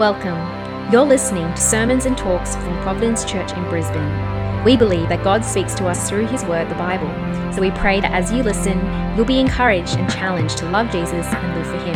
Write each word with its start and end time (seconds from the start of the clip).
Welcome. 0.00 0.40
You're 0.90 1.04
listening 1.04 1.46
to 1.54 1.60
sermons 1.60 2.04
and 2.04 2.18
talks 2.18 2.56
from 2.56 2.82
Providence 2.82 3.24
Church 3.24 3.52
in 3.52 3.62
Brisbane. 3.68 4.64
We 4.64 4.76
believe 4.76 5.08
that 5.08 5.22
God 5.22 5.44
speaks 5.44 5.72
to 5.74 5.86
us 5.86 6.08
through 6.08 6.26
His 6.26 6.44
Word, 6.44 6.68
the 6.68 6.74
Bible. 6.74 7.06
So 7.52 7.60
we 7.60 7.70
pray 7.70 8.00
that 8.00 8.10
as 8.10 8.32
you 8.32 8.42
listen, 8.42 8.76
you'll 9.14 9.24
be 9.24 9.38
encouraged 9.38 9.96
and 9.96 10.10
challenged 10.10 10.58
to 10.58 10.68
love 10.68 10.90
Jesus 10.90 11.28
and 11.28 11.56
live 11.56 11.68
for 11.68 11.78
Him. 11.86 11.94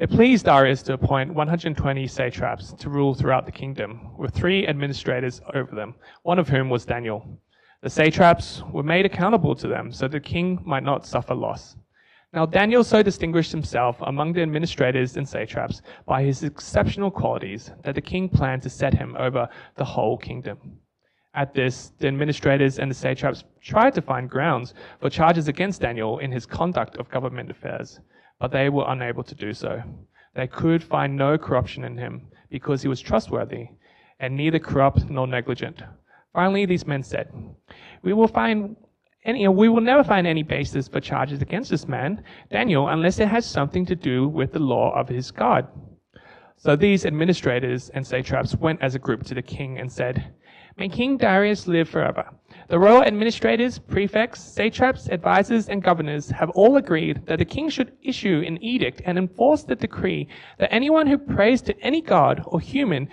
It 0.00 0.08
pleased 0.08 0.46
Darius 0.46 0.82
to 0.84 0.94
appoint 0.94 1.34
120 1.34 2.06
satraps 2.06 2.72
to 2.72 2.88
rule 2.88 3.12
throughout 3.12 3.44
the 3.44 3.52
kingdom, 3.52 4.16
with 4.16 4.32
three 4.32 4.66
administrators 4.66 5.42
over 5.52 5.74
them, 5.74 5.94
one 6.22 6.38
of 6.38 6.48
whom 6.48 6.70
was 6.70 6.86
Daniel. 6.86 7.38
The 7.82 7.90
satraps 7.90 8.62
were 8.72 8.82
made 8.82 9.04
accountable 9.04 9.54
to 9.56 9.68
them 9.68 9.92
so 9.92 10.08
the 10.08 10.18
king 10.18 10.58
might 10.64 10.84
not 10.84 11.04
suffer 11.04 11.34
loss. 11.34 11.76
Now 12.32 12.46
Daniel 12.46 12.82
so 12.82 13.02
distinguished 13.02 13.52
himself 13.52 13.98
among 14.00 14.32
the 14.32 14.40
administrators 14.40 15.18
and 15.18 15.28
satraps 15.28 15.82
by 16.06 16.22
his 16.22 16.44
exceptional 16.44 17.10
qualities 17.10 17.70
that 17.82 17.94
the 17.94 18.00
king 18.00 18.30
planned 18.30 18.62
to 18.62 18.70
set 18.70 18.94
him 18.94 19.14
over 19.18 19.50
the 19.76 19.84
whole 19.84 20.16
kingdom. 20.16 20.78
At 21.34 21.52
this, 21.52 21.92
the 21.98 22.08
administrators 22.08 22.78
and 22.78 22.90
the 22.90 22.94
satraps 22.94 23.44
tried 23.60 23.92
to 23.96 24.00
find 24.00 24.30
grounds 24.30 24.72
for 24.98 25.10
charges 25.10 25.46
against 25.48 25.82
Daniel 25.82 26.20
in 26.20 26.32
his 26.32 26.46
conduct 26.46 26.96
of 26.96 27.10
government 27.10 27.50
affairs 27.50 28.00
but 28.40 28.50
they 28.50 28.68
were 28.68 28.84
unable 28.88 29.22
to 29.22 29.34
do 29.34 29.52
so. 29.52 29.82
They 30.34 30.46
could 30.46 30.82
find 30.82 31.16
no 31.16 31.36
corruption 31.38 31.84
in 31.84 31.98
him 31.98 32.28
because 32.50 32.82
he 32.82 32.88
was 32.88 33.00
trustworthy 33.00 33.68
and 34.18 34.36
neither 34.36 34.58
corrupt 34.58 35.08
nor 35.08 35.26
negligent. 35.26 35.82
Finally, 36.32 36.66
these 36.66 36.86
men 36.86 37.02
said, 37.02 37.30
We 38.02 38.12
will 38.12 38.28
find 38.28 38.76
any, 39.24 39.46
we 39.48 39.68
will 39.68 39.80
never 39.82 40.02
find 40.02 40.26
any 40.26 40.42
basis 40.42 40.88
for 40.88 41.00
charges 41.00 41.42
against 41.42 41.70
this 41.70 41.86
man, 41.86 42.24
Daniel, 42.50 42.88
unless 42.88 43.18
it 43.18 43.28
has 43.28 43.44
something 43.44 43.84
to 43.86 43.94
do 43.94 44.28
with 44.28 44.52
the 44.52 44.58
law 44.58 44.94
of 44.98 45.08
his 45.08 45.30
God. 45.30 45.66
So 46.56 46.76
these 46.76 47.06
administrators 47.06 47.90
and 47.90 48.06
satraps 48.06 48.54
went 48.54 48.82
as 48.82 48.94
a 48.94 48.98
group 48.98 49.24
to 49.24 49.34
the 49.34 49.42
king 49.42 49.78
and 49.78 49.90
said, 49.90 50.32
May 50.76 50.88
King 50.88 51.16
Darius 51.16 51.66
live 51.66 51.88
forever. 51.88 52.30
The 52.70 52.78
royal 52.78 53.02
administrators, 53.02 53.80
prefects, 53.80 54.40
satraps, 54.40 55.08
advisors, 55.08 55.68
and 55.68 55.82
governors 55.82 56.30
have 56.30 56.50
all 56.50 56.76
agreed 56.76 57.26
that 57.26 57.40
the 57.40 57.44
king 57.44 57.68
should 57.68 57.90
issue 58.00 58.44
an 58.46 58.62
edict 58.62 59.02
and 59.04 59.18
enforce 59.18 59.64
the 59.64 59.74
decree 59.74 60.28
that 60.60 60.72
anyone 60.72 61.08
who 61.08 61.18
prays 61.18 61.62
to 61.62 61.76
any 61.80 62.00
god 62.00 62.40
or 62.46 62.60
human 62.60 63.08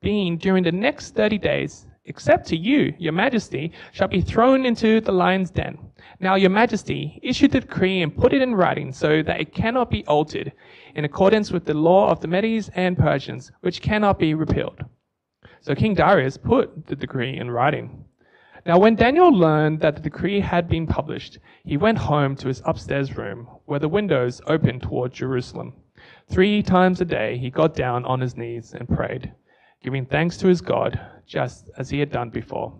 being 0.00 0.38
during 0.38 0.64
the 0.64 0.72
next 0.72 1.14
30 1.14 1.36
days, 1.36 1.86
except 2.06 2.46
to 2.46 2.56
you, 2.56 2.94
your 2.98 3.12
majesty, 3.12 3.70
shall 3.92 4.08
be 4.08 4.22
thrown 4.22 4.64
into 4.64 4.98
the 5.02 5.12
lion's 5.12 5.50
den. 5.50 5.76
Now, 6.18 6.36
your 6.36 6.48
majesty, 6.48 7.20
issue 7.22 7.48
the 7.48 7.60
decree 7.60 8.00
and 8.00 8.16
put 8.16 8.32
it 8.32 8.40
in 8.40 8.54
writing 8.54 8.92
so 8.94 9.22
that 9.24 9.42
it 9.42 9.52
cannot 9.52 9.90
be 9.90 10.06
altered, 10.06 10.52
in 10.94 11.04
accordance 11.04 11.52
with 11.52 11.66
the 11.66 11.74
law 11.74 12.08
of 12.08 12.22
the 12.22 12.28
Medes 12.28 12.70
and 12.76 12.96
Persians, 12.96 13.52
which 13.60 13.82
cannot 13.82 14.18
be 14.18 14.32
repealed. 14.32 14.82
So 15.60 15.74
King 15.74 15.92
Darius 15.92 16.38
put 16.38 16.86
the 16.86 16.96
decree 16.96 17.36
in 17.36 17.50
writing. 17.50 18.06
Now, 18.64 18.78
when 18.78 18.94
Daniel 18.94 19.32
learned 19.32 19.80
that 19.80 19.96
the 19.96 20.02
decree 20.02 20.38
had 20.38 20.68
been 20.68 20.86
published, 20.86 21.38
he 21.64 21.76
went 21.76 21.98
home 21.98 22.36
to 22.36 22.46
his 22.46 22.62
upstairs 22.64 23.16
room, 23.16 23.48
where 23.64 23.80
the 23.80 23.88
windows 23.88 24.40
opened 24.46 24.82
toward 24.82 25.12
Jerusalem. 25.12 25.74
Three 26.28 26.62
times 26.62 27.00
a 27.00 27.04
day 27.04 27.38
he 27.38 27.50
got 27.50 27.74
down 27.74 28.04
on 28.04 28.20
his 28.20 28.36
knees 28.36 28.72
and 28.72 28.88
prayed, 28.88 29.32
giving 29.82 30.06
thanks 30.06 30.36
to 30.38 30.46
his 30.46 30.60
God, 30.60 31.00
just 31.26 31.70
as 31.76 31.90
he 31.90 31.98
had 31.98 32.12
done 32.12 32.30
before. 32.30 32.72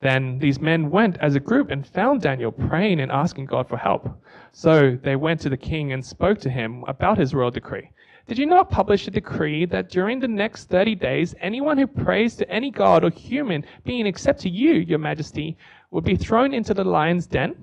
Then 0.00 0.38
these 0.38 0.58
men 0.58 0.90
went 0.90 1.18
as 1.18 1.34
a 1.34 1.40
group 1.40 1.70
and 1.70 1.86
found 1.86 2.22
Daniel 2.22 2.52
praying 2.52 3.00
and 3.00 3.12
asking 3.12 3.44
God 3.44 3.68
for 3.68 3.76
help. 3.76 4.08
So 4.52 4.96
they 5.02 5.16
went 5.16 5.40
to 5.40 5.50
the 5.50 5.56
king 5.58 5.92
and 5.92 6.02
spoke 6.02 6.38
to 6.40 6.50
him 6.50 6.84
about 6.88 7.18
his 7.18 7.34
royal 7.34 7.50
decree. 7.50 7.90
Did 8.28 8.36
you 8.36 8.44
not 8.44 8.68
publish 8.68 9.08
a 9.08 9.10
decree 9.10 9.64
that 9.64 9.88
during 9.88 10.20
the 10.20 10.28
next 10.28 10.66
30 10.68 10.96
days, 10.96 11.34
anyone 11.40 11.78
who 11.78 11.86
prays 11.86 12.36
to 12.36 12.50
any 12.50 12.70
god 12.70 13.02
or 13.02 13.08
human 13.08 13.64
being 13.86 14.06
except 14.06 14.40
to 14.40 14.50
you, 14.50 14.72
your 14.74 14.98
majesty, 14.98 15.56
would 15.90 16.04
be 16.04 16.14
thrown 16.14 16.52
into 16.52 16.74
the 16.74 16.84
lion's 16.84 17.26
den? 17.26 17.56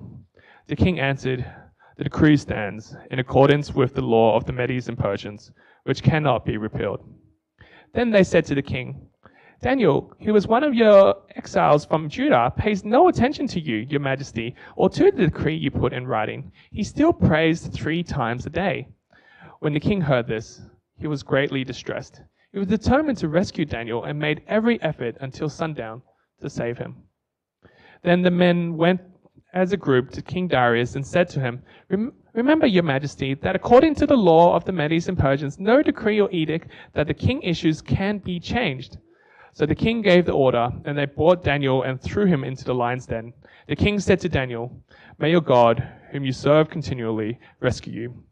The 0.66 0.74
king 0.74 0.98
answered, 0.98 1.46
The 1.98 2.02
decree 2.02 2.36
stands 2.36 2.96
in 3.12 3.20
accordance 3.20 3.74
with 3.74 3.94
the 3.94 4.02
law 4.02 4.34
of 4.36 4.44
the 4.44 4.52
Medes 4.52 4.88
and 4.88 4.98
Persians, 4.98 5.52
which 5.84 6.02
cannot 6.02 6.44
be 6.44 6.56
repealed. 6.56 6.98
Then 7.94 8.10
they 8.10 8.24
said 8.24 8.44
to 8.46 8.56
the 8.56 8.62
king, 8.62 9.06
Daniel, 9.62 10.12
who 10.20 10.32
was 10.32 10.48
one 10.48 10.64
of 10.64 10.74
your 10.74 11.14
exiles 11.36 11.84
from 11.84 12.08
Judah, 12.08 12.52
pays 12.56 12.84
no 12.84 13.06
attention 13.06 13.46
to 13.46 13.60
you, 13.60 13.76
your 13.88 14.00
majesty, 14.00 14.56
or 14.74 14.90
to 14.90 15.12
the 15.12 15.26
decree 15.26 15.54
you 15.54 15.70
put 15.70 15.92
in 15.92 16.08
writing. 16.08 16.50
He 16.72 16.82
still 16.82 17.12
prays 17.12 17.68
three 17.68 18.02
times 18.02 18.46
a 18.46 18.50
day. 18.50 18.88
When 19.60 19.72
the 19.72 19.80
king 19.80 20.00
heard 20.00 20.26
this, 20.26 20.60
he 20.98 21.06
was 21.06 21.22
greatly 21.22 21.64
distressed. 21.64 22.20
He 22.52 22.58
was 22.58 22.68
determined 22.68 23.18
to 23.18 23.28
rescue 23.28 23.64
Daniel 23.64 24.04
and 24.04 24.18
made 24.18 24.42
every 24.46 24.80
effort 24.82 25.16
until 25.20 25.48
sundown 25.48 26.02
to 26.40 26.48
save 26.48 26.78
him. 26.78 26.96
Then 28.02 28.22
the 28.22 28.30
men 28.30 28.76
went 28.76 29.00
as 29.52 29.72
a 29.72 29.76
group 29.76 30.10
to 30.10 30.22
King 30.22 30.48
Darius 30.48 30.96
and 30.96 31.06
said 31.06 31.28
to 31.30 31.40
him, 31.40 31.62
Remember, 32.34 32.66
your 32.66 32.82
majesty, 32.82 33.34
that 33.34 33.56
according 33.56 33.94
to 33.96 34.06
the 34.06 34.16
law 34.16 34.54
of 34.54 34.64
the 34.64 34.72
Medes 34.72 35.08
and 35.08 35.18
Persians, 35.18 35.58
no 35.58 35.82
decree 35.82 36.20
or 36.20 36.30
edict 36.30 36.68
that 36.92 37.06
the 37.06 37.14
king 37.14 37.40
issues 37.42 37.80
can 37.80 38.18
be 38.18 38.38
changed. 38.38 38.98
So 39.54 39.64
the 39.64 39.74
king 39.74 40.02
gave 40.02 40.26
the 40.26 40.32
order, 40.32 40.70
and 40.84 40.98
they 40.98 41.06
brought 41.06 41.42
Daniel 41.42 41.82
and 41.82 41.98
threw 41.98 42.26
him 42.26 42.44
into 42.44 42.64
the 42.64 42.74
lion's 42.74 43.06
den. 43.06 43.32
The 43.68 43.76
king 43.76 43.98
said 43.98 44.20
to 44.20 44.28
Daniel, 44.28 44.70
May 45.18 45.30
your 45.30 45.40
God, 45.40 45.82
whom 46.12 46.24
you 46.24 46.32
serve 46.32 46.68
continually, 46.68 47.38
rescue 47.60 47.92
you. 47.94 48.24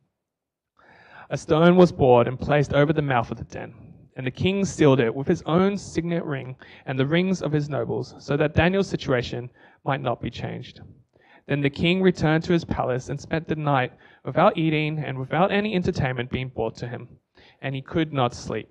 A 1.30 1.38
stone 1.38 1.76
was 1.76 1.90
bored 1.90 2.28
and 2.28 2.38
placed 2.38 2.74
over 2.74 2.92
the 2.92 3.00
mouth 3.00 3.30
of 3.30 3.38
the 3.38 3.44
den, 3.44 3.74
and 4.14 4.26
the 4.26 4.30
king 4.30 4.64
sealed 4.64 5.00
it 5.00 5.14
with 5.14 5.26
his 5.26 5.42
own 5.46 5.78
signet 5.78 6.24
ring 6.24 6.56
and 6.84 6.98
the 6.98 7.06
rings 7.06 7.40
of 7.40 7.50
his 7.50 7.70
nobles, 7.70 8.14
so 8.18 8.36
that 8.36 8.54
Daniel's 8.54 8.88
situation 8.88 9.50
might 9.84 10.02
not 10.02 10.20
be 10.20 10.28
changed. 10.28 10.80
Then 11.46 11.62
the 11.62 11.70
king 11.70 12.02
returned 12.02 12.44
to 12.44 12.52
his 12.52 12.64
palace 12.64 13.08
and 13.08 13.20
spent 13.20 13.48
the 13.48 13.56
night 13.56 13.92
without 14.24 14.58
eating 14.58 14.98
and 14.98 15.18
without 15.18 15.50
any 15.50 15.74
entertainment 15.74 16.30
being 16.30 16.48
brought 16.48 16.76
to 16.76 16.88
him, 16.88 17.08
and 17.62 17.74
he 17.74 17.80
could 17.80 18.12
not 18.12 18.34
sleep. 18.34 18.68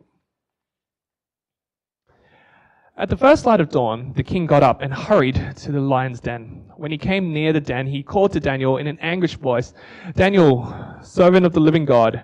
At 2.96 3.10
the 3.10 3.18
first 3.18 3.48
light 3.48 3.60
of 3.60 3.70
dawn, 3.70 4.14
the 4.16 4.22
king 4.22 4.46
got 4.46 4.62
up 4.62 4.82
and 4.84 4.94
hurried 4.94 5.58
to 5.58 5.72
the 5.72 5.82
lion's 5.82 6.20
den. 6.20 6.72
When 6.78 6.92
he 6.92 6.98
came 7.00 7.34
near 7.34 7.52
the 7.52 7.60
den, 7.60 7.88
he 7.88 8.04
called 8.04 8.32
to 8.34 8.40
Daniel 8.40 8.78
in 8.78 8.86
an 8.86 9.00
anguished 9.00 9.38
voice, 9.38 9.74
Daniel, 10.14 10.72
servant 11.02 11.44
of 11.44 11.54
the 11.54 11.60
living 11.60 11.86
God, 11.86 12.24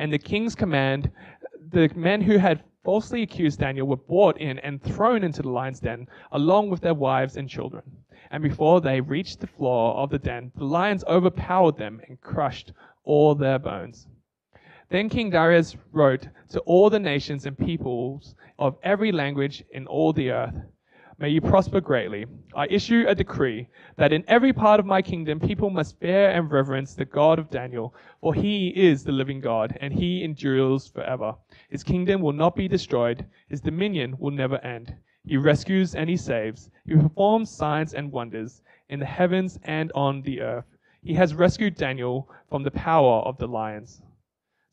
and 0.00 0.10
the 0.10 0.18
king's 0.18 0.54
command, 0.54 1.10
the 1.72 1.90
men 1.94 2.22
who 2.22 2.38
had 2.38 2.64
falsely 2.82 3.20
accused 3.20 3.60
Daniel 3.60 3.86
were 3.86 3.96
brought 3.96 4.38
in 4.38 4.58
and 4.60 4.82
thrown 4.82 5.22
into 5.22 5.42
the 5.42 5.50
lion's 5.50 5.78
den, 5.78 6.08
along 6.32 6.70
with 6.70 6.80
their 6.80 6.94
wives 6.94 7.36
and 7.36 7.50
children. 7.50 7.82
And 8.30 8.42
before 8.42 8.80
they 8.80 9.02
reached 9.02 9.40
the 9.40 9.46
floor 9.46 9.94
of 9.96 10.08
the 10.08 10.18
den, 10.18 10.52
the 10.56 10.64
lions 10.64 11.04
overpowered 11.04 11.76
them 11.76 12.00
and 12.08 12.18
crushed 12.22 12.72
all 13.04 13.34
their 13.34 13.58
bones. 13.58 14.08
Then 14.88 15.10
King 15.10 15.28
Darius 15.28 15.76
wrote 15.92 16.28
to 16.48 16.60
all 16.60 16.88
the 16.88 16.98
nations 16.98 17.44
and 17.44 17.58
peoples 17.58 18.34
of 18.58 18.78
every 18.82 19.12
language 19.12 19.62
in 19.70 19.86
all 19.86 20.14
the 20.14 20.30
earth 20.30 20.54
May 21.20 21.28
you 21.28 21.42
prosper 21.42 21.82
greatly. 21.82 22.24
I 22.56 22.66
issue 22.68 23.04
a 23.06 23.14
decree 23.14 23.68
that 23.96 24.10
in 24.10 24.24
every 24.26 24.54
part 24.54 24.80
of 24.80 24.86
my 24.86 25.02
kingdom 25.02 25.38
people 25.38 25.68
must 25.68 26.00
fear 26.00 26.30
and 26.30 26.50
reverence 26.50 26.94
the 26.94 27.04
God 27.04 27.38
of 27.38 27.50
Daniel, 27.50 27.94
for 28.22 28.32
he 28.32 28.68
is 28.68 29.04
the 29.04 29.12
living 29.12 29.38
God, 29.38 29.76
and 29.82 29.92
he 29.92 30.24
endures 30.24 30.88
forever. 30.88 31.34
His 31.68 31.82
kingdom 31.82 32.22
will 32.22 32.32
not 32.32 32.56
be 32.56 32.68
destroyed, 32.68 33.26
his 33.50 33.60
dominion 33.60 34.16
will 34.18 34.30
never 34.30 34.56
end. 34.64 34.94
He 35.26 35.36
rescues 35.36 35.94
and 35.94 36.08
he 36.08 36.16
saves. 36.16 36.70
He 36.86 36.94
performs 36.94 37.50
signs 37.50 37.92
and 37.92 38.10
wonders 38.10 38.62
in 38.88 38.98
the 38.98 39.04
heavens 39.04 39.58
and 39.64 39.92
on 39.94 40.22
the 40.22 40.40
earth. 40.40 40.78
He 41.02 41.12
has 41.12 41.34
rescued 41.34 41.74
Daniel 41.74 42.30
from 42.48 42.62
the 42.62 42.70
power 42.70 43.20
of 43.28 43.36
the 43.36 43.46
lions. 43.46 44.00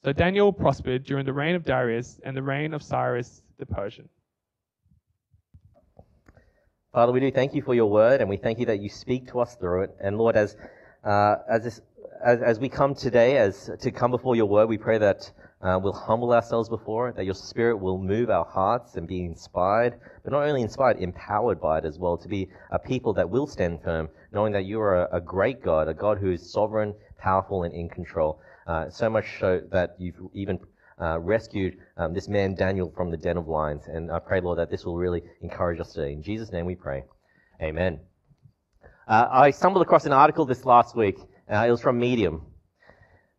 So 0.05 0.13
Daniel 0.13 0.53
prospered 0.53 1.03
during 1.03 1.25
the 1.25 1.33
reign 1.33 1.55
of 1.55 1.65
Darius 1.65 2.21
and 2.23 2.38
the 2.38 2.41
reign 2.41 2.73
of 2.73 2.81
Cyrus 2.81 3.44
the 3.57 3.65
Persian. 3.65 4.07
Father, 6.97 7.11
we 7.11 7.19
do 7.19 7.29
thank 7.29 7.53
you 7.53 7.61
for 7.61 7.75
your 7.75 7.85
word, 7.85 8.21
and 8.21 8.27
we 8.27 8.38
thank 8.38 8.57
you 8.57 8.65
that 8.65 8.79
you 8.81 8.89
speak 8.89 9.27
to 9.27 9.39
us 9.39 9.53
through 9.53 9.83
it. 9.83 9.95
And 10.01 10.17
Lord, 10.17 10.35
as 10.35 10.57
uh, 11.03 11.35
as, 11.47 11.63
this, 11.63 11.81
as 12.25 12.41
as 12.41 12.59
we 12.59 12.69
come 12.69 12.95
today, 12.95 13.38
as 13.38 13.69
to 13.81 13.91
come 13.91 14.09
before 14.09 14.35
your 14.35 14.47
word, 14.47 14.67
we 14.67 14.79
pray 14.79 14.97
that 14.97 15.31
uh, 15.61 15.79
we'll 15.79 15.94
humble 15.94 16.33
ourselves 16.33 16.69
before 16.69 17.09
it, 17.09 17.15
that 17.15 17.25
your 17.25 17.35
Spirit 17.35 17.77
will 17.77 17.99
move 17.99 18.31
our 18.31 18.45
hearts 18.45 18.95
and 18.95 19.07
be 19.07 19.23
inspired, 19.23 19.94
but 20.23 20.33
not 20.33 20.41
only 20.41 20.63
inspired, 20.63 20.97
empowered 20.97 21.61
by 21.61 21.77
it 21.77 21.85
as 21.85 21.99
well, 21.99 22.17
to 22.17 22.27
be 22.27 22.49
a 22.71 22.79
people 22.79 23.13
that 23.13 23.29
will 23.29 23.45
stand 23.45 23.79
firm, 23.83 24.09
knowing 24.31 24.51
that 24.53 24.65
you 24.65 24.81
are 24.81 25.03
a, 25.03 25.17
a 25.17 25.21
great 25.21 25.61
God, 25.61 25.88
a 25.88 25.94
God 25.94 26.17
who 26.17 26.31
is 26.31 26.51
sovereign, 26.51 26.95
powerful, 27.19 27.61
and 27.61 27.75
in 27.75 27.89
control. 27.89 28.41
Uh, 28.65 28.89
so 28.89 29.07
much 29.07 29.39
so 29.39 29.61
that 29.69 29.95
you've 29.99 30.15
even 30.33 30.57
uh, 31.01 31.19
rescued 31.19 31.77
um, 31.97 32.13
this 32.13 32.27
man 32.27 32.55
Daniel 32.55 32.91
from 32.95 33.11
the 33.11 33.17
den 33.17 33.38
of 33.38 33.47
lions. 33.47 33.83
And 33.88 34.11
I 34.11 34.19
pray, 34.19 34.41
Lord, 34.41 34.59
that 34.59 34.69
this 34.69 34.85
will 34.85 34.97
really 34.97 35.23
encourage 35.41 35.79
us 35.79 35.94
today. 35.94 36.13
In 36.13 36.23
Jesus' 36.23 36.51
name 36.51 36.65
we 36.65 36.75
pray. 36.75 37.03
Amen. 37.61 37.99
Uh, 39.07 39.27
I 39.31 39.51
stumbled 39.51 39.81
across 39.81 40.05
an 40.05 40.11
article 40.11 40.45
this 40.45 40.65
last 40.65 40.95
week. 40.95 41.17
Uh, 41.51 41.65
it 41.67 41.71
was 41.71 41.81
from 41.81 41.99
Medium. 41.99 42.45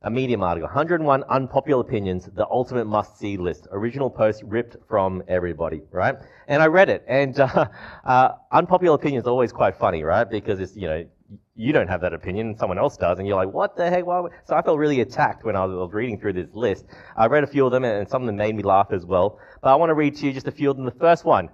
A 0.02 0.10
Medium 0.10 0.42
article. 0.42 0.68
101 0.68 1.24
unpopular 1.24 1.80
opinions, 1.80 2.26
the 2.34 2.46
ultimate 2.48 2.86
must-see 2.86 3.36
list. 3.36 3.66
Original 3.72 4.08
post 4.08 4.42
ripped 4.44 4.76
from 4.88 5.22
everybody, 5.26 5.82
right? 5.90 6.14
And 6.46 6.62
I 6.62 6.66
read 6.66 6.88
it. 6.88 7.04
And 7.08 7.38
uh, 7.40 7.66
uh, 8.04 8.28
unpopular 8.52 8.94
opinions 8.94 9.26
are 9.26 9.30
always 9.30 9.52
quite 9.52 9.76
funny, 9.76 10.04
right? 10.04 10.28
Because 10.28 10.60
it's, 10.60 10.76
you 10.76 10.86
know, 10.86 11.04
you 11.54 11.72
don't 11.72 11.88
have 11.88 12.00
that 12.00 12.14
opinion, 12.14 12.56
someone 12.56 12.78
else 12.78 12.96
does, 12.96 13.18
and 13.18 13.26
you're 13.26 13.36
like, 13.36 13.52
what 13.52 13.76
the 13.76 13.90
heck? 13.90 14.06
Why? 14.06 14.22
So 14.46 14.54
I 14.54 14.62
felt 14.62 14.78
really 14.78 15.00
attacked 15.00 15.44
when 15.44 15.56
I 15.56 15.64
was 15.64 15.92
reading 15.92 16.18
through 16.18 16.34
this 16.34 16.48
list. 16.54 16.86
I 17.16 17.26
read 17.26 17.44
a 17.44 17.46
few 17.46 17.66
of 17.66 17.72
them, 17.72 17.84
and 17.84 18.08
some 18.08 18.22
of 18.22 18.26
them 18.26 18.36
made 18.36 18.54
me 18.54 18.62
laugh 18.62 18.88
as 18.92 19.04
well. 19.04 19.38
But 19.62 19.70
I 19.70 19.74
want 19.74 19.90
to 19.90 19.94
read 19.94 20.16
to 20.16 20.26
you 20.26 20.32
just 20.32 20.48
a 20.48 20.52
few 20.52 20.70
of 20.70 20.76
them. 20.76 20.86
The 20.86 20.92
first 20.92 21.24
one, 21.24 21.50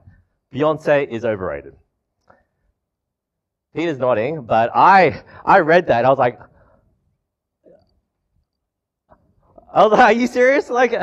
Beyonce 0.53 1.09
is 1.09 1.25
overrated. 1.25 1.75
Peter's 3.75 3.99
nodding, 3.99 4.43
but 4.43 4.71
I, 4.75 5.23
I 5.45 5.59
read 5.61 5.89
that, 5.89 6.05
I 6.05 6.09
was 6.09 6.19
like, 6.19 6.39
I 9.73 9.83
was 9.83 9.91
like, 9.91 10.01
are 10.01 10.13
you 10.13 10.29
serious? 10.29 10.71
Like, 10.71 10.95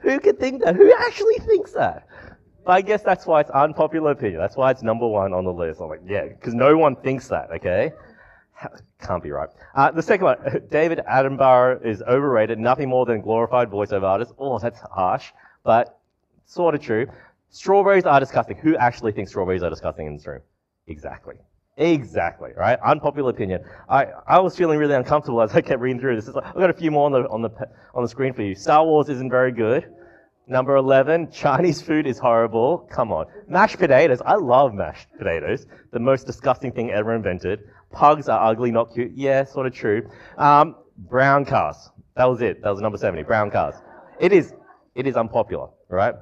who 0.00 0.20
could 0.20 0.38
think 0.38 0.62
that? 0.62 0.76
Who 0.76 0.92
actually 0.92 1.38
thinks 1.38 1.72
that? 1.72 2.06
I 2.66 2.82
guess 2.82 3.02
that's 3.02 3.26
why 3.26 3.40
it's 3.40 3.50
unpopular 3.50 4.12
opinion. 4.12 4.40
That's 4.40 4.56
why 4.56 4.70
it's 4.70 4.82
number 4.82 5.06
one 5.06 5.32
on 5.32 5.44
the 5.44 5.52
list. 5.52 5.80
I'm 5.80 5.88
like, 5.88 6.00
yeah, 6.06 6.26
because 6.26 6.54
no 6.54 6.76
one 6.76 6.96
thinks 6.96 7.28
that, 7.28 7.50
okay? 7.52 7.92
Can't 9.00 9.22
be 9.22 9.30
right. 9.30 9.48
Uh, 9.74 9.90
the 9.90 10.02
second 10.02 10.24
one, 10.24 10.62
David 10.70 11.00
Attenborough 11.08 11.84
is 11.84 12.02
overrated, 12.02 12.58
nothing 12.58 12.88
more 12.88 13.06
than 13.06 13.20
glorified 13.20 13.70
voiceover 13.70 14.04
artist. 14.04 14.32
Oh, 14.38 14.58
that's 14.58 14.80
harsh, 14.80 15.32
but 15.62 15.98
sort 16.46 16.74
of 16.74 16.80
true. 16.80 17.06
Strawberries 17.50 18.04
are 18.04 18.18
disgusting. 18.18 18.56
Who 18.56 18.76
actually 18.76 19.12
thinks 19.12 19.30
strawberries 19.30 19.62
are 19.62 19.70
disgusting 19.70 20.06
in 20.06 20.16
this 20.16 20.26
room? 20.26 20.40
Exactly. 20.86 21.36
Exactly, 21.76 22.50
right? 22.56 22.78
Unpopular 22.80 23.30
opinion. 23.30 23.62
I, 23.88 24.06
I 24.26 24.38
was 24.40 24.56
feeling 24.56 24.78
really 24.78 24.94
uncomfortable 24.94 25.42
as 25.42 25.54
I 25.54 25.60
kept 25.60 25.80
reading 25.80 26.00
through 26.00 26.18
this. 26.18 26.28
I've 26.28 26.54
got 26.54 26.70
a 26.70 26.74
few 26.74 26.90
more 26.90 27.04
on 27.06 27.12
the, 27.12 27.28
on 27.28 27.42
the, 27.42 27.50
on 27.94 28.02
the 28.02 28.08
screen 28.08 28.32
for 28.32 28.42
you. 28.42 28.54
Star 28.54 28.84
Wars 28.84 29.10
isn't 29.10 29.30
very 29.30 29.52
good. 29.52 29.92
Number 30.48 30.76
11, 30.76 31.32
Chinese 31.32 31.82
food 31.82 32.06
is 32.06 32.18
horrible. 32.18 32.88
Come 32.90 33.10
on. 33.10 33.26
Mashed 33.48 33.78
potatoes. 33.78 34.22
I 34.24 34.34
love 34.34 34.74
mashed 34.74 35.08
potatoes. 35.18 35.66
The 35.92 35.98
most 35.98 36.24
disgusting 36.24 36.70
thing 36.70 36.90
ever 36.92 37.14
invented. 37.14 37.68
Pugs 37.90 38.28
are 38.28 38.50
ugly, 38.50 38.70
not 38.70 38.94
cute. 38.94 39.10
Yeah, 39.16 39.42
sort 39.44 39.66
of 39.66 39.74
true. 39.74 40.08
Um, 40.38 40.76
brown 40.98 41.46
cars. 41.46 41.90
That 42.16 42.26
was 42.26 42.42
it. 42.42 42.62
That 42.62 42.70
was 42.70 42.80
number 42.80 42.96
70. 42.96 43.24
Brown 43.24 43.50
cars. 43.50 43.74
It 44.20 44.32
is, 44.32 44.54
it 44.94 45.08
is 45.08 45.16
unpopular, 45.16 45.68
right? 45.88 46.14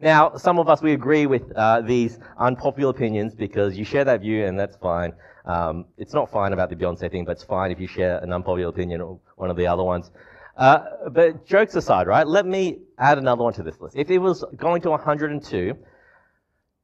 Now, 0.00 0.36
some 0.36 0.58
of 0.58 0.70
us, 0.70 0.80
we 0.80 0.94
agree 0.94 1.26
with 1.26 1.52
uh, 1.54 1.82
these 1.82 2.18
unpopular 2.38 2.90
opinions 2.90 3.34
because 3.34 3.76
you 3.76 3.84
share 3.84 4.04
that 4.04 4.22
view 4.22 4.46
and 4.46 4.58
that's 4.58 4.76
fine. 4.76 5.12
Um, 5.44 5.84
it's 5.98 6.14
not 6.14 6.30
fine 6.30 6.54
about 6.54 6.70
the 6.70 6.76
Beyonce 6.76 7.10
thing, 7.10 7.26
but 7.26 7.32
it's 7.32 7.44
fine 7.44 7.70
if 7.70 7.78
you 7.78 7.86
share 7.86 8.18
an 8.18 8.32
unpopular 8.32 8.70
opinion 8.70 9.02
or 9.02 9.20
one 9.36 9.50
of 9.50 9.58
the 9.58 9.66
other 9.66 9.82
ones. 9.82 10.10
Uh, 10.60 11.08
but 11.10 11.46
jokes 11.46 11.74
aside, 11.74 12.06
right? 12.06 12.26
Let 12.26 12.44
me 12.44 12.80
add 12.98 13.16
another 13.16 13.42
one 13.42 13.54
to 13.54 13.62
this 13.62 13.80
list. 13.80 13.96
If 13.96 14.10
it 14.10 14.18
was 14.18 14.44
going 14.56 14.82
to 14.82 14.90
102, 14.90 15.74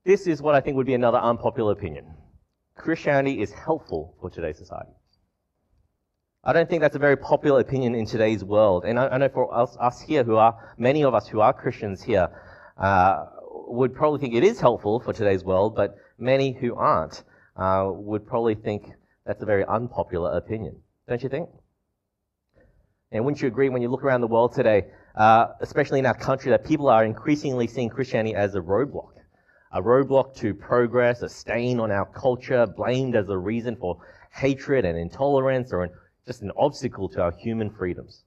this 0.06 0.26
is 0.26 0.40
what 0.40 0.55
I 0.55 0.62
think 0.62 0.78
would 0.78 0.87
be 0.87 0.94
another 0.94 1.19
unpopular 1.19 1.73
opinion. 1.73 2.06
Christianity 2.75 3.43
is 3.43 3.52
helpful 3.52 4.17
for 4.19 4.31
today's 4.31 4.56
society. 4.56 4.93
I 6.43 6.55
don't 6.55 6.70
think 6.70 6.81
that's 6.81 6.96
a 6.96 6.99
very 6.99 7.19
popular 7.19 7.61
opinion 7.61 7.94
in 7.94 8.06
today's 8.06 8.43
world. 8.43 8.84
And 8.87 8.99
I, 8.99 9.08
I 9.08 9.19
know 9.19 9.28
for 9.28 9.55
us, 9.55 9.76
us, 9.78 10.00
here 10.00 10.25
who 10.25 10.37
are, 10.37 10.75
many 10.78 11.05
of 11.05 11.12
us 11.14 11.28
who 11.28 11.40
are 11.40 11.52
Christians 11.52 12.02
here, 12.02 12.31
uh, 12.78 13.26
would 13.67 13.94
probably 13.94 14.20
think 14.20 14.34
it 14.34 14.44
is 14.44 14.58
helpful 14.58 15.00
for 15.00 15.12
today's 15.12 15.44
world, 15.44 15.76
but 15.76 15.96
many 16.19 16.52
who 16.52 16.75
aren't 16.76 17.25
uh, 17.56 17.90
would 17.93 18.26
probably 18.26 18.55
think 18.55 18.87
that's 19.26 19.43
a 19.43 19.46
very 19.46 19.67
unpopular 19.67 20.34
opinion. 20.34 20.81
Don't 21.08 21.23
you 21.23 21.28
think? 21.28 21.50
And 23.12 23.25
wouldn't 23.25 23.41
you 23.41 23.49
agree 23.49 23.69
when 23.69 23.82
you 23.82 23.88
look 23.88 24.03
around 24.03 24.20
the 24.20 24.26
world 24.26 24.53
today, 24.53 24.87
uh, 25.14 25.49
especially 25.61 26.00
in 26.00 26.06
our 26.06 26.14
country, 26.14 26.50
that 26.50 26.64
people 26.64 26.88
are 26.88 27.05
increasingly 27.05 27.67
seeing 27.67 27.88
Christianity 27.88 28.35
as 28.35 28.55
a 28.55 28.61
roadblock? 28.61 29.12
A 29.73 29.81
roadblock 29.81 30.35
to 30.37 30.55
progress, 30.55 31.23
a 31.23 31.29
stain 31.29 31.79
on 31.81 31.91
our 31.91 32.06
culture, 32.06 32.67
blamed 32.67 33.14
as 33.14 33.29
a 33.29 33.38
reason 33.38 33.76
for 33.76 33.99
hatred 34.32 34.85
and 34.85 34.99
intolerance, 34.99 35.73
or 35.73 35.85
an, 35.85 35.91
just 36.26 36.43
an 36.43 36.50
obstacle 36.56 37.08
to 37.11 37.23
our 37.23 37.32
human 37.32 37.70
freedoms. 37.70 38.25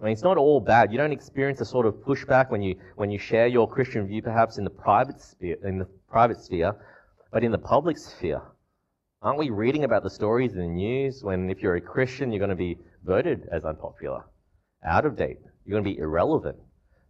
I 0.00 0.04
mean, 0.04 0.12
it's 0.12 0.22
not 0.22 0.38
all 0.38 0.60
bad. 0.60 0.92
You 0.92 0.98
don't 0.98 1.12
experience 1.12 1.60
a 1.60 1.64
sort 1.64 1.86
of 1.86 1.94
pushback 1.96 2.50
when 2.50 2.62
you 2.62 2.76
when 2.96 3.10
you 3.10 3.18
share 3.18 3.46
your 3.46 3.68
Christian 3.68 4.06
view, 4.06 4.22
perhaps 4.22 4.56
in 4.56 4.64
the 4.64 4.70
private 4.70 5.20
sphere, 5.20 5.56
in 5.62 5.78
the 5.78 5.86
private 6.08 6.40
sphere, 6.40 6.74
but 7.30 7.44
in 7.44 7.52
the 7.52 7.58
public 7.58 7.98
sphere. 7.98 8.42
Aren't 9.22 9.38
we 9.38 9.50
reading 9.50 9.84
about 9.84 10.02
the 10.02 10.10
stories 10.10 10.54
in 10.54 10.60
the 10.60 10.66
news 10.66 11.22
when 11.22 11.50
if 11.50 11.62
you're 11.62 11.76
a 11.76 11.80
Christian, 11.80 12.32
you're 12.32 12.38
going 12.38 12.48
to 12.48 12.56
be 12.56 12.78
voted 13.04 13.48
as 13.50 13.64
unpopular, 13.64 14.24
out 14.84 15.04
of 15.04 15.16
date. 15.16 15.38
You're 15.64 15.80
going 15.80 15.84
to 15.84 15.90
be 15.90 15.98
irrelevant, 15.98 16.56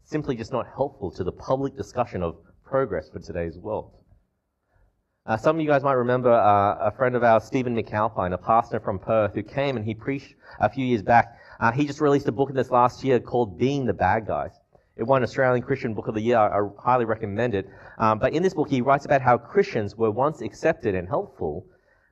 simply 0.04 0.37
just 0.37 0.52
not 0.52 0.66
helpful 0.66 1.10
to 1.12 1.25
the 1.25 1.32
public 1.32 1.76
discussion 1.76 2.22
of 2.22 2.37
progress 2.64 3.08
for 3.08 3.19
today's 3.19 3.58
world. 3.58 3.92
Uh, 5.26 5.37
some 5.37 5.56
of 5.56 5.62
you 5.62 5.69
guys 5.69 5.82
might 5.82 5.92
remember 5.92 6.32
uh, 6.32 6.76
a 6.81 6.90
friend 6.90 7.14
of 7.14 7.22
ours, 7.22 7.44
Stephen 7.44 7.76
McAlpine, 7.76 8.32
a 8.32 8.38
pastor 8.38 8.81
from 8.81 8.98
Perth, 8.98 9.34
who 9.34 9.42
came 9.42 9.76
and 9.76 9.84
he 9.84 9.94
preached 9.94 10.34
a 10.60 10.69
few 10.69 10.84
years 10.84 11.02
back. 11.02 11.38
Uh, 11.60 11.70
he 11.70 11.87
just 11.87 12.00
released 12.00 12.26
a 12.26 12.32
book 12.32 12.48
in 12.48 12.56
this 12.56 12.70
last 12.70 13.04
year 13.04 13.20
called 13.20 13.58
Being 13.58 13.84
the 13.84 13.92
Bad 13.92 14.26
Guys. 14.26 14.52
It 14.97 15.04
won 15.04 15.23
Australian 15.23 15.62
Christian 15.62 15.94
Book 15.94 16.09
of 16.09 16.14
the 16.14 16.20
Year. 16.20 16.37
I, 16.37 16.61
highly 16.82 17.04
recommend 17.04 17.54
it. 17.54 17.68
Um, 17.99 18.18
but 18.18 18.32
in 18.32 18.42
this 18.42 18.54
book, 18.54 18.68
he 18.68 18.80
writes 18.80 19.04
about 19.04 19.23
how 19.23 19.38
Christians 19.38 19.97
were 19.97 20.11
once 20.11 20.40
accepted 20.40 20.94
and 20.94 21.09
helpful, 21.09 21.66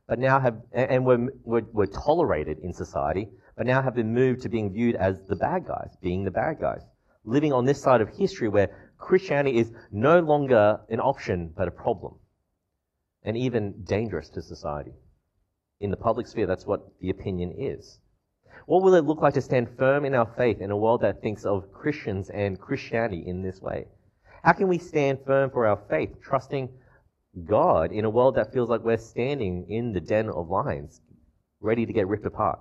but 0.06 0.18
now 0.18 0.38
have 0.38 0.56
and 0.72 1.04
were, 1.04 1.28
were, 1.44 1.64
were 1.72 1.86
tolerated 1.86 2.58
in 2.60 2.72
society, 2.72 3.28
but 3.58 3.66
now 3.66 3.82
have 3.82 3.96
been 3.96 4.14
moved 4.14 4.40
to 4.40 4.48
being 4.48 4.72
viewed 4.72 4.94
as 4.94 5.20
the 5.26 5.34
bad 5.34 5.66
guys, 5.66 5.90
being 6.00 6.24
the 6.24 6.30
bad 6.30 6.60
guys. 6.60 6.82
Living 7.24 7.52
on 7.52 7.64
this 7.64 7.82
side 7.82 8.00
of 8.00 8.08
history 8.08 8.48
where 8.48 8.92
Christianity 8.98 9.58
is 9.58 9.72
no 9.90 10.20
longer 10.20 10.78
an 10.88 11.00
option, 11.00 11.52
but 11.56 11.66
a 11.66 11.72
problem. 11.72 12.14
And 13.24 13.36
even 13.36 13.82
dangerous 13.82 14.28
to 14.30 14.42
society. 14.42 14.92
In 15.80 15.90
the 15.90 15.96
public 15.96 16.28
sphere, 16.28 16.46
that's 16.46 16.66
what 16.66 16.86
the 17.00 17.10
opinion 17.10 17.52
is. 17.58 17.98
What 18.66 18.84
will 18.84 18.94
it 18.94 19.04
look 19.04 19.22
like 19.22 19.34
to 19.34 19.40
stand 19.40 19.76
firm 19.76 20.04
in 20.04 20.14
our 20.14 20.32
faith 20.36 20.60
in 20.60 20.70
a 20.70 20.76
world 20.76 21.00
that 21.00 21.20
thinks 21.20 21.44
of 21.44 21.72
Christians 21.72 22.30
and 22.30 22.60
Christianity 22.60 23.24
in 23.26 23.42
this 23.42 23.60
way? 23.60 23.86
How 24.44 24.52
can 24.52 24.68
we 24.68 24.78
stand 24.78 25.18
firm 25.26 25.50
for 25.50 25.66
our 25.66 25.82
faith, 25.90 26.20
trusting 26.22 26.68
God 27.44 27.90
in 27.90 28.04
a 28.04 28.10
world 28.10 28.36
that 28.36 28.52
feels 28.52 28.68
like 28.68 28.84
we're 28.84 28.98
standing 28.98 29.68
in 29.68 29.92
the 29.92 30.00
den 30.00 30.28
of 30.28 30.48
lions, 30.48 31.00
ready 31.60 31.86
to 31.86 31.92
get 31.92 32.06
ripped 32.06 32.24
apart? 32.26 32.60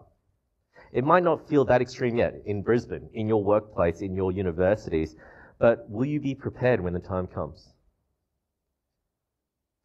It 0.91 1.03
might 1.03 1.23
not 1.23 1.47
feel 1.47 1.65
that 1.65 1.81
extreme 1.81 2.17
yet 2.17 2.33
in 2.45 2.61
Brisbane, 2.61 3.09
in 3.13 3.27
your 3.27 3.43
workplace, 3.43 4.01
in 4.01 4.15
your 4.15 4.31
universities, 4.31 5.15
but 5.59 5.89
will 5.89 6.05
you 6.05 6.19
be 6.19 6.35
prepared 6.35 6.81
when 6.81 6.93
the 6.93 6.99
time 6.99 7.27
comes? 7.27 7.73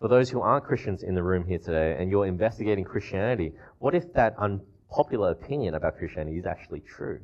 For 0.00 0.08
those 0.08 0.30
who 0.30 0.40
aren't 0.40 0.64
Christians 0.64 1.02
in 1.02 1.14
the 1.14 1.22
room 1.22 1.46
here 1.46 1.58
today 1.58 1.96
and 1.98 2.10
you're 2.10 2.26
investigating 2.26 2.84
Christianity, 2.84 3.52
what 3.78 3.94
if 3.94 4.12
that 4.14 4.34
unpopular 4.38 5.30
opinion 5.30 5.74
about 5.74 5.96
Christianity 5.96 6.38
is 6.38 6.46
actually 6.46 6.80
true? 6.80 7.20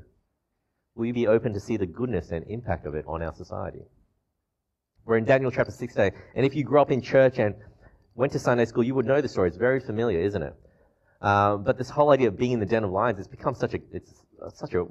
Will 0.95 1.07
you 1.07 1.13
be 1.13 1.27
open 1.27 1.53
to 1.55 1.61
see 1.61 1.77
the 1.77 1.87
goodness 1.87 2.31
and 2.31 2.45
impact 2.49 2.87
of 2.87 2.95
it 2.95 3.05
on 3.07 3.23
our 3.23 3.35
society? 3.35 3.83
We're 5.05 5.17
in 5.17 5.25
Daniel 5.25 5.51
chapter 5.51 5.73
6 5.73 5.95
today, 5.95 6.17
and 6.35 6.45
if 6.45 6.55
you 6.55 6.65
grew 6.65 6.81
up 6.81 6.91
in 6.91 7.01
church 7.01 7.39
and 7.39 7.55
went 8.15 8.33
to 8.33 8.39
Sunday 8.39 8.65
school, 8.65 8.85
you 8.85 8.95
would 8.95 9.07
know 9.07 9.21
the 9.21 9.29
story. 9.29 9.49
It's 9.49 9.57
very 9.57 9.81
familiar, 9.81 10.21
isn't 10.21 10.43
it? 10.43 10.55
Um, 11.21 11.65
but 11.65 11.79
this 11.79 11.91
whole 11.91 12.11
idea 12.11 12.29
of 12.29 12.39
being 12.39 12.53
in 12.53 12.61
the 12.61 12.67
den 12.67 12.85
of 12.85 12.91
lions, 12.91 13.19
has 13.19 13.29
become 13.29 13.55
such 13.55 13.75
a, 13.75 13.81
it's 13.93 14.25
such 14.55 14.75
a 14.75 14.87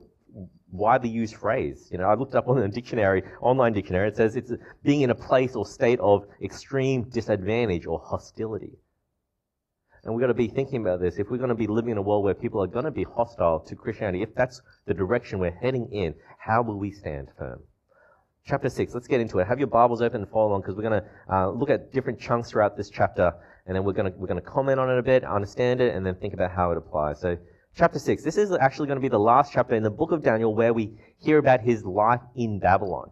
widely 0.71 1.09
used 1.09 1.35
phrase. 1.35 1.87
You 1.91 1.97
know, 1.97 2.05
I 2.05 2.15
looked 2.15 2.35
up 2.35 2.47
on 2.47 2.59
the 2.59 2.67
dictionary, 2.67 3.23
online 3.41 3.73
dictionary, 3.73 4.09
it 4.09 4.17
says 4.17 4.35
it's 4.35 4.51
being 4.83 5.01
in 5.01 5.09
a 5.09 5.15
place 5.15 5.55
or 5.55 5.65
state 5.65 5.99
of 5.99 6.25
extreme 6.41 7.03
disadvantage 7.03 7.85
or 7.85 7.99
hostility. 7.99 8.73
And 10.03 10.13
we've 10.13 10.21
got 10.21 10.27
to 10.27 10.33
be 10.33 10.47
thinking 10.47 10.81
about 10.81 11.01
this. 11.01 11.17
If 11.17 11.29
we're 11.29 11.37
going 11.37 11.49
to 11.49 11.55
be 11.55 11.67
living 11.67 11.91
in 11.91 11.97
a 11.97 12.01
world 12.01 12.23
where 12.23 12.33
people 12.33 12.61
are 12.63 12.67
going 12.67 12.85
to 12.85 12.91
be 12.91 13.03
hostile 13.03 13.59
to 13.61 13.75
Christianity, 13.75 14.23
if 14.23 14.33
that's 14.35 14.61
the 14.85 14.93
direction 14.93 15.39
we're 15.39 15.51
heading 15.51 15.91
in, 15.91 16.13
how 16.39 16.61
will 16.61 16.77
we 16.77 16.91
stand 16.91 17.27
firm? 17.37 17.61
Chapter 18.45 18.69
6, 18.69 18.93
let's 18.93 19.07
get 19.07 19.19
into 19.19 19.39
it. 19.39 19.47
Have 19.47 19.59
your 19.59 19.67
Bibles 19.67 20.01
open 20.01 20.21
and 20.21 20.31
follow 20.31 20.49
along 20.49 20.61
because 20.61 20.75
we're 20.75 20.89
going 20.89 21.01
to 21.01 21.07
uh, 21.29 21.49
look 21.49 21.69
at 21.69 21.91
different 21.91 22.19
chunks 22.21 22.49
throughout 22.49 22.77
this 22.77 22.89
chapter 22.89 23.33
and 23.67 23.75
then 23.75 23.83
we're 23.83 23.93
going 23.93 24.11
to, 24.11 24.17
we're 24.17 24.27
going 24.27 24.41
to 24.41 24.49
comment 24.49 24.79
on 24.79 24.89
it 24.89 24.97
a 24.97 25.03
bit, 25.03 25.23
understand 25.23 25.81
it, 25.81 25.93
and 25.93 26.05
then 26.05 26.15
think 26.15 26.33
about 26.33 26.51
how 26.51 26.71
it 26.71 26.77
applies. 26.77 27.19
So, 27.19 27.37
chapter 27.75 27.99
6. 27.99 28.23
This 28.23 28.37
is 28.37 28.51
actually 28.53 28.87
going 28.87 28.97
to 28.97 29.01
be 29.01 29.09
the 29.09 29.19
last 29.19 29.53
chapter 29.53 29.75
in 29.75 29.83
the 29.83 29.91
book 29.91 30.11
of 30.11 30.23
Daniel 30.23 30.55
where 30.55 30.73
we 30.73 30.97
hear 31.19 31.37
about 31.37 31.61
his 31.61 31.83
life 31.83 32.21
in 32.35 32.59
Babylon. 32.59 33.11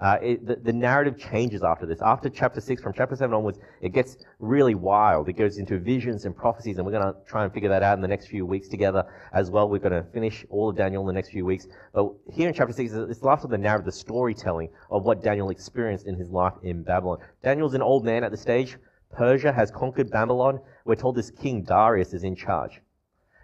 Uh, 0.00 0.16
it, 0.22 0.46
the, 0.46 0.54
the, 0.54 0.72
narrative 0.72 1.18
changes 1.18 1.64
after 1.64 1.84
this. 1.84 2.00
After 2.00 2.28
chapter 2.28 2.60
6, 2.60 2.80
from 2.80 2.92
chapter 2.92 3.16
7 3.16 3.34
onwards, 3.34 3.58
it 3.80 3.88
gets 3.88 4.18
really 4.38 4.76
wild. 4.76 5.28
It 5.28 5.32
goes 5.32 5.58
into 5.58 5.80
visions 5.80 6.24
and 6.24 6.36
prophecies, 6.36 6.76
and 6.76 6.86
we're 6.86 6.92
going 6.92 7.12
to 7.12 7.16
try 7.26 7.42
and 7.42 7.52
figure 7.52 7.68
that 7.70 7.82
out 7.82 7.98
in 7.98 8.02
the 8.02 8.06
next 8.06 8.28
few 8.28 8.46
weeks 8.46 8.68
together 8.68 9.04
as 9.32 9.50
well. 9.50 9.68
We're 9.68 9.80
going 9.80 10.00
to 10.00 10.08
finish 10.12 10.46
all 10.50 10.70
of 10.70 10.76
Daniel 10.76 11.02
in 11.02 11.08
the 11.08 11.12
next 11.12 11.30
few 11.30 11.44
weeks. 11.44 11.66
But 11.92 12.12
here 12.32 12.46
in 12.46 12.54
chapter 12.54 12.72
6, 12.72 12.92
it's 12.92 13.18
the 13.18 13.26
last 13.26 13.42
of 13.42 13.50
the 13.50 13.58
narrative, 13.58 13.86
the 13.86 13.92
storytelling 13.92 14.68
of 14.88 15.02
what 15.02 15.20
Daniel 15.20 15.50
experienced 15.50 16.06
in 16.06 16.14
his 16.14 16.30
life 16.30 16.54
in 16.62 16.84
Babylon. 16.84 17.18
Daniel's 17.42 17.74
an 17.74 17.82
old 17.82 18.04
man 18.04 18.22
at 18.22 18.30
this 18.30 18.40
stage. 18.40 18.76
Persia 19.12 19.52
has 19.52 19.70
conquered 19.70 20.10
Babylon. 20.10 20.60
We're 20.84 20.94
told 20.94 21.16
this 21.16 21.30
King 21.30 21.62
Darius 21.62 22.12
is 22.12 22.24
in 22.24 22.36
charge. 22.36 22.80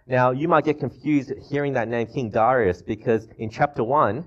Now, 0.07 0.33
you 0.33 0.49
might 0.49 0.65
get 0.65 0.79
confused 0.79 1.33
hearing 1.51 1.73
that 1.75 1.89
name, 1.89 2.07
King 2.07 2.31
Darius, 2.31 2.83
because 2.83 3.27
in 3.39 3.49
chapter 3.49 3.83
1, 3.83 4.25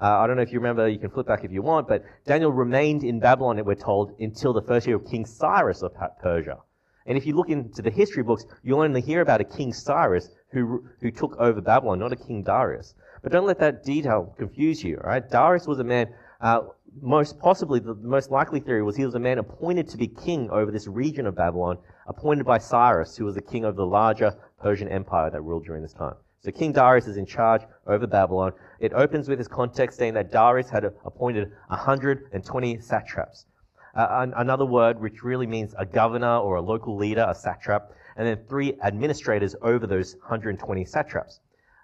uh, 0.00 0.04
I 0.04 0.26
don't 0.26 0.36
know 0.36 0.42
if 0.42 0.52
you 0.52 0.58
remember, 0.58 0.88
you 0.88 0.98
can 0.98 1.10
flip 1.10 1.26
back 1.26 1.44
if 1.44 1.52
you 1.52 1.60
want, 1.60 1.88
but 1.88 2.04
Daniel 2.24 2.52
remained 2.52 3.04
in 3.04 3.20
Babylon, 3.20 3.62
we're 3.64 3.74
told, 3.74 4.14
until 4.20 4.52
the 4.52 4.62
first 4.62 4.86
year 4.86 4.96
of 4.96 5.06
King 5.06 5.26
Cyrus 5.26 5.82
of 5.82 5.92
Persia. 6.22 6.58
And 7.04 7.18
if 7.18 7.26
you 7.26 7.34
look 7.34 7.48
into 7.48 7.82
the 7.82 7.90
history 7.90 8.22
books, 8.22 8.44
you'll 8.62 8.80
only 8.80 9.00
hear 9.00 9.22
about 9.22 9.40
a 9.40 9.44
King 9.44 9.72
Cyrus 9.72 10.30
who, 10.52 10.84
who 11.00 11.10
took 11.10 11.36
over 11.38 11.60
Babylon, 11.60 11.98
not 11.98 12.12
a 12.12 12.16
King 12.16 12.42
Darius. 12.42 12.94
But 13.22 13.32
don't 13.32 13.46
let 13.46 13.58
that 13.58 13.82
detail 13.82 14.34
confuse 14.38 14.84
you, 14.84 14.98
right? 14.98 15.28
Darius 15.28 15.66
was 15.66 15.78
a 15.80 15.84
man, 15.84 16.14
uh, 16.40 16.60
most 17.02 17.38
possibly, 17.38 17.80
the 17.80 17.94
most 17.94 18.30
likely 18.30 18.60
theory 18.60 18.82
was 18.82 18.96
he 18.96 19.04
was 19.04 19.14
a 19.14 19.18
man 19.18 19.38
appointed 19.38 19.88
to 19.88 19.96
be 19.96 20.08
king 20.08 20.50
over 20.50 20.70
this 20.70 20.86
region 20.86 21.26
of 21.26 21.34
Babylon, 21.34 21.78
appointed 22.06 22.44
by 22.44 22.58
Cyrus, 22.58 23.16
who 23.16 23.24
was 23.24 23.34
the 23.34 23.42
king 23.42 23.64
of 23.64 23.76
the 23.76 23.86
larger 23.86 24.34
Persian 24.60 24.88
empire 24.88 25.30
that 25.30 25.42
ruled 25.42 25.64
during 25.64 25.82
this 25.82 25.92
time. 25.92 26.14
So 26.40 26.52
King 26.52 26.72
Darius 26.72 27.06
is 27.06 27.16
in 27.16 27.26
charge 27.26 27.62
over 27.86 28.06
Babylon. 28.06 28.52
It 28.78 28.92
opens 28.92 29.28
with 29.28 29.38
this 29.38 29.48
context 29.48 29.98
saying 29.98 30.14
that 30.14 30.30
Darius 30.30 30.70
had 30.70 30.84
appointed 30.84 31.50
120 31.68 32.80
satraps. 32.80 33.46
Uh, 33.94 34.26
another 34.36 34.64
word 34.64 35.00
which 35.00 35.24
really 35.24 35.46
means 35.46 35.74
a 35.78 35.84
governor 35.84 36.36
or 36.36 36.56
a 36.56 36.62
local 36.62 36.96
leader, 36.96 37.26
a 37.28 37.34
satrap, 37.34 37.90
and 38.16 38.26
then 38.26 38.38
three 38.48 38.78
administrators 38.84 39.56
over 39.62 39.86
those 39.86 40.14
120 40.16 40.84
satraps. 40.84 41.40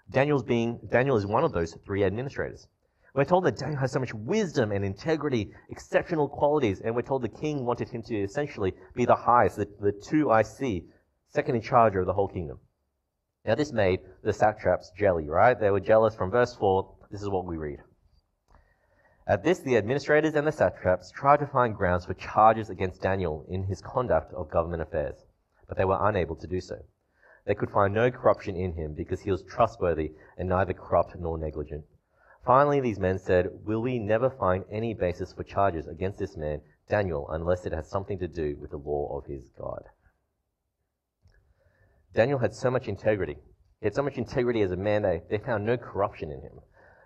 Daniel's 0.09 0.43
being, 0.43 0.79
Daniel 0.89 1.17
is 1.17 1.25
one 1.25 1.43
of 1.43 1.51
those 1.51 1.73
three 1.85 2.03
administrators. 2.03 2.67
We're 3.15 3.23
told 3.23 3.45
that 3.45 3.55
Daniel 3.55 3.79
has 3.79 3.93
so 3.93 3.99
much 3.99 4.13
wisdom 4.13 4.73
and 4.73 4.83
integrity, 4.83 5.53
exceptional 5.69 6.27
qualities, 6.27 6.81
and 6.81 6.93
we're 6.93 7.01
told 7.01 7.21
the 7.21 7.29
king 7.29 7.65
wanted 7.65 7.87
him 7.87 8.03
to 8.03 8.15
essentially 8.15 8.73
be 8.93 9.05
the 9.05 9.15
highest, 9.15 9.55
the, 9.55 9.69
the 9.79 9.93
two 9.93 10.33
IC, 10.33 10.83
second 11.29 11.55
in 11.55 11.61
charge 11.61 11.95
of 11.95 12.07
the 12.07 12.13
whole 12.13 12.27
kingdom. 12.27 12.59
Now, 13.45 13.55
this 13.55 13.71
made 13.71 14.01
the 14.21 14.33
satraps 14.33 14.91
jelly, 14.99 15.29
right? 15.29 15.57
They 15.57 15.71
were 15.71 15.79
jealous. 15.79 16.13
From 16.13 16.29
verse 16.29 16.55
4, 16.57 16.93
this 17.09 17.21
is 17.21 17.29
what 17.29 17.45
we 17.45 17.55
read. 17.55 17.79
At 19.27 19.45
this, 19.45 19.59
the 19.59 19.77
administrators 19.77 20.35
and 20.35 20.45
the 20.45 20.51
satraps 20.51 21.09
tried 21.09 21.39
to 21.39 21.47
find 21.47 21.73
grounds 21.73 22.05
for 22.05 22.15
charges 22.15 22.69
against 22.69 23.01
Daniel 23.01 23.45
in 23.47 23.63
his 23.63 23.81
conduct 23.81 24.33
of 24.33 24.51
government 24.51 24.81
affairs, 24.81 25.15
but 25.69 25.77
they 25.77 25.85
were 25.85 26.05
unable 26.09 26.35
to 26.35 26.47
do 26.47 26.59
so. 26.59 26.79
They 27.45 27.55
could 27.55 27.71
find 27.71 27.93
no 27.93 28.11
corruption 28.11 28.57
in 28.57 28.73
him 28.73 28.93
because 28.93 29.21
he 29.21 29.31
was 29.31 29.43
trustworthy 29.43 30.11
and 30.37 30.49
neither 30.49 30.73
corrupt 30.73 31.15
nor 31.15 31.37
negligent. 31.37 31.85
Finally, 32.45 32.79
these 32.79 32.99
men 32.99 33.17
said, 33.17 33.49
Will 33.65 33.81
we 33.81 33.97
never 33.97 34.29
find 34.29 34.63
any 34.71 34.93
basis 34.93 35.33
for 35.33 35.43
charges 35.43 35.87
against 35.87 36.19
this 36.19 36.37
man, 36.37 36.61
Daniel, 36.89 37.27
unless 37.31 37.65
it 37.65 37.73
has 37.73 37.89
something 37.89 38.19
to 38.19 38.27
do 38.27 38.55
with 38.59 38.69
the 38.69 38.77
law 38.77 39.17
of 39.17 39.25
his 39.25 39.49
God? 39.57 39.83
Daniel 42.13 42.39
had 42.39 42.53
so 42.53 42.69
much 42.69 42.87
integrity. 42.87 43.37
He 43.79 43.85
had 43.87 43.95
so 43.95 44.03
much 44.03 44.17
integrity 44.17 44.61
as 44.61 44.71
a 44.71 44.77
man, 44.77 45.01
they, 45.01 45.21
they 45.29 45.39
found 45.39 45.65
no 45.65 45.75
corruption 45.75 46.31
in 46.31 46.41
him. 46.41 46.59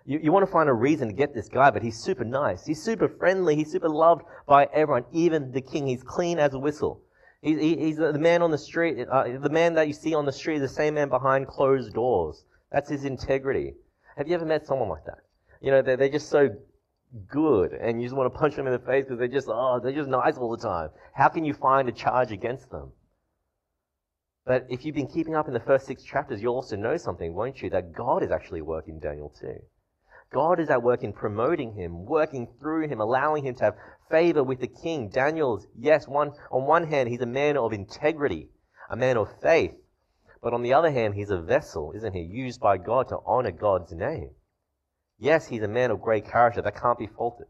You, 0.04 0.20
you 0.22 0.32
want 0.32 0.46
to 0.46 0.52
find 0.52 0.68
a 0.68 0.74
reason 0.74 1.08
to 1.08 1.14
get 1.14 1.34
this 1.34 1.48
guy, 1.48 1.70
but 1.70 1.82
he's 1.82 1.98
super 1.98 2.24
nice. 2.24 2.66
He's 2.66 2.82
super 2.82 3.08
friendly. 3.08 3.56
He's 3.56 3.72
super 3.72 3.88
loved 3.88 4.22
by 4.46 4.68
everyone, 4.72 5.04
even 5.12 5.52
the 5.52 5.60
king. 5.60 5.86
He's 5.86 6.02
clean 6.02 6.38
as 6.38 6.52
a 6.54 6.58
whistle. 6.58 7.02
He, 7.42 7.58
he, 7.58 7.76
he's 7.76 7.96
the 7.96 8.18
man 8.18 8.42
on 8.42 8.50
the 8.50 8.58
street, 8.58 9.06
uh, 9.10 9.24
the 9.38 9.48
man 9.48 9.74
that 9.74 9.88
you 9.88 9.94
see 9.94 10.14
on 10.14 10.26
the 10.26 10.32
street, 10.32 10.56
is 10.56 10.62
the 10.62 10.68
same 10.68 10.94
man 10.94 11.08
behind 11.08 11.48
closed 11.48 11.94
doors. 11.94 12.44
That's 12.70 12.90
his 12.90 13.04
integrity. 13.04 13.74
Have 14.16 14.28
you 14.28 14.34
ever 14.34 14.44
met 14.44 14.66
someone 14.66 14.90
like 14.90 15.04
that? 15.06 15.20
You 15.60 15.70
know, 15.70 15.82
they're, 15.82 15.96
they're 15.96 16.08
just 16.08 16.28
so 16.28 16.50
good, 17.28 17.72
and 17.72 18.00
you 18.00 18.06
just 18.06 18.16
want 18.16 18.32
to 18.32 18.38
punch 18.38 18.56
them 18.56 18.66
in 18.66 18.72
the 18.72 18.78
face 18.78 19.04
because 19.04 19.18
they're 19.18 19.28
just, 19.28 19.48
oh, 19.50 19.80
they're 19.82 19.92
just 19.92 20.08
nice 20.08 20.36
all 20.36 20.50
the 20.50 20.62
time. 20.62 20.90
How 21.14 21.28
can 21.28 21.44
you 21.44 21.54
find 21.54 21.88
a 21.88 21.92
charge 21.92 22.32
against 22.32 22.70
them? 22.70 22.92
But 24.46 24.66
if 24.70 24.84
you've 24.84 24.94
been 24.94 25.06
keeping 25.06 25.36
up 25.36 25.48
in 25.48 25.54
the 25.54 25.60
first 25.60 25.86
six 25.86 26.02
chapters, 26.02 26.40
you'll 26.40 26.54
also 26.54 26.76
know 26.76 26.96
something, 26.96 27.34
won't 27.34 27.60
you? 27.62 27.70
That 27.70 27.92
God 27.92 28.22
is 28.22 28.30
actually 28.30 28.62
working 28.62 28.98
Daniel 28.98 29.32
too. 29.38 29.60
God 30.32 30.60
is 30.60 30.70
at 30.70 30.82
work 30.82 31.02
in 31.02 31.12
promoting 31.12 31.74
him, 31.74 32.06
working 32.06 32.48
through 32.58 32.88
him, 32.88 33.00
allowing 33.00 33.44
him 33.44 33.54
to 33.56 33.64
have 33.64 33.76
favor 34.10 34.42
with 34.42 34.60
the 34.60 34.68
king. 34.68 35.08
Daniel's, 35.08 35.66
yes, 35.78 36.08
one, 36.08 36.32
on 36.50 36.66
one 36.66 36.86
hand, 36.86 37.08
he's 37.08 37.20
a 37.20 37.26
man 37.26 37.56
of 37.56 37.72
integrity, 37.72 38.48
a 38.88 38.96
man 38.96 39.16
of 39.16 39.28
faith. 39.42 39.74
But 40.42 40.54
on 40.54 40.62
the 40.62 40.72
other 40.72 40.90
hand, 40.90 41.14
he's 41.14 41.30
a 41.30 41.40
vessel, 41.40 41.92
isn't 41.94 42.14
he? 42.14 42.22
Used 42.22 42.60
by 42.60 42.78
God 42.78 43.08
to 43.08 43.18
honor 43.26 43.50
God's 43.50 43.92
name. 43.92 44.30
Yes, 45.20 45.46
he's 45.46 45.62
a 45.62 45.68
man 45.68 45.90
of 45.90 46.00
great 46.00 46.26
character 46.26 46.62
that 46.62 46.80
can't 46.80 46.98
be 46.98 47.06
faulted. 47.06 47.46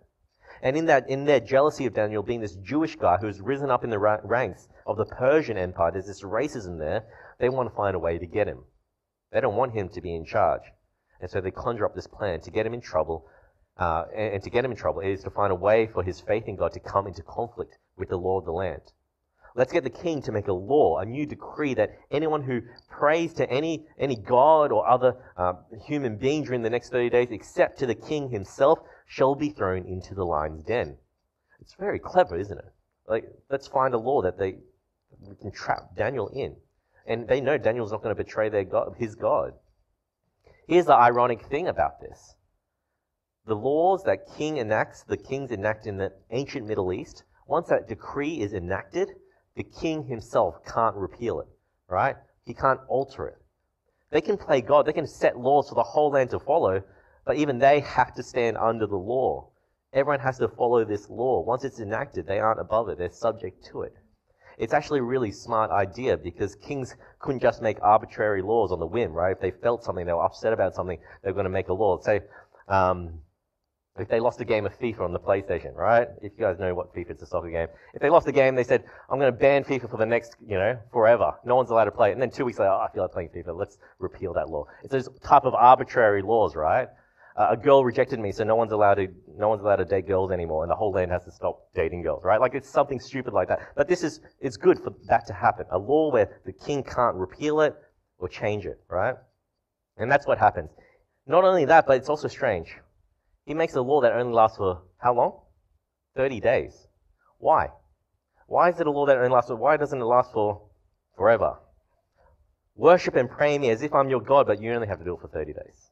And 0.61 0.77
in 0.77 0.87
that, 0.87 1.09
in 1.09 1.25
their 1.25 1.39
jealousy 1.41 1.87
of 1.87 1.95
Daniel 1.95 2.23
being 2.23 2.41
this 2.41 2.57
Jewish 2.57 2.97
guy 2.97 3.17
who's 3.17 3.41
risen 3.41 3.71
up 3.71 3.85
in 3.85 3.91
the 3.91 3.99
ra- 3.99 4.19
ranks 4.25 4.69
of 4.87 4.97
the 4.97 5.07
Persian 5.07 5.57
Empire, 5.57 5.93
there's 5.93 6.07
this 6.07 6.23
racism 6.23 6.79
there. 6.79 7.05
They 7.39 7.49
want 7.49 7.71
to 7.71 7.75
find 7.75 7.95
a 7.95 8.01
way 8.01 8.19
to 8.19 8.27
get 8.27 8.49
him. 8.49 8.65
They 9.33 9.41
don't 9.41 9.57
want 9.57 9.73
him 9.73 9.89
to 9.91 10.01
be 10.01 10.15
in 10.15 10.25
charge. 10.25 10.63
And 11.21 11.31
so 11.31 11.41
they 11.41 11.53
conjure 11.53 11.87
up 11.87 11.95
this 11.95 12.09
plan 12.09 12.41
to 12.41 12.51
get 12.51 12.67
him 12.67 12.75
in 12.75 12.81
trouble. 12.81 13.27
Uh, 13.79 14.05
and, 14.15 14.35
and 14.35 14.43
to 14.43 14.51
get 14.51 14.65
him 14.65 14.73
in 14.73 14.77
trouble 14.77 15.01
is 15.01 15.23
to 15.23 15.31
find 15.31 15.53
a 15.53 15.55
way 15.55 15.87
for 15.87 16.03
his 16.03 16.21
faith 16.21 16.49
in 16.49 16.57
God 16.57 16.73
to 16.73 16.81
come 16.81 17.07
into 17.07 17.23
conflict 17.23 17.79
with 17.97 18.09
the 18.09 18.17
law 18.17 18.39
of 18.39 18.45
the 18.45 18.53
land. 18.53 18.83
Let's 19.57 19.73
get 19.73 19.85
the 19.85 19.91
king 19.91 20.23
to 20.23 20.33
make 20.33 20.49
a 20.49 20.53
law, 20.53 20.99
a 20.99 21.05
new 21.05 21.27
decree 21.27 21.75
that 21.75 21.99
anyone 22.11 22.43
who 22.43 22.63
prays 22.89 23.33
to 23.35 23.51
any, 23.51 23.87
any 23.99 24.17
god 24.17 24.71
or 24.71 24.89
other 24.89 25.17
uh, 25.37 25.55
human 25.87 26.17
being 26.17 26.45
during 26.45 26.63
the 26.63 26.71
next 26.71 26.91
30 26.91 27.11
days, 27.11 27.29
except 27.31 27.79
to 27.81 27.87
the 27.87 27.95
king 27.95 28.31
himself, 28.31 28.79
shall 29.07 29.35
be 29.35 29.51
thrown 29.51 29.85
into 29.87 30.15
the 30.15 30.25
lion's 30.25 30.63
den. 30.63 30.97
It's 31.61 31.75
very 31.75 31.99
clever, 31.99 32.39
isn't 32.39 32.59
it? 32.59 32.73
Like, 33.09 33.25
let's 33.51 33.67
find 33.67 33.93
a 33.93 33.99
law 33.99 34.23
that 34.23 34.39
they 34.39 34.57
can 35.41 35.51
trap 35.51 35.97
Daniel 35.97 36.29
in. 36.29 36.57
And 37.07 37.27
they 37.27 37.41
know 37.41 37.59
Daniel's 37.59 37.91
not 37.91 38.03
going 38.03 38.15
to 38.15 38.23
betray 38.23 38.49
their 38.49 38.65
God, 38.65 38.95
his 38.99 39.17
God. 39.17 39.55
Here's 40.69 40.87
the 40.87 40.95
ironic 40.95 41.43
thing 41.47 41.67
about 41.67 42.01
this. 42.01 42.37
The 43.47 43.57
laws 43.57 44.05
that 44.05 44.33
king 44.37 44.59
enacts, 44.59 45.03
the 45.03 45.17
kings 45.17 45.51
enact 45.51 45.87
in 45.87 45.97
the 45.97 46.13
ancient 46.31 46.69
Middle 46.69 46.93
East, 46.93 47.25
once 47.49 47.69
that 47.69 47.89
decree 47.89 48.41
is 48.41 48.53
enacted, 48.53 49.09
the 49.57 49.65
king 49.65 50.05
himself 50.05 50.65
can't 50.65 50.97
repeal 50.97 51.41
it, 51.41 51.49
right? 51.89 52.17
He 52.45 52.55
can't 52.55 52.81
alter 52.89 53.29
it. 53.29 53.39
They 54.11 54.21
can 54.21 54.37
play 54.37 54.61
God, 54.61 54.87
they 54.87 54.93
can 54.93 55.07
set 55.07 55.39
laws 55.39 55.69
for 55.69 55.75
the 55.75 55.83
whole 55.83 56.11
land 56.11 56.31
to 56.31 56.41
follow, 56.41 56.83
but 57.25 57.37
even 57.37 57.59
they 57.59 57.81
have 57.81 58.15
to 58.15 58.23
stand 58.23 58.57
under 58.57 58.87
the 58.87 58.97
law. 58.97 59.49
Everyone 59.93 60.21
has 60.21 60.39
to 60.39 60.49
follow 60.49 60.85
this 60.85 61.09
law. 61.11 61.43
Once 61.43 61.65
it's 61.65 61.81
enacted, 61.81 62.27
they 62.27 62.39
aren't 62.39 62.61
above 62.61 62.89
it, 62.89 62.99
they're 62.99 63.11
subject 63.11 63.65
to 63.67 63.83
it. 63.83 63.95
It's 64.59 64.75
actually 64.75 64.99
a 64.99 65.05
really 65.05 65.33
smart 65.33 65.71
idea 65.71 66.17
because 66.17 66.55
kings 66.55 66.95
couldn't 67.19 67.41
just 67.41 67.63
make 67.63 67.79
arbitrary 67.83 68.43
laws 68.43 68.73
on 68.73 68.79
the 68.79 68.87
whim, 68.87 69.13
right? 69.13 69.33
If 69.33 69.41
they 69.41 69.51
felt 69.51 69.83
something, 69.83 70.05
they 70.05 70.13
were 70.13 70.25
upset 70.25 70.53
about 70.53 70.75
something, 70.75 70.99
they 71.23 71.31
were 71.31 71.35
going 71.35 71.45
to 71.45 71.51
make 71.51 71.69
a 71.69 71.73
law. 71.73 71.99
Say, 72.01 72.21
um, 72.69 73.21
if 74.01 74.09
they 74.09 74.21
lost 74.21 74.41
a 74.41 74.45
game 74.45 74.67
of 74.67 74.79
FIFA 74.79 75.01
on 75.01 75.13
the 75.13 75.19
PlayStation, 75.19 75.75
right? 75.75 76.09
If 76.23 76.33
you 76.37 76.45
guys 76.45 76.59
know 76.59 76.75
what 76.75 76.95
FIFA 76.95 77.17
is, 77.17 77.23
a 77.23 77.27
soccer 77.27 77.51
game. 77.51 77.69
If 77.95 78.03
they 78.03 78.11
lost 78.11 78.27
a 78.29 78.33
game, 78.33 78.55
they 78.55 78.65
said, 78.65 78.85
I'm 79.11 79.19
going 79.19 79.33
to 79.33 79.39
ban 79.39 79.65
FIFA 79.65 79.91
for 79.91 79.97
the 79.97 80.07
next, 80.07 80.37
you 80.47 80.57
know, 80.57 80.79
forever. 80.93 81.35
No 81.45 81.57
one's 81.57 81.71
allowed 81.71 81.85
to 81.85 81.91
play 81.91 82.11
it. 82.11 82.13
And 82.13 82.23
then 82.23 82.31
two 82.31 82.45
weeks 82.45 82.59
later, 82.59 82.71
oh, 82.73 82.87
I 82.89 82.93
feel 82.93 83.03
like 83.03 83.13
playing 83.13 83.31
FIFA. 83.31 83.57
Let's 83.57 83.79
repeal 83.99 84.33
that 84.35 84.49
law. 84.49 84.65
It's 84.83 84.93
those 84.93 85.09
type 85.23 85.45
of 85.45 85.55
arbitrary 85.55 86.23
laws, 86.23 86.57
right? 86.57 86.89
Uh, 87.37 87.49
a 87.51 87.57
girl 87.57 87.85
rejected 87.85 88.19
me, 88.19 88.33
so 88.33 88.45
no 88.45 88.57
one's 88.57 88.73
allowed 88.73 88.95
to, 88.95 89.09
no 89.37 89.49
one's 89.49 89.63
allowed 89.63 89.77
to 89.77 89.85
date 89.85 90.07
girls 90.07 90.31
anymore, 90.31 90.65
and 90.65 90.71
the 90.71 90.75
whole 90.75 90.93
land 90.93 91.11
has 91.11 91.25
to 91.25 91.31
stop 91.31 91.69
dating 91.75 92.03
girls, 92.03 92.23
right? 92.25 92.41
Like 92.41 92.55
it's 92.55 92.69
something 92.69 92.99
stupid 93.01 93.33
like 93.33 93.49
that. 93.49 93.61
But 93.77 93.89
this 93.89 94.03
is, 94.03 94.21
it's 94.41 94.57
good 94.57 94.79
for 94.79 94.93
that 95.09 95.27
to 95.27 95.33
happen. 95.33 95.65
A 95.71 95.79
law 95.79 96.11
where 96.13 96.41
the 96.45 96.53
king 96.53 96.83
can't 96.83 97.17
repeal 97.17 97.61
it 97.61 97.75
or 98.19 98.29
change 98.29 98.67
it, 98.67 98.81
right? 98.89 99.15
And 99.97 100.11
that's 100.11 100.27
what 100.27 100.39
happens. 100.39 100.71
Not 101.27 101.45
only 101.45 101.65
that, 101.67 101.87
but 101.87 101.97
it's 101.97 102.09
also 102.09 102.29
strange. 102.29 102.75
He 103.51 103.55
makes 103.55 103.75
a 103.75 103.83
law 103.83 104.01
that 104.03 104.13
only 104.13 104.33
lasts 104.33 104.59
for 104.59 104.81
how 104.99 105.13
long? 105.13 105.41
30 106.15 106.39
days. 106.39 106.87
Why? 107.39 107.71
Why 108.47 108.69
is 108.69 108.79
it 108.79 108.87
a 108.87 108.93
law 108.93 109.07
that 109.07 109.17
only 109.17 109.31
lasts 109.31 109.51
for, 109.51 109.57
why 109.57 109.77
doesn't 109.77 110.01
it 110.01 110.05
last 110.05 110.33
for 110.33 110.71
forever. 111.17 111.59
Worship 112.77 113.17
and 113.17 113.29
pray 113.29 113.59
me 113.59 113.71
as 113.71 113.83
if 113.83 113.93
I'm 113.93 114.09
your 114.09 114.21
God, 114.21 114.47
but 114.47 114.63
you 114.63 114.73
only 114.73 114.87
have 114.87 115.01
to 115.01 115.05
do 115.05 115.15
it 115.15 115.21
for 115.21 115.27
30 115.27 115.53
days. 115.53 115.91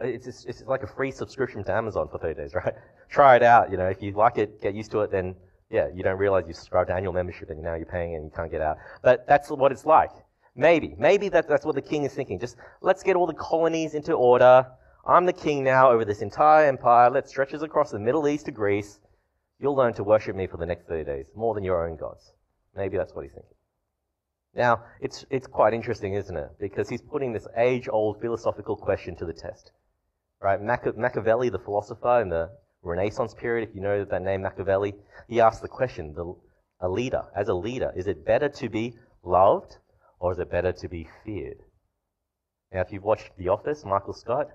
It's, 0.00 0.44
it's, 0.44 0.62
like 0.66 0.82
a 0.82 0.88
free 0.88 1.12
subscription 1.12 1.62
to 1.62 1.72
Amazon 1.72 2.08
for 2.10 2.18
30 2.18 2.34
days, 2.34 2.54
right? 2.56 2.74
Try 3.08 3.36
it 3.36 3.44
out. 3.44 3.70
You 3.70 3.76
know, 3.76 3.86
if 3.86 4.02
you 4.02 4.10
like 4.10 4.36
it, 4.36 4.60
get 4.60 4.74
used 4.74 4.90
to 4.90 5.02
it, 5.02 5.12
then 5.12 5.36
yeah, 5.70 5.86
you 5.94 6.02
don't 6.02 6.18
realize 6.18 6.48
you 6.48 6.52
subscribed 6.52 6.88
to 6.88 6.96
annual 6.96 7.12
membership 7.12 7.48
and 7.48 7.62
now 7.62 7.76
you're 7.76 7.86
paying 7.86 8.16
and 8.16 8.24
you 8.24 8.32
can't 8.34 8.50
get 8.50 8.60
out. 8.60 8.78
But 9.04 9.24
that's 9.28 9.50
what 9.50 9.70
it's 9.70 9.86
like. 9.86 10.10
Maybe. 10.56 10.96
Maybe 10.98 11.28
that, 11.28 11.46
that's 11.46 11.64
what 11.64 11.76
the 11.76 11.82
king 11.92 12.02
is 12.02 12.12
thinking. 12.12 12.40
Just 12.40 12.56
let's 12.80 13.04
get 13.04 13.14
all 13.14 13.28
the 13.28 13.34
colonies 13.34 13.94
into 13.94 14.14
order. 14.14 14.66
I'm 15.08 15.24
the 15.24 15.32
king 15.32 15.62
now 15.62 15.92
over 15.92 16.04
this 16.04 16.20
entire 16.20 16.66
empire 16.66 17.10
that 17.12 17.28
stretches 17.28 17.62
across 17.62 17.92
the 17.92 17.98
Middle 17.98 18.26
East 18.26 18.46
to 18.46 18.50
Greece. 18.50 18.98
You'll 19.60 19.76
learn 19.76 19.94
to 19.94 20.02
worship 20.02 20.34
me 20.34 20.48
for 20.48 20.56
the 20.56 20.66
next 20.66 20.88
30 20.88 21.04
days, 21.04 21.30
more 21.36 21.54
than 21.54 21.62
your 21.62 21.88
own 21.88 21.96
gods. 21.96 22.32
Maybe 22.74 22.96
that's 22.96 23.14
what 23.14 23.22
he's 23.22 23.32
thinking. 23.32 23.54
Now, 24.52 24.82
it's, 25.00 25.24
it's 25.30 25.46
quite 25.46 25.74
interesting, 25.74 26.14
isn't 26.14 26.36
it? 26.36 26.48
Because 26.58 26.88
he's 26.88 27.02
putting 27.02 27.32
this 27.32 27.46
age 27.56 27.88
old 27.88 28.20
philosophical 28.20 28.74
question 28.74 29.14
to 29.16 29.24
the 29.24 29.32
test. 29.32 29.70
Right? 30.40 30.60
Machi- 30.60 30.96
Machiavelli, 30.96 31.50
the 31.50 31.60
philosopher 31.60 32.20
in 32.20 32.28
the 32.28 32.50
Renaissance 32.82 33.32
period, 33.32 33.68
if 33.68 33.76
you 33.76 33.82
know 33.82 34.04
that 34.04 34.22
name 34.22 34.42
Machiavelli, 34.42 34.94
he 35.28 35.40
asked 35.40 35.62
the 35.62 35.68
question 35.68 36.14
the, 36.14 36.34
a 36.80 36.88
leader, 36.88 37.22
as 37.36 37.46
a 37.46 37.54
leader, 37.54 37.92
is 37.94 38.08
it 38.08 38.26
better 38.26 38.48
to 38.48 38.68
be 38.68 38.94
loved 39.22 39.76
or 40.18 40.32
is 40.32 40.40
it 40.40 40.50
better 40.50 40.72
to 40.72 40.88
be 40.88 41.08
feared? 41.24 41.58
Now, 42.72 42.80
if 42.80 42.90
you've 42.90 43.04
watched 43.04 43.30
The 43.38 43.48
Office, 43.48 43.84
Michael 43.84 44.12
Scott, 44.12 44.48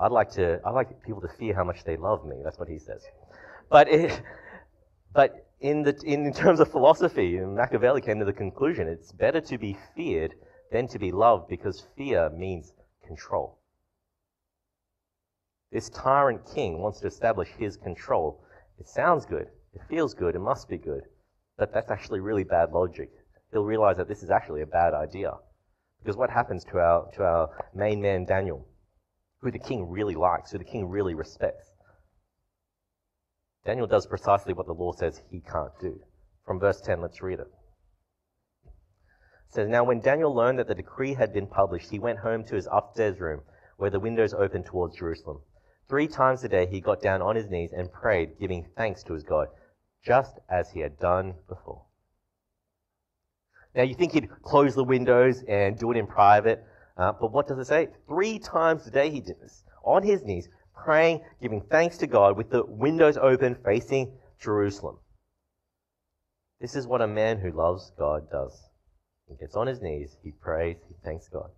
I'd 0.00 0.12
like 0.12 0.30
to, 0.32 0.60
I'd 0.64 0.70
like 0.70 1.02
people 1.02 1.20
to 1.20 1.28
fear 1.28 1.54
how 1.54 1.64
much 1.64 1.84
they 1.84 1.96
love 1.96 2.24
me. 2.24 2.36
That's 2.42 2.58
what 2.58 2.68
he 2.68 2.78
says. 2.78 3.04
But, 3.70 3.88
it, 3.88 4.22
but 5.12 5.46
in, 5.60 5.82
the, 5.82 5.98
in 6.04 6.32
terms 6.32 6.60
of 6.60 6.70
philosophy, 6.70 7.38
Machiavelli 7.38 8.00
came 8.00 8.18
to 8.18 8.24
the 8.24 8.32
conclusion 8.32 8.88
it's 8.88 9.12
better 9.12 9.40
to 9.42 9.58
be 9.58 9.76
feared 9.94 10.34
than 10.70 10.88
to 10.88 10.98
be 10.98 11.12
loved 11.12 11.48
because 11.48 11.86
fear 11.96 12.30
means 12.30 12.72
control. 13.06 13.58
This 15.70 15.88
tyrant 15.88 16.42
king 16.54 16.78
wants 16.80 17.00
to 17.00 17.06
establish 17.06 17.48
his 17.58 17.76
control. 17.76 18.44
It 18.78 18.88
sounds 18.88 19.24
good. 19.24 19.46
It 19.74 19.82
feels 19.88 20.14
good. 20.14 20.34
It 20.34 20.40
must 20.40 20.68
be 20.68 20.78
good. 20.78 21.04
But 21.56 21.72
that's 21.72 21.90
actually 21.90 22.20
really 22.20 22.44
bad 22.44 22.72
logic. 22.72 23.10
He'll 23.52 23.64
realize 23.64 23.96
that 23.98 24.08
this 24.08 24.22
is 24.22 24.30
actually 24.30 24.62
a 24.62 24.66
bad 24.66 24.94
idea. 24.94 25.32
Because 26.02 26.16
what 26.16 26.30
happens 26.30 26.64
to 26.64 26.78
our, 26.78 27.10
to 27.12 27.22
our 27.22 27.68
main 27.74 28.02
man 28.02 28.24
Daniel, 28.24 28.66
who 29.42 29.50
the 29.50 29.58
king 29.58 29.90
really 29.90 30.14
likes, 30.14 30.52
who 30.52 30.58
the 30.58 30.64
king 30.64 30.88
really 30.88 31.14
respects? 31.14 31.70
Daniel 33.64 33.86
does 33.86 34.06
precisely 34.06 34.54
what 34.54 34.66
the 34.66 34.72
law 34.72 34.92
says 34.92 35.20
he 35.30 35.40
can't 35.40 35.72
do. 35.80 36.00
From 36.46 36.58
verse 36.58 36.80
10, 36.80 37.00
let's 37.00 37.22
read 37.22 37.40
it. 37.40 37.48
It 38.66 39.54
says, 39.54 39.68
Now 39.68 39.84
when 39.84 40.00
Daniel 40.00 40.34
learned 40.34 40.58
that 40.58 40.68
the 40.68 40.74
decree 40.74 41.14
had 41.14 41.32
been 41.32 41.46
published, 41.46 41.90
he 41.90 41.98
went 41.98 42.20
home 42.20 42.44
to 42.44 42.54
his 42.54 42.68
upstairs 42.72 43.20
room, 43.20 43.42
where 43.76 43.90
the 43.90 44.00
windows 44.00 44.34
opened 44.34 44.66
towards 44.66 44.96
Jerusalem. 44.96 45.42
Three 45.88 46.08
times 46.08 46.42
a 46.42 46.48
day 46.48 46.66
he 46.66 46.80
got 46.80 47.02
down 47.02 47.20
on 47.20 47.36
his 47.36 47.50
knees 47.50 47.72
and 47.72 47.92
prayed, 47.92 48.38
giving 48.40 48.68
thanks 48.76 49.02
to 49.04 49.12
his 49.14 49.24
God, 49.24 49.48
just 50.04 50.38
as 50.48 50.70
he 50.70 50.80
had 50.80 50.98
done 50.98 51.34
before. 51.48 51.84
Now 53.74 53.82
you 53.82 53.94
think 53.94 54.12
he'd 54.12 54.30
close 54.42 54.74
the 54.74 54.84
windows 54.84 55.42
and 55.48 55.78
do 55.78 55.90
it 55.90 55.96
in 55.96 56.06
private, 56.06 56.64
uh, 56.96 57.12
but 57.20 57.32
what 57.32 57.48
does 57.48 57.58
it 57.58 57.66
say? 57.66 57.88
Three 58.08 58.38
times 58.38 58.86
a 58.86 58.90
day 58.90 59.10
he 59.10 59.20
did 59.20 59.40
this, 59.40 59.64
on 59.84 60.02
his 60.02 60.22
knees, 60.22 60.48
praying, 60.74 61.20
giving 61.40 61.60
thanks 61.60 61.98
to 61.98 62.06
God 62.06 62.36
with 62.36 62.50
the 62.50 62.64
windows 62.66 63.16
open 63.16 63.56
facing 63.64 64.12
Jerusalem. 64.40 64.98
This 66.60 66.76
is 66.76 66.86
what 66.86 67.02
a 67.02 67.06
man 67.06 67.38
who 67.38 67.50
loves 67.50 67.92
God 67.98 68.30
does. 68.30 68.60
He 69.28 69.36
gets 69.36 69.56
on 69.56 69.66
his 69.66 69.80
knees, 69.80 70.16
he 70.22 70.32
prays, 70.32 70.76
he 70.88 70.94
thanks 71.04 71.28
God. 71.28 71.50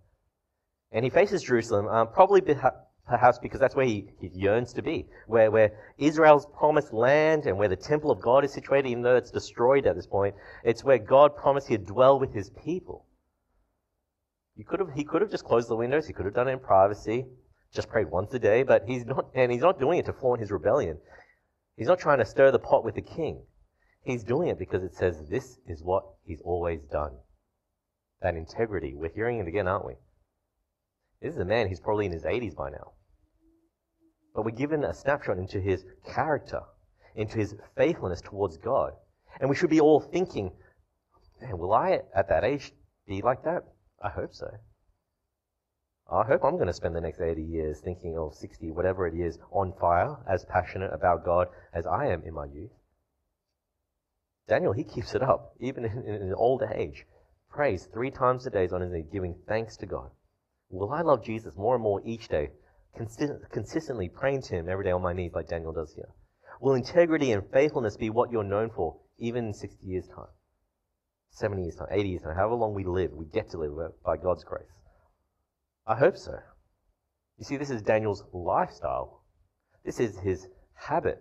And 0.91 1.03
he 1.03 1.11
faces 1.11 1.43
Jerusalem, 1.43 1.87
um, 1.87 2.07
probably 2.07 2.41
perhaps 2.41 3.37
because 3.39 3.59
that's 3.59 3.75
where 3.75 3.85
he, 3.85 4.07
he 4.19 4.29
yearns 4.33 4.73
to 4.73 4.81
be, 4.81 5.07
where, 5.27 5.51
where 5.51 5.71
Israel's 5.97 6.47
promised 6.57 6.93
land 6.93 7.45
and 7.45 7.57
where 7.57 7.67
the 7.67 7.75
temple 7.75 8.11
of 8.11 8.21
God 8.21 8.45
is 8.45 8.53
situated, 8.53 8.89
even 8.89 9.03
though 9.03 9.15
it's 9.15 9.31
destroyed 9.31 9.85
at 9.85 9.95
this 9.95 10.07
point, 10.07 10.35
it's 10.63 10.83
where 10.83 10.97
God 10.97 11.35
promised 11.35 11.67
he'd 11.67 11.85
dwell 11.85 12.19
with 12.19 12.33
his 12.33 12.49
people. 12.51 13.04
He 14.55 14.63
could 14.63 14.79
have, 14.79 14.93
he 14.93 15.03
could 15.03 15.21
have 15.21 15.31
just 15.31 15.43
closed 15.43 15.69
the 15.69 15.75
windows, 15.75 16.07
he 16.07 16.13
could 16.13 16.25
have 16.25 16.33
done 16.33 16.47
it 16.47 16.53
in 16.53 16.59
privacy, 16.59 17.25
just 17.73 17.89
prayed 17.89 18.09
once 18.09 18.33
a 18.33 18.39
day, 18.39 18.63
but 18.63 18.83
he's 18.87 19.05
not, 19.05 19.27
and 19.35 19.51
he's 19.51 19.61
not 19.61 19.79
doing 19.79 19.99
it 19.99 20.05
to 20.05 20.13
flaunt 20.13 20.39
his 20.39 20.51
rebellion. 20.51 20.97
He's 21.75 21.87
not 21.87 21.99
trying 21.99 22.19
to 22.19 22.25
stir 22.25 22.51
the 22.51 22.59
pot 22.59 22.85
with 22.85 22.95
the 22.95 23.01
king. 23.01 23.43
He's 24.03 24.23
doing 24.23 24.47
it 24.47 24.57
because 24.57 24.83
it 24.83 24.95
says 24.95 25.27
this 25.29 25.57
is 25.67 25.83
what 25.83 26.05
he's 26.23 26.41
always 26.41 26.81
done. 26.83 27.11
That 28.21 28.35
integrity. 28.35 28.93
We're 28.95 29.11
hearing 29.13 29.39
it 29.39 29.47
again, 29.47 29.67
aren't 29.67 29.85
we? 29.85 29.95
This 31.21 31.33
is 31.33 31.39
a 31.39 31.45
man, 31.45 31.67
he's 31.67 31.81
probably 31.81 32.05
in 32.05 32.11
his 32.11 32.23
80s 32.23 32.55
by 32.55 32.69
now. 32.69 32.93
But 34.33 34.45
we're 34.45 34.51
given 34.51 34.83
a 34.83 34.93
snapshot 34.93 35.37
into 35.37 35.59
his 35.59 35.83
character, 36.05 36.61
into 37.15 37.37
his 37.37 37.55
faithfulness 37.75 38.21
towards 38.21 38.57
God. 38.57 38.93
And 39.39 39.49
we 39.49 39.55
should 39.55 39.69
be 39.69 39.81
all 39.81 39.99
thinking, 39.99 40.51
man, 41.41 41.57
will 41.57 41.73
I 41.73 42.01
at 42.15 42.29
that 42.29 42.45
age 42.45 42.71
be 43.07 43.21
like 43.21 43.43
that? 43.43 43.63
I 44.05 44.09
hope 44.09 44.35
so. 44.35 44.59
I 46.11 46.23
hope 46.25 46.43
I'm 46.43 46.57
going 46.57 46.67
to 46.67 46.73
spend 46.73 46.95
the 46.95 47.01
next 47.01 47.19
80 47.19 47.41
years 47.41 47.79
thinking, 47.79 48.15
or 48.15 48.31
60, 48.31 48.69
whatever 48.69 49.07
it 49.07 49.15
is, 49.15 49.39
on 49.49 49.73
fire, 49.73 50.17
as 50.29 50.45
passionate 50.45 50.93
about 50.93 51.25
God 51.25 51.47
as 51.73 51.87
I 51.87 52.05
am 52.09 52.21
in 52.21 52.35
my 52.35 52.45
youth. 52.45 52.69
Daniel, 54.47 54.73
he 54.73 54.83
keeps 54.83 55.15
it 55.15 55.23
up, 55.23 55.55
even 55.59 55.85
in, 55.85 56.03
in, 56.03 56.21
in 56.21 56.33
older 56.35 56.71
age. 56.71 57.07
Prays 57.49 57.87
three 57.87 58.11
times 58.11 58.45
a 58.45 58.51
day 58.51 58.67
on 58.71 58.81
his 58.81 58.91
knees, 58.91 59.09
giving 59.11 59.41
thanks 59.47 59.75
to 59.77 59.87
God. 59.87 60.11
Will 60.69 60.91
I 60.91 61.01
love 61.01 61.23
Jesus 61.23 61.55
more 61.55 61.73
and 61.73 61.83
more 61.83 61.99
each 62.05 62.27
day, 62.27 62.51
consist- 62.95 63.49
consistently 63.51 64.07
praying 64.07 64.43
to 64.43 64.55
him 64.55 64.69
every 64.69 64.83
day 64.83 64.91
on 64.91 65.01
my 65.01 65.13
knees 65.13 65.33
like 65.33 65.47
Daniel 65.47 65.73
does 65.73 65.95
here? 65.95 66.13
Will 66.61 66.75
integrity 66.75 67.31
and 67.31 67.49
faithfulness 67.51 67.97
be 67.97 68.11
what 68.11 68.31
you're 68.31 68.43
known 68.43 68.69
for, 68.69 68.99
even 69.17 69.47
in 69.47 69.53
60 69.53 69.83
years' 69.83 70.07
time? 70.09 70.29
70 71.35 71.63
years' 71.63 71.75
time, 71.75 71.87
80 71.91 72.09
years' 72.09 72.23
however 72.23 72.55
long 72.55 72.73
we 72.73 72.85
live, 72.85 73.11
we 73.11 73.25
get 73.25 73.49
to 73.51 73.57
live 73.57 73.91
by 74.05 74.17
God's 74.17 74.43
grace. 74.43 74.63
I 75.85 75.95
hope 75.95 76.17
so. 76.17 76.39
You 77.37 77.43
see, 77.43 77.57
this 77.57 77.69
is 77.69 77.81
Daniel's 77.81 78.23
lifestyle. 78.33 79.21
This 79.83 79.99
is 79.99 80.17
his 80.19 80.47
habit. 80.73 81.19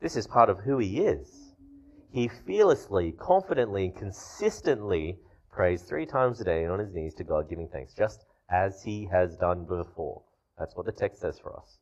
This 0.00 0.16
is 0.16 0.26
part 0.26 0.48
of 0.48 0.60
who 0.60 0.78
he 0.78 1.00
is. 1.00 1.52
He 2.10 2.28
fearlessly, 2.28 3.12
confidently, 3.12 3.84
and 3.84 3.96
consistently 3.96 5.18
prays 5.52 5.82
three 5.82 6.06
times 6.06 6.40
a 6.40 6.44
day 6.44 6.64
on 6.64 6.78
his 6.78 6.94
knees 6.94 7.14
to 7.14 7.24
God, 7.24 7.48
giving 7.48 7.68
thanks, 7.68 7.92
just 7.92 8.24
as 8.50 8.82
he 8.82 9.06
has 9.12 9.36
done 9.36 9.64
before. 9.66 10.22
That's 10.58 10.74
what 10.74 10.86
the 10.86 10.92
text 10.92 11.20
says 11.20 11.38
for 11.38 11.56
us. 11.56 11.78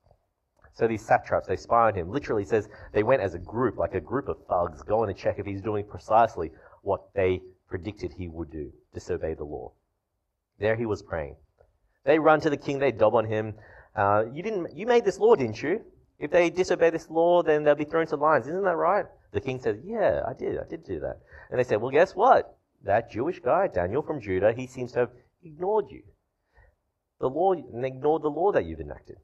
So 0.75 0.87
these 0.87 1.05
satraps, 1.05 1.49
they 1.49 1.57
spy 1.57 1.89
on 1.89 1.95
him. 1.95 2.11
Literally 2.11 2.45
says 2.45 2.69
they 2.93 3.03
went 3.03 3.23
as 3.23 3.35
a 3.35 3.39
group, 3.39 3.79
like 3.79 3.95
a 3.95 4.01
group 4.01 4.29
of 4.29 4.37
thugs, 4.49 4.83
going 4.83 5.13
to 5.13 5.21
check 5.21 5.39
if 5.39 5.47
he's 5.47 5.63
doing 5.63 5.85
precisely 5.85 6.53
what 6.89 7.13
they 7.15 7.43
predicted 7.69 8.15
he 8.15 8.29
would 8.29 8.51
do, 8.51 8.73
disobey 8.95 9.35
the 9.35 9.45
law. 9.45 9.71
There 10.59 10.75
he 10.75 10.87
was 10.87 11.03
praying. 11.03 11.37
They 12.05 12.19
run 12.19 12.41
to 12.41 12.51
the 12.51 12.57
king, 12.57 12.79
they 12.79 12.93
dob 12.93 13.15
on 13.15 13.27
him. 13.27 13.55
Uh, 13.95 14.25
you 14.33 14.43
didn't, 14.43 14.75
you 14.75 14.87
made 14.87 15.05
this 15.05 15.19
law, 15.19 15.37
didn't 15.37 15.63
you? 15.63 15.85
If 16.19 16.31
they 16.31 16.49
disobey 16.49 16.91
this 16.91 17.11
law, 17.11 17.43
then 17.43 17.63
they'll 17.63 17.75
be 17.75 17.85
thrown 17.85 18.07
to 18.07 18.17
lions. 18.17 18.47
Isn't 18.47 18.65
that 18.65 18.77
right? 18.77 19.05
The 19.33 19.41
king 19.41 19.61
says, 19.61 19.77
Yeah, 19.85 20.23
I 20.27 20.33
did. 20.33 20.59
I 20.59 20.65
did 20.65 20.85
do 20.85 20.99
that. 21.01 21.19
And 21.51 21.61
they 21.61 21.65
said, 21.65 21.81
Well, 21.81 21.91
guess 21.91 22.17
what? 22.17 22.57
That 22.83 23.11
Jewish 23.11 23.39
guy, 23.41 23.69
Daniel 23.69 24.03
from 24.03 24.21
Judah, 24.21 24.53
he 24.53 24.67
seems 24.67 24.93
to 24.93 25.01
have 25.01 25.11
ignored 25.45 25.91
you. 25.91 26.03
The 27.21 27.29
law, 27.29 27.53
and 27.53 27.85
ignored 27.85 28.23
the 28.23 28.31
law 28.31 28.51
that 28.53 28.65
you've 28.65 28.81
enacted. 28.81 29.19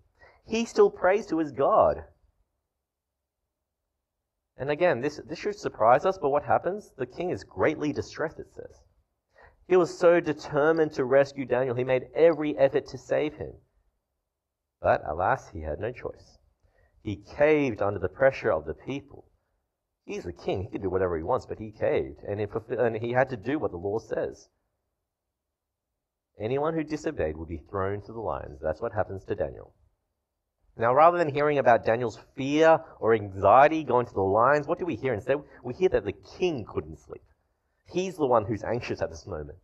He 0.47 0.67
still 0.67 0.91
prays 0.91 1.27
to 1.27 1.39
his 1.39 1.53
God. 1.53 2.05
And 4.57 4.71
again, 4.71 5.01
this, 5.01 5.21
this 5.27 5.39
should 5.39 5.57
surprise 5.57 6.07
us, 6.07 6.19
but 6.19 6.31
what 6.31 6.45
happens? 6.45 6.93
The 6.97 7.07
king 7.07 7.31
is 7.31 7.43
greatly 7.43 7.93
distressed, 7.93 8.39
it 8.39 8.53
says. 8.55 8.83
He 9.67 9.77
was 9.77 9.99
so 9.99 10.21
determined 10.21 10.93
to 10.93 11.05
rescue 11.05 11.45
Daniel, 11.45 11.75
he 11.75 11.85
made 11.85 12.09
every 12.15 12.57
effort 12.57 12.87
to 12.89 12.99
save 12.99 13.35
him. 13.35 13.55
But 14.81 15.03
alas, 15.07 15.49
he 15.49 15.63
had 15.63 15.81
no 15.81 15.91
choice. 15.91 16.39
He 17.03 17.17
caved 17.17 17.83
under 17.83 17.99
the 17.99 18.09
pressure 18.09 18.53
of 18.53 18.67
the 18.67 18.75
people. 18.75 19.25
He's 20.05 20.25
the 20.25 20.33
king. 20.33 20.63
He 20.63 20.69
can 20.69 20.83
do 20.83 20.91
whatever 20.91 21.17
he 21.17 21.23
wants, 21.23 21.47
but 21.47 21.59
he 21.59 21.71
caved. 21.71 22.23
And 22.29 22.39
he, 22.39 22.47
and 22.77 22.97
he 22.97 23.13
had 23.13 23.31
to 23.31 23.37
do 23.37 23.59
what 23.59 23.71
the 23.71 23.79
law 23.79 23.99
says. 23.99 24.49
Anyone 26.39 26.75
who 26.75 26.85
disobeyed 26.85 27.37
would 27.37 27.49
be 27.49 27.63
thrown 27.71 28.03
to 28.03 28.13
the 28.13 28.21
lions. 28.21 28.61
That's 28.61 28.83
what 28.83 28.93
happens 28.93 29.25
to 29.25 29.35
Daniel. 29.35 29.73
Now, 30.77 30.93
rather 30.93 31.19
than 31.19 31.33
hearing 31.33 31.59
about 31.59 31.85
Daniel's 31.85 32.19
fear 32.37 32.81
or 32.99 33.15
anxiety 33.15 33.85
going 33.85 34.07
to 34.07 34.15
the 34.15 34.21
lions, 34.21 34.67
what 34.67 34.79
do 34.79 34.87
we 34.87 34.97
hear 34.97 35.15
instead? 35.15 35.37
We 35.63 35.75
hear 35.75 35.89
that 35.91 36.05
the 36.05 36.15
king 36.39 36.65
couldn't 36.69 36.99
sleep. 36.99 37.23
He's 37.87 38.17
the 38.17 38.27
one 38.27 38.45
who's 38.45 38.65
anxious 38.65 39.01
at 39.01 39.11
this 39.11 39.27
moment. 39.27 39.59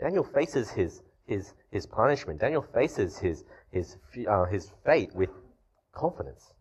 Daniel 0.00 0.22
faces 0.22 0.70
his, 0.70 1.02
his, 1.26 1.52
his 1.72 1.86
punishment. 1.86 2.40
Daniel 2.40 2.64
faces 2.72 3.18
his, 3.18 3.44
his, 3.72 3.96
uh, 4.28 4.44
his 4.44 4.70
fate 4.86 5.10
with 5.14 5.30
confidence. 5.92 6.52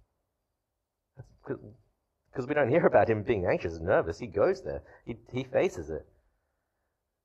Because 1.45 2.47
we 2.47 2.55
don't 2.55 2.69
hear 2.69 2.85
about 2.85 3.09
him 3.09 3.23
being 3.23 3.45
anxious 3.45 3.75
and 3.75 3.85
nervous. 3.85 4.17
He 4.17 4.27
goes 4.27 4.63
there, 4.63 4.81
he, 5.05 5.17
he 5.31 5.43
faces 5.43 5.89
it. 5.89 6.05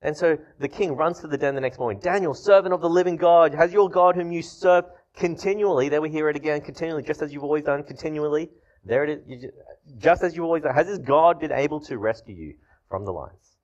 And 0.03 0.15
so 0.15 0.37
the 0.61 0.69
king 0.69 0.97
runs 0.97 1.21
to 1.21 1.27
the 1.27 1.39
den 1.39 1.55
the 1.55 1.63
next 1.63 1.79
morning. 1.79 1.99
Daniel, 1.99 2.35
servant 2.35 2.75
of 2.75 2.83
the 2.83 2.91
living 2.91 3.17
God, 3.17 3.55
has 3.55 3.73
your 3.73 3.89
God 3.89 4.17
whom 4.17 4.33
you 4.33 4.43
serve 4.43 4.85
continually, 5.17 5.89
there 5.89 6.03
we 6.03 6.11
hear 6.11 6.29
it 6.29 6.37
again, 6.37 6.61
continually, 6.61 7.03
just 7.03 7.23
as 7.23 7.33
you've 7.33 7.45
always 7.45 7.65
done, 7.65 7.83
continually. 7.83 8.51
There 8.85 9.05
it 9.05 9.25
is, 9.27 9.51
just 9.99 10.23
as 10.23 10.37
you've 10.37 10.45
always 10.45 10.63
done. 10.63 10.75
Has 10.75 10.87
this 10.87 10.99
God 10.99 11.41
been 11.41 11.53
able 11.53 11.81
to 11.81 11.99
rescue 11.99 12.35
you 12.35 12.55
from 12.89 13.05
the 13.05 13.13
lions? 13.13 13.57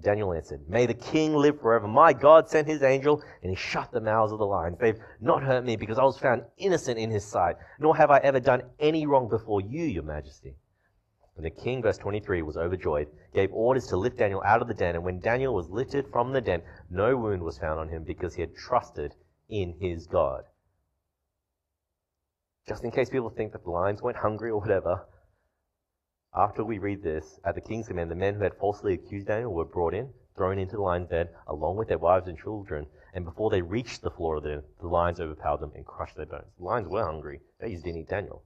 Daniel 0.00 0.32
answered, 0.32 0.68
May 0.68 0.86
the 0.86 0.94
king 0.94 1.34
live 1.34 1.60
forever. 1.60 1.86
My 1.86 2.12
God 2.12 2.48
sent 2.48 2.66
his 2.66 2.82
angel, 2.82 3.22
and 3.42 3.50
he 3.50 3.56
shut 3.56 3.92
the 3.92 4.00
mouths 4.00 4.32
of 4.32 4.38
the 4.38 4.46
lions. 4.46 4.78
They've 4.80 4.98
not 5.20 5.42
hurt 5.42 5.64
me 5.64 5.76
because 5.76 5.98
I 5.98 6.04
was 6.04 6.18
found 6.18 6.42
innocent 6.56 6.98
in 6.98 7.10
his 7.10 7.24
sight, 7.24 7.56
nor 7.78 7.96
have 7.96 8.10
I 8.10 8.18
ever 8.18 8.40
done 8.40 8.62
any 8.80 9.06
wrong 9.06 9.28
before 9.28 9.60
you, 9.60 9.84
your 9.84 10.02
majesty. 10.02 10.56
And 11.36 11.44
the 11.44 11.50
king, 11.50 11.82
verse 11.82 11.98
23, 11.98 12.42
was 12.42 12.56
overjoyed, 12.56 13.08
gave 13.34 13.52
orders 13.52 13.86
to 13.88 13.96
lift 13.96 14.18
Daniel 14.18 14.42
out 14.44 14.62
of 14.62 14.68
the 14.68 14.74
den, 14.74 14.94
and 14.94 15.04
when 15.04 15.20
Daniel 15.20 15.54
was 15.54 15.68
lifted 15.68 16.06
from 16.10 16.32
the 16.32 16.40
den, 16.40 16.62
no 16.90 17.16
wound 17.16 17.42
was 17.42 17.58
found 17.58 17.78
on 17.78 17.88
him 17.88 18.04
because 18.04 18.34
he 18.34 18.40
had 18.40 18.54
trusted 18.54 19.14
in 19.48 19.74
his 19.80 20.06
God. 20.06 20.44
Just 22.66 22.84
in 22.84 22.90
case 22.90 23.10
people 23.10 23.30
think 23.30 23.52
that 23.52 23.64
the 23.64 23.70
lions 23.70 24.00
went 24.00 24.16
hungry 24.16 24.50
or 24.50 24.60
whatever, 24.60 25.06
after 26.34 26.64
we 26.64 26.78
read 26.78 27.02
this, 27.02 27.38
at 27.44 27.54
the 27.54 27.60
king's 27.60 27.86
command, 27.86 28.10
the 28.10 28.16
men 28.16 28.34
who 28.34 28.42
had 28.42 28.56
falsely 28.56 28.94
accused 28.94 29.28
Daniel 29.28 29.54
were 29.54 29.64
brought 29.64 29.94
in, 29.94 30.12
thrown 30.36 30.58
into 30.58 30.76
the 30.76 30.82
lion's 30.82 31.08
den, 31.08 31.28
along 31.46 31.76
with 31.76 31.86
their 31.86 31.98
wives 31.98 32.26
and 32.26 32.36
children. 32.36 32.86
And 33.12 33.24
before 33.24 33.50
they 33.50 33.62
reached 33.62 34.02
the 34.02 34.10
floor 34.10 34.36
of 34.36 34.42
the 34.42 34.48
den, 34.48 34.62
the 34.80 34.88
lions 34.88 35.20
overpowered 35.20 35.60
them 35.60 35.72
and 35.76 35.86
crushed 35.86 36.16
their 36.16 36.26
bones. 36.26 36.52
The 36.58 36.64
lions 36.64 36.88
were 36.88 37.04
hungry. 37.04 37.40
They 37.60 37.70
just 37.70 37.84
didn't 37.84 38.00
eat 38.00 38.08
Daniel. 38.08 38.42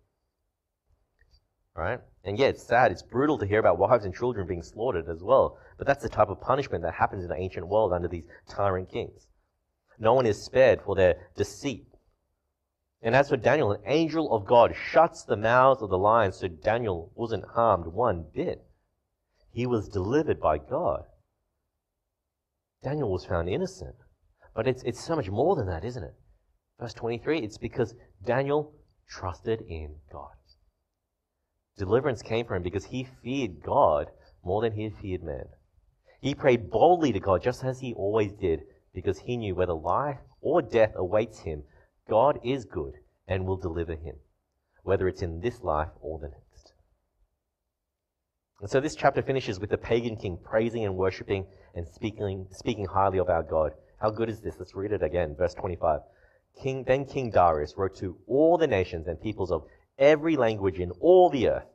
Right? 1.74 2.00
And 2.24 2.38
yeah, 2.38 2.48
it's 2.48 2.66
sad. 2.66 2.92
It's 2.92 3.02
brutal 3.02 3.38
to 3.38 3.46
hear 3.46 3.60
about 3.60 3.78
wives 3.78 4.04
and 4.04 4.14
children 4.14 4.46
being 4.46 4.62
slaughtered 4.62 5.08
as 5.08 5.22
well. 5.22 5.58
But 5.78 5.86
that's 5.86 6.02
the 6.02 6.10
type 6.10 6.28
of 6.28 6.40
punishment 6.40 6.82
that 6.82 6.94
happens 6.94 7.22
in 7.22 7.30
the 7.30 7.36
ancient 7.36 7.68
world 7.68 7.92
under 7.94 8.08
these 8.08 8.26
tyrant 8.50 8.90
kings. 8.90 9.28
No 9.98 10.14
one 10.14 10.26
is 10.26 10.42
spared 10.42 10.80
for 10.82 10.94
their 10.94 11.28
deceit 11.36 11.88
and 13.00 13.14
as 13.14 13.28
for 13.28 13.36
Daniel, 13.36 13.72
an 13.72 13.80
angel 13.86 14.34
of 14.34 14.46
God 14.46 14.74
shuts 14.74 15.22
the 15.22 15.36
mouths 15.36 15.82
of 15.82 15.90
the 15.90 15.98
lions 15.98 16.36
so 16.36 16.48
Daniel 16.48 17.12
wasn't 17.14 17.44
harmed 17.54 17.86
one 17.86 18.26
bit. 18.34 18.64
He 19.52 19.66
was 19.66 19.88
delivered 19.88 20.40
by 20.40 20.58
God. 20.58 21.04
Daniel 22.82 23.10
was 23.10 23.24
found 23.24 23.48
innocent. 23.48 23.94
But 24.54 24.66
it's, 24.66 24.82
it's 24.82 25.02
so 25.02 25.14
much 25.14 25.30
more 25.30 25.54
than 25.54 25.66
that, 25.66 25.84
isn't 25.84 26.02
it? 26.02 26.14
Verse 26.80 26.94
23 26.94 27.40
it's 27.40 27.58
because 27.58 27.94
Daniel 28.24 28.74
trusted 29.08 29.62
in 29.68 29.96
God. 30.12 30.32
Deliverance 31.76 32.22
came 32.22 32.46
for 32.46 32.56
him 32.56 32.64
because 32.64 32.86
he 32.86 33.06
feared 33.22 33.62
God 33.62 34.10
more 34.44 34.62
than 34.62 34.72
he 34.72 34.90
feared 34.90 35.22
man. 35.22 35.46
He 36.20 36.34
prayed 36.34 36.70
boldly 36.70 37.12
to 37.12 37.20
God 37.20 37.42
just 37.42 37.62
as 37.62 37.78
he 37.78 37.94
always 37.94 38.32
did 38.32 38.60
because 38.94 39.18
he 39.20 39.36
knew 39.36 39.54
whether 39.54 39.74
life 39.74 40.18
or 40.40 40.62
death 40.62 40.92
awaits 40.96 41.40
him 41.40 41.64
God 42.08 42.38
is 42.42 42.64
good 42.64 42.94
and 43.26 43.46
will 43.46 43.58
deliver 43.58 43.94
him, 43.94 44.16
whether 44.82 45.06
it's 45.08 45.22
in 45.22 45.40
this 45.40 45.62
life 45.62 45.90
or 46.00 46.18
the 46.18 46.28
next. 46.28 46.72
And 48.60 48.70
so 48.70 48.80
this 48.80 48.96
chapter 48.96 49.22
finishes 49.22 49.60
with 49.60 49.70
the 49.70 49.78
pagan 49.78 50.16
king 50.16 50.38
praising 50.42 50.84
and 50.84 50.96
worshipping 50.96 51.46
and 51.74 51.86
speaking, 51.86 52.46
speaking 52.50 52.86
highly 52.86 53.18
of 53.18 53.28
our 53.28 53.42
God. 53.42 53.72
How 54.00 54.10
good 54.10 54.30
is 54.30 54.40
this? 54.40 54.56
Let's 54.58 54.74
read 54.74 54.92
it 54.92 55.02
again. 55.02 55.36
Verse 55.36 55.54
25. 55.54 56.00
King, 56.60 56.84
then 56.84 57.04
King 57.04 57.30
Darius 57.30 57.74
wrote 57.76 57.96
to 57.96 58.16
all 58.26 58.58
the 58.58 58.66
nations 58.66 59.06
and 59.06 59.20
peoples 59.20 59.52
of 59.52 59.64
every 59.98 60.36
language 60.36 60.80
in 60.80 60.90
all 61.00 61.30
the 61.30 61.48
earth 61.48 61.66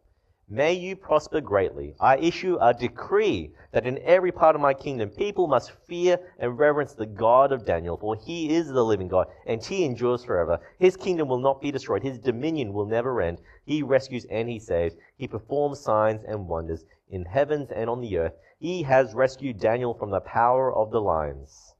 May 0.49 0.73
you 0.73 0.97
prosper 0.97 1.39
greatly. 1.39 1.95
I 2.01 2.17
issue 2.17 2.57
a 2.59 2.73
decree 2.73 3.55
that 3.71 3.87
in 3.87 3.97
every 3.99 4.31
part 4.31 4.55
of 4.55 4.61
my 4.61 4.73
kingdom 4.73 5.09
people 5.09 5.47
must 5.47 5.71
fear 5.87 6.19
and 6.37 6.59
reverence 6.59 6.93
the 6.93 7.05
God 7.05 7.53
of 7.53 7.65
Daniel, 7.65 7.97
for 7.97 8.17
he 8.17 8.53
is 8.53 8.67
the 8.67 8.83
living 8.83 9.07
God, 9.07 9.27
and 9.45 9.63
he 9.63 9.85
endures 9.85 10.25
forever. 10.25 10.59
His 10.79 10.97
kingdom 10.97 11.29
will 11.29 11.39
not 11.39 11.61
be 11.61 11.71
destroyed, 11.71 12.03
his 12.03 12.19
dominion 12.19 12.73
will 12.73 12.85
never 12.85 13.21
end. 13.21 13.39
He 13.65 13.83
rescues 13.83 14.25
and 14.25 14.49
he 14.49 14.59
saves. 14.59 14.95
He 15.15 15.29
performs 15.29 15.79
signs 15.79 16.23
and 16.27 16.49
wonders 16.49 16.83
in 17.09 17.23
heavens 17.23 17.71
and 17.71 17.89
on 17.89 18.01
the 18.01 18.17
earth. 18.17 18.33
He 18.59 18.83
has 18.83 19.13
rescued 19.13 19.59
Daniel 19.59 19.93
from 19.93 20.11
the 20.11 20.19
power 20.19 20.73
of 20.73 20.91
the 20.91 21.01
lions. 21.01 21.73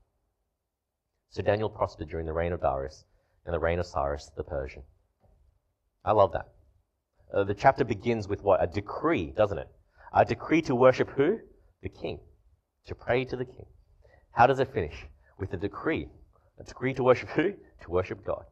So 1.30 1.42
Daniel 1.42 1.70
prospered 1.70 2.10
during 2.10 2.28
the 2.28 2.34
reign 2.34 2.54
of 2.54 2.62
Darius 2.62 3.04
and 3.46 3.54
the 3.54 3.60
reign 3.60 3.80
of 3.80 3.86
Cyrus 3.86 4.32
the 4.38 4.44
Persian. 4.44 4.84
I 6.06 6.14
love 6.14 6.32
that. 6.32 6.53
Uh, 7.34 7.44
the 7.44 7.54
chapter 7.54 7.84
begins 7.84 8.28
with 8.28 8.44
what? 8.44 8.62
A 8.62 8.68
decree, 8.68 9.34
doesn't 9.36 9.58
it? 9.58 9.68
A 10.14 10.24
decree 10.24 10.62
to 10.64 10.76
worship 10.76 11.10
who? 11.10 11.40
The 11.82 11.90
king. 11.90 12.20
To 12.86 12.96
pray 12.96 13.26
to 13.26 13.36
the 13.36 13.46
king. 13.46 13.66
How 14.32 14.46
does 14.46 14.60
it 14.60 14.74
finish? 14.74 15.08
With 15.40 15.54
a 15.54 15.58
decree. 15.58 16.08
A 16.60 16.64
decree 16.64 16.94
to 16.94 17.04
worship 17.04 17.30
who? 17.30 17.54
To 17.82 17.90
worship 17.90 18.24
God. 18.24 18.46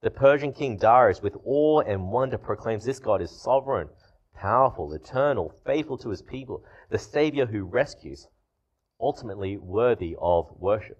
The 0.00 0.10
Persian 0.10 0.52
king 0.52 0.78
Darius, 0.78 1.20
with 1.20 1.36
awe 1.44 1.80
and 1.80 2.10
wonder, 2.10 2.38
proclaims 2.38 2.84
this 2.84 2.98
God 2.98 3.20
is 3.20 3.30
sovereign, 3.30 3.88
powerful, 4.34 4.92
eternal, 4.94 5.52
faithful 5.66 5.98
to 5.98 6.10
his 6.10 6.22
people, 6.22 6.64
the 6.88 6.98
Savior 6.98 7.46
who 7.46 7.64
rescues, 7.64 8.28
ultimately 9.00 9.56
worthy 9.58 10.16
of 10.20 10.46
worship. 10.58 10.98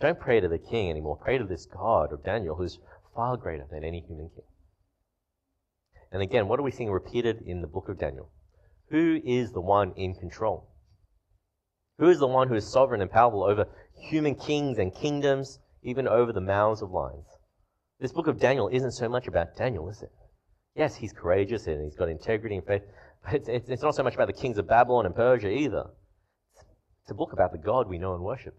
Don't 0.00 0.20
pray 0.20 0.38
to 0.40 0.48
the 0.48 0.58
king 0.58 0.90
anymore. 0.90 1.16
Pray 1.16 1.38
to 1.38 1.44
this 1.44 1.66
God 1.66 2.12
of 2.12 2.22
Daniel, 2.22 2.54
who's 2.54 2.78
far 3.14 3.36
greater 3.36 3.66
than 3.70 3.84
any 3.84 4.00
human 4.00 4.28
king. 4.28 4.44
And 6.14 6.22
again, 6.22 6.46
what 6.46 6.60
are 6.60 6.62
we 6.62 6.70
seeing 6.70 6.92
repeated 6.92 7.42
in 7.44 7.60
the 7.60 7.66
book 7.66 7.88
of 7.88 7.98
Daniel? 7.98 8.30
Who 8.90 9.20
is 9.24 9.50
the 9.50 9.60
one 9.60 9.92
in 9.96 10.14
control? 10.14 10.70
Who 11.98 12.08
is 12.08 12.20
the 12.20 12.28
one 12.28 12.46
who 12.46 12.54
is 12.54 12.70
sovereign 12.70 13.00
and 13.00 13.10
powerful 13.10 13.42
over 13.42 13.66
human 14.00 14.36
kings 14.36 14.78
and 14.78 14.94
kingdoms, 14.94 15.58
even 15.82 16.06
over 16.06 16.32
the 16.32 16.40
mouths 16.40 16.82
of 16.82 16.92
lions? 16.92 17.26
This 17.98 18.12
book 18.12 18.28
of 18.28 18.38
Daniel 18.38 18.68
isn't 18.68 18.92
so 18.92 19.08
much 19.08 19.26
about 19.26 19.56
Daniel, 19.56 19.88
is 19.88 20.02
it? 20.02 20.12
Yes, 20.76 20.94
he's 20.94 21.12
courageous 21.12 21.66
and 21.66 21.82
he's 21.82 21.96
got 21.96 22.08
integrity 22.08 22.54
and 22.58 22.64
faith, 22.64 22.82
but 23.24 23.34
it's, 23.34 23.48
it's, 23.48 23.68
it's 23.68 23.82
not 23.82 23.96
so 23.96 24.04
much 24.04 24.14
about 24.14 24.28
the 24.28 24.40
kings 24.40 24.56
of 24.56 24.68
Babylon 24.68 25.06
and 25.06 25.16
Persia 25.16 25.50
either. 25.50 25.86
It's, 27.02 27.10
a 27.10 27.14
book 27.14 27.32
about 27.32 27.50
the 27.50 27.58
God 27.58 27.88
we 27.88 27.98
know 27.98 28.14
and 28.14 28.22
worship. 28.22 28.54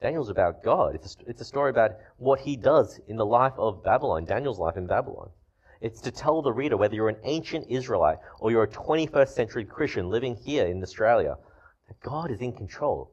Daniel's 0.00 0.30
about 0.30 0.64
God. 0.64 0.94
It's 0.94 1.14
a, 1.14 1.28
it's 1.28 1.42
a 1.42 1.44
story 1.44 1.68
about 1.68 1.90
what 2.16 2.40
he 2.40 2.56
does 2.56 2.98
in 3.06 3.16
the 3.16 3.26
life 3.26 3.52
of 3.58 3.84
Babylon, 3.84 4.24
Daniel's 4.24 4.58
life 4.58 4.78
in 4.78 4.86
Babylon. 4.86 5.28
It's 5.80 6.00
to 6.00 6.10
tell 6.10 6.42
the 6.42 6.52
reader 6.52 6.76
whether 6.76 6.94
you're 6.94 7.08
an 7.08 7.20
ancient 7.24 7.66
Israelite 7.68 8.18
or 8.40 8.50
you're 8.50 8.64
a 8.64 8.68
21st 8.68 9.28
century 9.28 9.64
Christian 9.64 10.10
living 10.10 10.36
here 10.36 10.66
in 10.66 10.82
Australia, 10.82 11.36
that 11.86 12.00
God 12.00 12.30
is 12.30 12.40
in 12.40 12.52
control. 12.52 13.12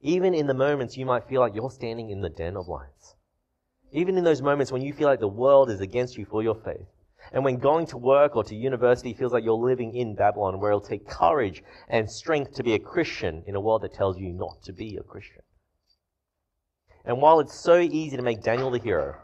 Even 0.00 0.34
in 0.34 0.46
the 0.46 0.54
moments 0.54 0.96
you 0.96 1.06
might 1.06 1.28
feel 1.28 1.40
like 1.40 1.54
you're 1.54 1.70
standing 1.70 2.10
in 2.10 2.20
the 2.20 2.28
den 2.28 2.56
of 2.56 2.68
lions. 2.68 3.14
Even 3.92 4.18
in 4.18 4.24
those 4.24 4.42
moments 4.42 4.72
when 4.72 4.82
you 4.82 4.92
feel 4.92 5.08
like 5.08 5.20
the 5.20 5.28
world 5.28 5.70
is 5.70 5.80
against 5.80 6.18
you 6.18 6.24
for 6.24 6.42
your 6.42 6.56
faith. 6.56 6.86
And 7.32 7.44
when 7.44 7.56
going 7.56 7.86
to 7.86 7.96
work 7.96 8.36
or 8.36 8.44
to 8.44 8.54
university 8.54 9.14
feels 9.14 9.32
like 9.32 9.44
you're 9.44 9.54
living 9.54 9.94
in 9.94 10.14
Babylon, 10.14 10.60
where 10.60 10.72
it'll 10.72 10.80
take 10.80 11.08
courage 11.08 11.62
and 11.88 12.10
strength 12.10 12.54
to 12.54 12.62
be 12.62 12.74
a 12.74 12.78
Christian 12.78 13.44
in 13.46 13.54
a 13.54 13.60
world 13.60 13.82
that 13.82 13.94
tells 13.94 14.18
you 14.18 14.32
not 14.32 14.62
to 14.64 14.72
be 14.72 14.96
a 14.96 15.02
Christian. 15.02 15.42
And 17.04 17.22
while 17.22 17.40
it's 17.40 17.54
so 17.54 17.78
easy 17.78 18.16
to 18.16 18.22
make 18.22 18.42
Daniel 18.42 18.70
the 18.70 18.78
hero, 18.78 19.16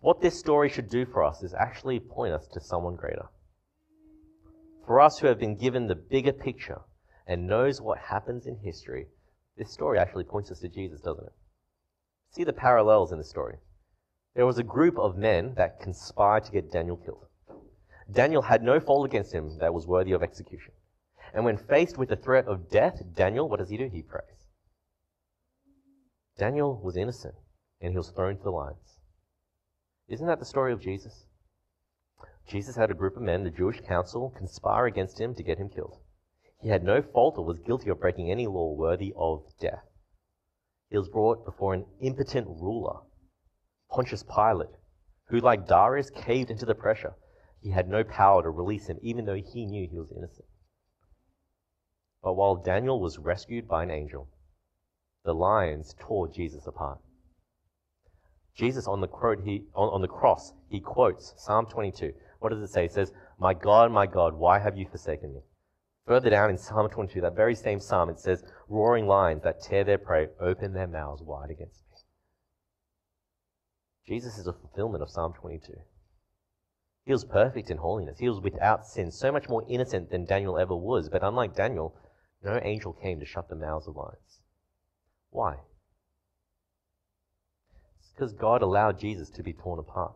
what 0.00 0.20
this 0.20 0.38
story 0.38 0.68
should 0.68 0.88
do 0.88 1.06
for 1.06 1.24
us 1.24 1.42
is 1.42 1.54
actually 1.54 2.00
point 2.00 2.32
us 2.32 2.46
to 2.48 2.60
someone 2.60 2.96
greater. 2.96 3.26
For 4.86 5.00
us 5.00 5.18
who 5.18 5.26
have 5.26 5.38
been 5.38 5.56
given 5.56 5.86
the 5.86 5.94
bigger 5.94 6.32
picture 6.32 6.80
and 7.26 7.46
knows 7.46 7.80
what 7.80 7.98
happens 7.98 8.46
in 8.46 8.56
history, 8.58 9.06
this 9.56 9.72
story 9.72 9.98
actually 9.98 10.24
points 10.24 10.50
us 10.50 10.60
to 10.60 10.68
Jesus, 10.68 11.00
doesn't 11.00 11.26
it? 11.26 11.32
See 12.30 12.44
the 12.44 12.52
parallels 12.52 13.10
in 13.10 13.18
the 13.18 13.24
story. 13.24 13.56
There 14.34 14.46
was 14.46 14.58
a 14.58 14.62
group 14.62 14.98
of 14.98 15.16
men 15.16 15.54
that 15.56 15.80
conspired 15.80 16.44
to 16.44 16.52
get 16.52 16.70
Daniel 16.70 16.98
killed. 16.98 17.26
Daniel 18.12 18.42
had 18.42 18.62
no 18.62 18.78
fault 18.78 19.06
against 19.06 19.32
him 19.32 19.58
that 19.58 19.74
was 19.74 19.86
worthy 19.86 20.12
of 20.12 20.22
execution. 20.22 20.72
And 21.34 21.44
when 21.44 21.56
faced 21.56 21.98
with 21.98 22.10
the 22.10 22.16
threat 22.16 22.46
of 22.46 22.70
death, 22.70 23.02
Daniel, 23.14 23.48
what 23.48 23.58
does 23.58 23.70
he 23.70 23.76
do? 23.76 23.88
He 23.88 24.02
prays. 24.02 24.46
Daniel 26.38 26.80
was 26.82 26.96
innocent, 26.96 27.34
and 27.80 27.92
he 27.92 27.96
was 27.96 28.10
thrown 28.10 28.36
to 28.36 28.42
the 28.42 28.50
lions. 28.50 28.95
Isn't 30.08 30.26
that 30.26 30.38
the 30.38 30.44
story 30.44 30.72
of 30.72 30.80
Jesus? 30.80 31.26
Jesus 32.46 32.76
had 32.76 32.90
a 32.90 32.94
group 32.94 33.16
of 33.16 33.22
men, 33.22 33.42
the 33.42 33.50
Jewish 33.50 33.80
council, 33.80 34.30
conspire 34.36 34.86
against 34.86 35.20
him 35.20 35.34
to 35.34 35.42
get 35.42 35.58
him 35.58 35.68
killed. 35.68 35.98
He 36.60 36.68
had 36.68 36.84
no 36.84 37.02
fault 37.02 37.36
or 37.38 37.44
was 37.44 37.58
guilty 37.58 37.90
of 37.90 38.00
breaking 38.00 38.30
any 38.30 38.46
law 38.46 38.72
worthy 38.72 39.12
of 39.16 39.44
death. 39.60 39.84
He 40.88 40.96
was 40.96 41.08
brought 41.08 41.44
before 41.44 41.74
an 41.74 41.86
impotent 42.00 42.46
ruler, 42.46 43.00
Pontius 43.90 44.22
Pilate, 44.22 44.76
who, 45.28 45.40
like 45.40 45.66
Darius, 45.66 46.10
caved 46.10 46.50
into 46.50 46.64
the 46.64 46.74
pressure. 46.74 47.14
He 47.60 47.70
had 47.70 47.88
no 47.88 48.04
power 48.04 48.42
to 48.42 48.50
release 48.50 48.86
him, 48.86 48.98
even 49.02 49.24
though 49.24 49.34
he 49.34 49.66
knew 49.66 49.88
he 49.88 49.98
was 49.98 50.12
innocent. 50.12 50.46
But 52.22 52.34
while 52.34 52.54
Daniel 52.54 53.00
was 53.00 53.18
rescued 53.18 53.66
by 53.66 53.82
an 53.82 53.90
angel, 53.90 54.28
the 55.24 55.34
lions 55.34 55.96
tore 55.98 56.28
Jesus 56.28 56.66
apart. 56.66 57.00
Jesus 58.56 58.86
on 58.86 59.00
the, 59.00 59.06
quote, 59.06 59.40
he, 59.44 59.64
on, 59.74 59.88
on 59.90 60.00
the 60.00 60.08
cross, 60.08 60.52
he 60.68 60.80
quotes 60.80 61.34
Psalm 61.36 61.66
22. 61.66 62.12
What 62.40 62.50
does 62.50 62.62
it 62.62 62.72
say? 62.72 62.86
It 62.86 62.92
says, 62.92 63.12
My 63.38 63.52
God, 63.52 63.92
my 63.92 64.06
God, 64.06 64.34
why 64.34 64.58
have 64.58 64.76
you 64.76 64.86
forsaken 64.90 65.34
me? 65.34 65.40
Further 66.06 66.30
down 66.30 66.50
in 66.50 66.56
Psalm 66.56 66.88
22, 66.88 67.20
that 67.20 67.36
very 67.36 67.54
same 67.54 67.80
psalm, 67.80 68.08
it 68.08 68.18
says, 68.18 68.44
Roaring 68.68 69.06
lions 69.06 69.42
that 69.42 69.60
tear 69.60 69.84
their 69.84 69.98
prey 69.98 70.28
open 70.40 70.72
their 70.72 70.86
mouths 70.86 71.22
wide 71.22 71.50
against 71.50 71.80
me. 71.80 71.86
Jesus 74.06 74.38
is 74.38 74.46
a 74.46 74.52
fulfillment 74.52 75.02
of 75.02 75.10
Psalm 75.10 75.34
22. 75.34 75.72
He 77.04 77.12
was 77.12 77.24
perfect 77.24 77.70
in 77.70 77.76
holiness. 77.76 78.18
He 78.18 78.28
was 78.28 78.40
without 78.40 78.86
sin, 78.86 79.10
so 79.10 79.32
much 79.32 79.48
more 79.48 79.64
innocent 79.68 80.10
than 80.10 80.24
Daniel 80.24 80.58
ever 80.58 80.76
was. 80.76 81.08
But 81.08 81.24
unlike 81.24 81.54
Daniel, 81.54 81.94
no 82.42 82.60
angel 82.62 82.92
came 82.92 83.20
to 83.20 83.26
shut 83.26 83.48
the 83.48 83.56
mouths 83.56 83.88
of 83.88 83.96
lions. 83.96 84.40
Why? 85.30 85.56
Because 88.16 88.32
God 88.32 88.62
allowed 88.62 88.98
Jesus 88.98 89.28
to 89.30 89.42
be 89.42 89.52
torn 89.52 89.78
apart. 89.78 90.14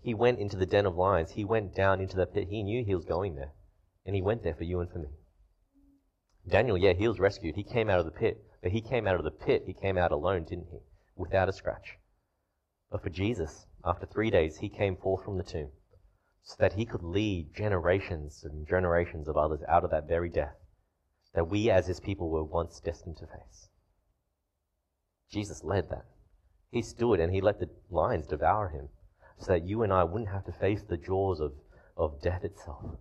He 0.00 0.14
went 0.14 0.38
into 0.38 0.56
the 0.56 0.66
den 0.66 0.86
of 0.86 0.96
lions. 0.96 1.32
He 1.32 1.44
went 1.44 1.74
down 1.74 2.00
into 2.00 2.16
the 2.16 2.26
pit. 2.26 2.48
He 2.48 2.62
knew 2.62 2.84
he 2.84 2.94
was 2.94 3.04
going 3.04 3.34
there. 3.34 3.52
And 4.06 4.14
he 4.14 4.22
went 4.22 4.44
there 4.44 4.54
for 4.54 4.64
you 4.64 4.80
and 4.80 4.90
for 4.90 4.98
me. 4.98 5.08
Daniel, 6.48 6.78
yeah, 6.78 6.92
he 6.92 7.08
was 7.08 7.18
rescued. 7.18 7.56
He 7.56 7.64
came 7.64 7.90
out 7.90 7.98
of 7.98 8.04
the 8.04 8.12
pit. 8.12 8.42
But 8.62 8.72
he 8.72 8.80
came 8.80 9.06
out 9.06 9.16
of 9.16 9.24
the 9.24 9.30
pit. 9.30 9.64
He 9.66 9.74
came 9.74 9.98
out 9.98 10.12
alone, 10.12 10.44
didn't 10.44 10.68
he? 10.70 10.78
Without 11.16 11.48
a 11.48 11.52
scratch. 11.52 11.98
But 12.90 13.02
for 13.02 13.10
Jesus, 13.10 13.66
after 13.84 14.06
three 14.06 14.30
days, 14.30 14.58
he 14.58 14.68
came 14.68 14.96
forth 14.96 15.24
from 15.24 15.36
the 15.36 15.44
tomb 15.44 15.70
so 16.42 16.54
that 16.58 16.74
he 16.74 16.86
could 16.86 17.02
lead 17.02 17.54
generations 17.54 18.44
and 18.44 18.66
generations 18.66 19.28
of 19.28 19.36
others 19.36 19.60
out 19.68 19.84
of 19.84 19.90
that 19.90 20.08
very 20.08 20.30
death 20.30 20.56
that 21.34 21.48
we 21.48 21.70
as 21.70 21.86
his 21.86 22.00
people 22.00 22.28
were 22.28 22.42
once 22.42 22.80
destined 22.80 23.16
to 23.18 23.26
face. 23.26 23.68
Jesus 25.30 25.62
led 25.62 25.88
that. 25.90 26.06
He 26.70 26.82
stood 26.82 27.20
and 27.20 27.32
he 27.32 27.40
let 27.40 27.58
the 27.58 27.68
lions 27.90 28.26
devour 28.26 28.68
him 28.68 28.88
so 29.38 29.52
that 29.52 29.66
you 29.66 29.82
and 29.82 29.92
I 29.92 30.04
wouldn't 30.04 30.30
have 30.30 30.44
to 30.44 30.52
face 30.52 30.82
the 30.82 30.96
jaws 30.96 31.40
of, 31.40 31.52
of 31.96 32.20
death 32.20 32.44
itself, 32.44 32.98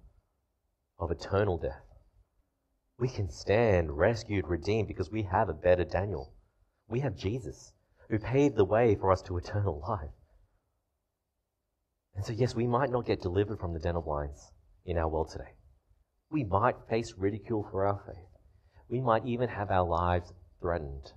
of 0.98 1.12
eternal 1.12 1.58
death. 1.58 1.84
We 2.98 3.10
can 3.10 3.30
stand 3.30 3.98
rescued, 3.98 4.48
redeemed, 4.48 4.88
because 4.88 5.12
we 5.12 5.24
have 5.24 5.50
a 5.50 5.54
better 5.54 5.84
Daniel. 5.84 6.34
We 6.88 7.02
have 7.02 7.16
Jesus, 7.16 7.74
who 8.10 8.20
paved 8.20 8.56
the 8.56 8.66
way 8.66 8.96
for 8.96 9.12
us 9.12 9.22
to 9.24 9.38
eternal 9.38 9.84
life. 9.88 10.10
And 12.16 12.26
so, 12.26 12.34
yes, 12.34 12.56
we 12.56 12.68
might 12.68 12.90
not 12.90 13.06
get 13.06 13.22
delivered 13.22 13.60
from 13.60 13.74
the 13.74 13.80
den 13.80 13.96
of 13.96 14.08
lions 14.08 14.52
in 14.86 14.98
our 14.98 15.08
world 15.08 15.30
today. 15.30 15.54
We 16.32 16.44
might 16.44 16.76
face 16.90 17.14
ridicule 17.18 17.68
for 17.70 17.86
our 17.86 18.02
faith. 18.06 18.26
We 18.90 19.00
might 19.00 19.26
even 19.26 19.50
have 19.50 19.72
our 19.72 19.88
lives 19.88 20.34
threatened. 20.60 21.14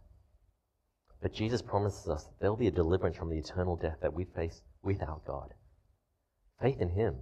But 1.23 1.33
Jesus 1.33 1.63
promises 1.63 2.09
us 2.09 2.25
that 2.25 2.41
there 2.41 2.51
will 2.51 2.59
be 2.59 2.67
a 2.67 2.73
deliverance 2.73 3.17
from 3.17 3.31
the 3.31 3.39
eternal 3.39 3.77
death 3.77 3.99
that 4.03 4.13
we 4.13 4.25
face 4.25 4.61
without 4.83 5.25
God. 5.25 5.55
Faith 6.61 6.81
in 6.81 6.91
Him, 6.91 7.17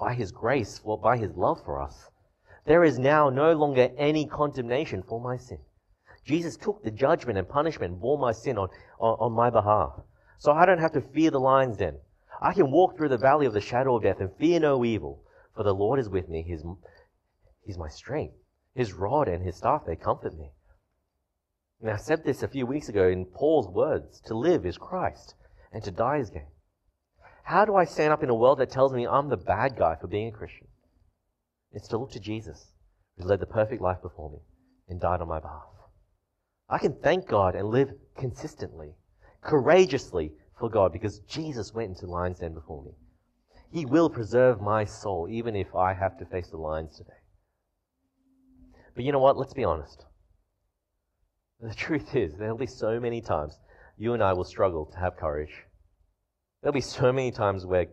by 0.00 0.14
His 0.14 0.32
grace, 0.32 0.80
or 0.82 0.98
by 0.98 1.16
His 1.16 1.30
love 1.36 1.64
for 1.64 1.80
us. 1.80 2.10
There 2.64 2.82
is 2.82 2.98
now 2.98 3.30
no 3.30 3.52
longer 3.52 3.90
any 3.96 4.26
condemnation 4.26 5.04
for 5.04 5.20
my 5.20 5.36
sin. 5.36 5.60
Jesus 6.24 6.56
took 6.56 6.82
the 6.82 6.90
judgment 6.90 7.38
and 7.38 7.48
punishment, 7.48 8.00
bore 8.00 8.18
my 8.18 8.32
sin 8.32 8.58
on, 8.58 8.68
on, 8.98 9.16
on 9.20 9.32
my 9.32 9.48
behalf. 9.48 9.92
So 10.38 10.50
I 10.50 10.66
don't 10.66 10.80
have 10.80 10.92
to 10.92 11.00
fear 11.00 11.30
the 11.30 11.38
lion's 11.38 11.78
then. 11.78 11.98
I 12.42 12.52
can 12.52 12.72
walk 12.72 12.96
through 12.96 13.10
the 13.10 13.16
valley 13.16 13.46
of 13.46 13.54
the 13.54 13.60
shadow 13.60 13.96
of 13.96 14.02
death 14.02 14.18
and 14.18 14.34
fear 14.36 14.58
no 14.58 14.84
evil, 14.84 15.22
for 15.54 15.62
the 15.62 15.72
Lord 15.72 16.00
is 16.00 16.08
with 16.08 16.28
me. 16.28 16.42
He's, 16.42 16.64
he's 17.62 17.78
my 17.78 17.88
strength. 17.88 18.34
His 18.74 18.92
rod 18.92 19.28
and 19.28 19.44
his 19.44 19.56
staff, 19.56 19.84
they 19.86 19.94
comfort 19.94 20.36
me. 20.36 20.50
And 21.80 21.90
I 21.90 21.96
said 21.96 22.24
this 22.24 22.42
a 22.42 22.48
few 22.48 22.66
weeks 22.66 22.88
ago 22.88 23.08
in 23.08 23.26
Paul's 23.26 23.68
words 23.68 24.20
to 24.26 24.36
live 24.36 24.64
is 24.64 24.78
Christ, 24.78 25.34
and 25.72 25.82
to 25.84 25.90
die 25.90 26.18
is 26.18 26.30
gain. 26.30 26.46
How 27.44 27.64
do 27.64 27.76
I 27.76 27.84
stand 27.84 28.12
up 28.12 28.22
in 28.22 28.30
a 28.30 28.34
world 28.34 28.58
that 28.58 28.70
tells 28.70 28.92
me 28.92 29.06
I'm 29.06 29.28
the 29.28 29.36
bad 29.36 29.76
guy 29.76 29.94
for 29.94 30.06
being 30.06 30.28
a 30.28 30.36
Christian? 30.36 30.66
It's 31.72 31.88
to 31.88 31.98
look 31.98 32.10
to 32.12 32.20
Jesus, 32.20 32.72
who 33.18 33.24
led 33.24 33.40
the 33.40 33.46
perfect 33.46 33.82
life 33.82 34.00
before 34.02 34.30
me 34.30 34.38
and 34.88 35.00
died 35.00 35.20
on 35.20 35.28
my 35.28 35.38
behalf. 35.38 35.62
I 36.68 36.78
can 36.78 36.94
thank 36.94 37.28
God 37.28 37.54
and 37.54 37.68
live 37.68 37.92
consistently, 38.16 38.94
courageously 39.42 40.32
for 40.58 40.68
God 40.68 40.92
because 40.92 41.20
Jesus 41.20 41.74
went 41.74 41.90
into 41.90 42.06
the 42.06 42.12
lion's 42.12 42.40
den 42.40 42.54
before 42.54 42.82
me. 42.82 42.92
He 43.70 43.84
will 43.84 44.08
preserve 44.08 44.60
my 44.60 44.84
soul 44.84 45.28
even 45.30 45.54
if 45.54 45.74
I 45.74 45.92
have 45.92 46.18
to 46.18 46.24
face 46.24 46.48
the 46.48 46.56
lions 46.56 46.96
today. 46.96 47.10
But 48.94 49.04
you 49.04 49.12
know 49.12 49.18
what? 49.18 49.36
Let's 49.36 49.54
be 49.54 49.64
honest. 49.64 50.06
The 51.60 51.74
truth 51.74 52.14
is, 52.14 52.34
there'll 52.36 52.56
be 52.56 52.66
so 52.66 53.00
many 53.00 53.20
times 53.20 53.58
you 53.96 54.12
and 54.14 54.22
I 54.22 54.32
will 54.34 54.44
struggle 54.44 54.86
to 54.86 54.98
have 54.98 55.16
courage 55.16 55.64
There'll 56.66 56.74
be 56.74 56.80
so 56.80 57.12
many 57.12 57.30
times 57.30 57.64
where 57.64 57.86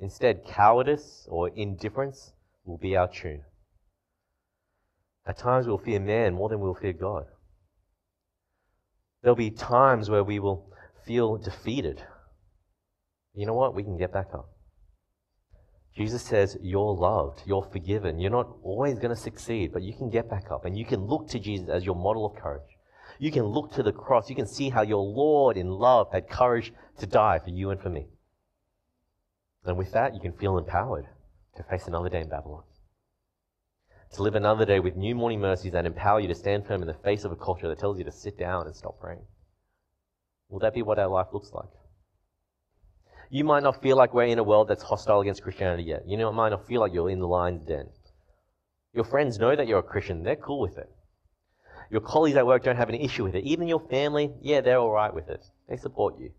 instead 0.00 0.44
cowardice 0.44 1.24
or 1.30 1.50
indifference 1.50 2.32
will 2.64 2.78
be 2.78 2.96
our 2.96 3.06
tune. 3.06 3.44
At 5.24 5.38
times 5.38 5.68
we'll 5.68 5.78
fear 5.78 6.00
man 6.00 6.34
more 6.34 6.48
than 6.48 6.58
we'll 6.58 6.74
fear 6.74 6.94
God. 6.94 7.26
There'll 9.22 9.36
be 9.36 9.50
times 9.52 10.10
where 10.10 10.24
we 10.24 10.40
will 10.40 10.72
feel 11.06 11.36
defeated. 11.36 12.02
You 13.34 13.46
know 13.46 13.54
what? 13.54 13.76
We 13.76 13.84
can 13.84 13.96
get 13.96 14.12
back 14.12 14.34
up. 14.34 14.48
Jesus 15.96 16.22
says, 16.22 16.56
You're 16.60 16.94
loved, 16.94 17.42
you're 17.46 17.68
forgiven. 17.70 18.18
You're 18.18 18.32
not 18.32 18.50
always 18.64 18.98
going 18.98 19.14
to 19.14 19.20
succeed, 19.20 19.72
but 19.72 19.82
you 19.82 19.94
can 19.94 20.10
get 20.10 20.28
back 20.28 20.50
up 20.50 20.64
and 20.64 20.76
you 20.76 20.84
can 20.84 21.06
look 21.06 21.28
to 21.28 21.38
Jesus 21.38 21.68
as 21.68 21.84
your 21.84 21.94
model 21.94 22.26
of 22.26 22.34
courage. 22.34 22.71
You 23.18 23.30
can 23.30 23.44
look 23.44 23.72
to 23.72 23.82
the 23.82 23.92
cross. 23.92 24.28
You 24.28 24.36
can 24.36 24.46
see 24.46 24.70
how 24.70 24.82
your 24.82 25.04
Lord 25.04 25.56
in 25.56 25.70
love 25.70 26.08
had 26.12 26.28
courage 26.28 26.72
to 26.98 27.06
die 27.06 27.38
for 27.38 27.50
you 27.50 27.70
and 27.70 27.80
for 27.80 27.90
me. 27.90 28.06
And 29.64 29.76
with 29.76 29.92
that, 29.92 30.14
you 30.14 30.20
can 30.20 30.32
feel 30.32 30.58
empowered 30.58 31.06
to 31.56 31.62
face 31.62 31.86
another 31.86 32.08
day 32.08 32.20
in 32.20 32.28
Babylon. 32.28 32.64
To 34.14 34.22
live 34.22 34.34
another 34.34 34.66
day 34.66 34.80
with 34.80 34.96
new 34.96 35.14
morning 35.14 35.40
mercies 35.40 35.72
that 35.72 35.86
empower 35.86 36.20
you 36.20 36.28
to 36.28 36.34
stand 36.34 36.66
firm 36.66 36.82
in 36.82 36.88
the 36.88 36.94
face 36.94 37.24
of 37.24 37.32
a 37.32 37.36
culture 37.36 37.68
that 37.68 37.78
tells 37.78 37.98
you 37.98 38.04
to 38.04 38.12
sit 38.12 38.38
down 38.38 38.66
and 38.66 38.76
stop 38.76 39.00
praying. 39.00 39.24
Will 40.48 40.58
that 40.58 40.74
be 40.74 40.82
what 40.82 40.98
our 40.98 41.08
life 41.08 41.28
looks 41.32 41.52
like? 41.52 41.70
You 43.30 43.44
might 43.44 43.62
not 43.62 43.80
feel 43.80 43.96
like 43.96 44.12
we're 44.12 44.24
in 44.24 44.38
a 44.38 44.44
world 44.44 44.68
that's 44.68 44.82
hostile 44.82 45.20
against 45.20 45.42
Christianity 45.42 45.84
yet. 45.84 46.02
You 46.06 46.18
know, 46.18 46.28
it 46.28 46.34
might 46.34 46.50
not 46.50 46.66
feel 46.66 46.82
like 46.82 46.92
you're 46.92 47.08
in 47.08 47.20
the 47.20 47.26
lion's 47.26 47.66
den. 47.66 47.88
Your 48.92 49.04
friends 49.04 49.38
know 49.38 49.56
that 49.56 49.66
you're 49.66 49.78
a 49.78 49.82
Christian. 49.82 50.22
They're 50.22 50.36
cool 50.36 50.60
with 50.60 50.76
it. 50.76 50.90
Your 51.90 52.00
colleagues 52.00 52.36
at 52.36 52.46
work 52.46 52.64
don't 52.64 52.76
have 52.76 52.88
an 52.88 52.94
issue 52.94 53.24
with 53.24 53.34
it. 53.34 53.44
Even 53.44 53.68
your 53.68 53.80
family, 53.80 54.32
yeah, 54.40 54.60
they're 54.60 54.78
all 54.78 54.90
right 54.90 55.12
with 55.12 55.28
it. 55.28 55.44
They 55.68 55.76
support 55.76 56.18
you. 56.18 56.30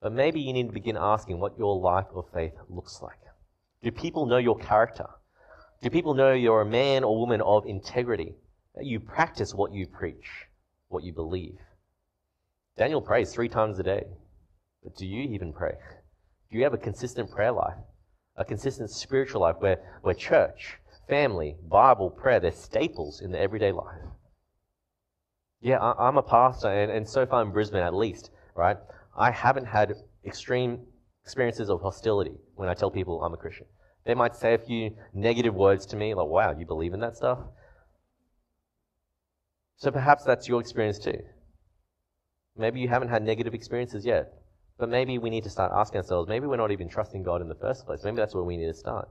But 0.00 0.12
maybe 0.12 0.40
you 0.40 0.52
need 0.52 0.66
to 0.66 0.72
begin 0.72 0.96
asking 0.98 1.38
what 1.38 1.58
your 1.58 1.78
life 1.78 2.06
of 2.14 2.24
faith 2.32 2.54
looks 2.68 3.00
like. 3.02 3.18
Do 3.82 3.90
people 3.90 4.26
know 4.26 4.38
your 4.38 4.58
character? 4.58 5.06
Do 5.82 5.90
people 5.90 6.14
know 6.14 6.32
you're 6.32 6.62
a 6.62 6.66
man 6.66 7.04
or 7.04 7.18
woman 7.18 7.40
of 7.40 7.66
integrity? 7.66 8.34
That 8.74 8.86
you 8.86 9.00
practice 9.00 9.54
what 9.54 9.72
you 9.72 9.86
preach, 9.86 10.46
what 10.88 11.02
you 11.02 11.12
believe? 11.12 11.58
Daniel 12.76 13.02
prays 13.02 13.32
three 13.32 13.48
times 13.48 13.78
a 13.78 13.82
day. 13.82 14.04
But 14.82 14.96
do 14.96 15.06
you 15.06 15.22
even 15.22 15.52
pray? 15.52 15.74
Do 16.50 16.56
you 16.56 16.64
have 16.64 16.74
a 16.74 16.78
consistent 16.78 17.30
prayer 17.30 17.52
life? 17.52 17.76
A 18.36 18.44
consistent 18.44 18.90
spiritual 18.90 19.42
life 19.42 19.56
where, 19.58 19.78
where 20.02 20.14
church, 20.14 20.78
family, 21.10 21.56
Bible, 21.68 22.08
prayer, 22.08 22.40
they're 22.40 22.52
staples 22.52 23.20
in 23.20 23.32
the 23.32 23.38
everyday 23.38 23.72
life. 23.72 24.00
Yeah, 25.60 25.78
I, 25.78 26.08
am 26.08 26.16
a 26.16 26.22
pastor, 26.22 26.68
and, 26.68 26.90
and 26.90 27.06
so 27.06 27.26
far 27.26 27.42
in 27.42 27.50
Brisbane 27.50 27.82
at 27.82 27.94
least, 27.94 28.30
right? 28.54 28.78
I 29.18 29.30
haven't 29.30 29.66
had 29.66 29.92
extreme 30.24 30.86
experiences 31.22 31.68
of 31.68 31.82
hostility 31.82 32.36
when 32.54 32.68
I 32.68 32.74
tell 32.74 32.90
people 32.90 33.22
I'm 33.22 33.34
a 33.34 33.36
Christian. 33.36 33.66
They 34.06 34.14
might 34.14 34.36
say 34.36 34.54
a 34.54 34.58
few 34.58 34.96
negative 35.12 35.54
words 35.54 35.84
to 35.86 35.96
me, 35.96 36.14
like, 36.14 36.28
wow, 36.28 36.56
you 36.58 36.64
believe 36.64 36.94
in 36.94 37.00
that 37.00 37.16
stuff? 37.16 37.40
So 39.76 39.90
perhaps 39.90 40.24
that's 40.24 40.48
your 40.48 40.60
experience 40.60 40.98
too. 40.98 41.18
Maybe 42.56 42.80
you 42.80 42.88
haven't 42.88 43.08
had 43.08 43.22
negative 43.22 43.52
experiences 43.52 44.06
yet, 44.06 44.32
but 44.78 44.88
maybe 44.88 45.18
we 45.18 45.30
need 45.30 45.44
to 45.44 45.50
start 45.50 45.72
asking 45.74 45.98
ourselves, 45.98 46.28
maybe 46.28 46.46
we're 46.46 46.56
not 46.56 46.70
even 46.70 46.88
trusting 46.88 47.22
God 47.22 47.42
in 47.42 47.48
the 47.48 47.54
first 47.54 47.84
place. 47.84 48.00
Maybe 48.04 48.16
that's 48.16 48.34
where 48.34 48.44
we 48.44 48.56
need 48.56 48.66
to 48.66 48.74
start. 48.74 49.08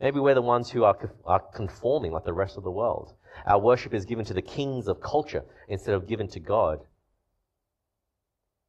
Maybe 0.00 0.20
we're 0.20 0.34
the 0.34 0.42
ones 0.42 0.70
who 0.70 0.84
are, 0.84 0.96
are 1.24 1.42
conforming 1.54 2.12
like 2.12 2.24
the 2.24 2.32
rest 2.32 2.56
of 2.56 2.62
the 2.62 2.70
world. 2.70 3.14
Our 3.46 3.60
worship 3.60 3.94
is 3.94 4.04
given 4.04 4.24
to 4.26 4.34
the 4.34 4.42
kings 4.42 4.86
of 4.86 5.00
culture 5.00 5.44
instead 5.68 5.94
of 5.94 6.06
given 6.06 6.28
to 6.28 6.40
God. 6.40 6.80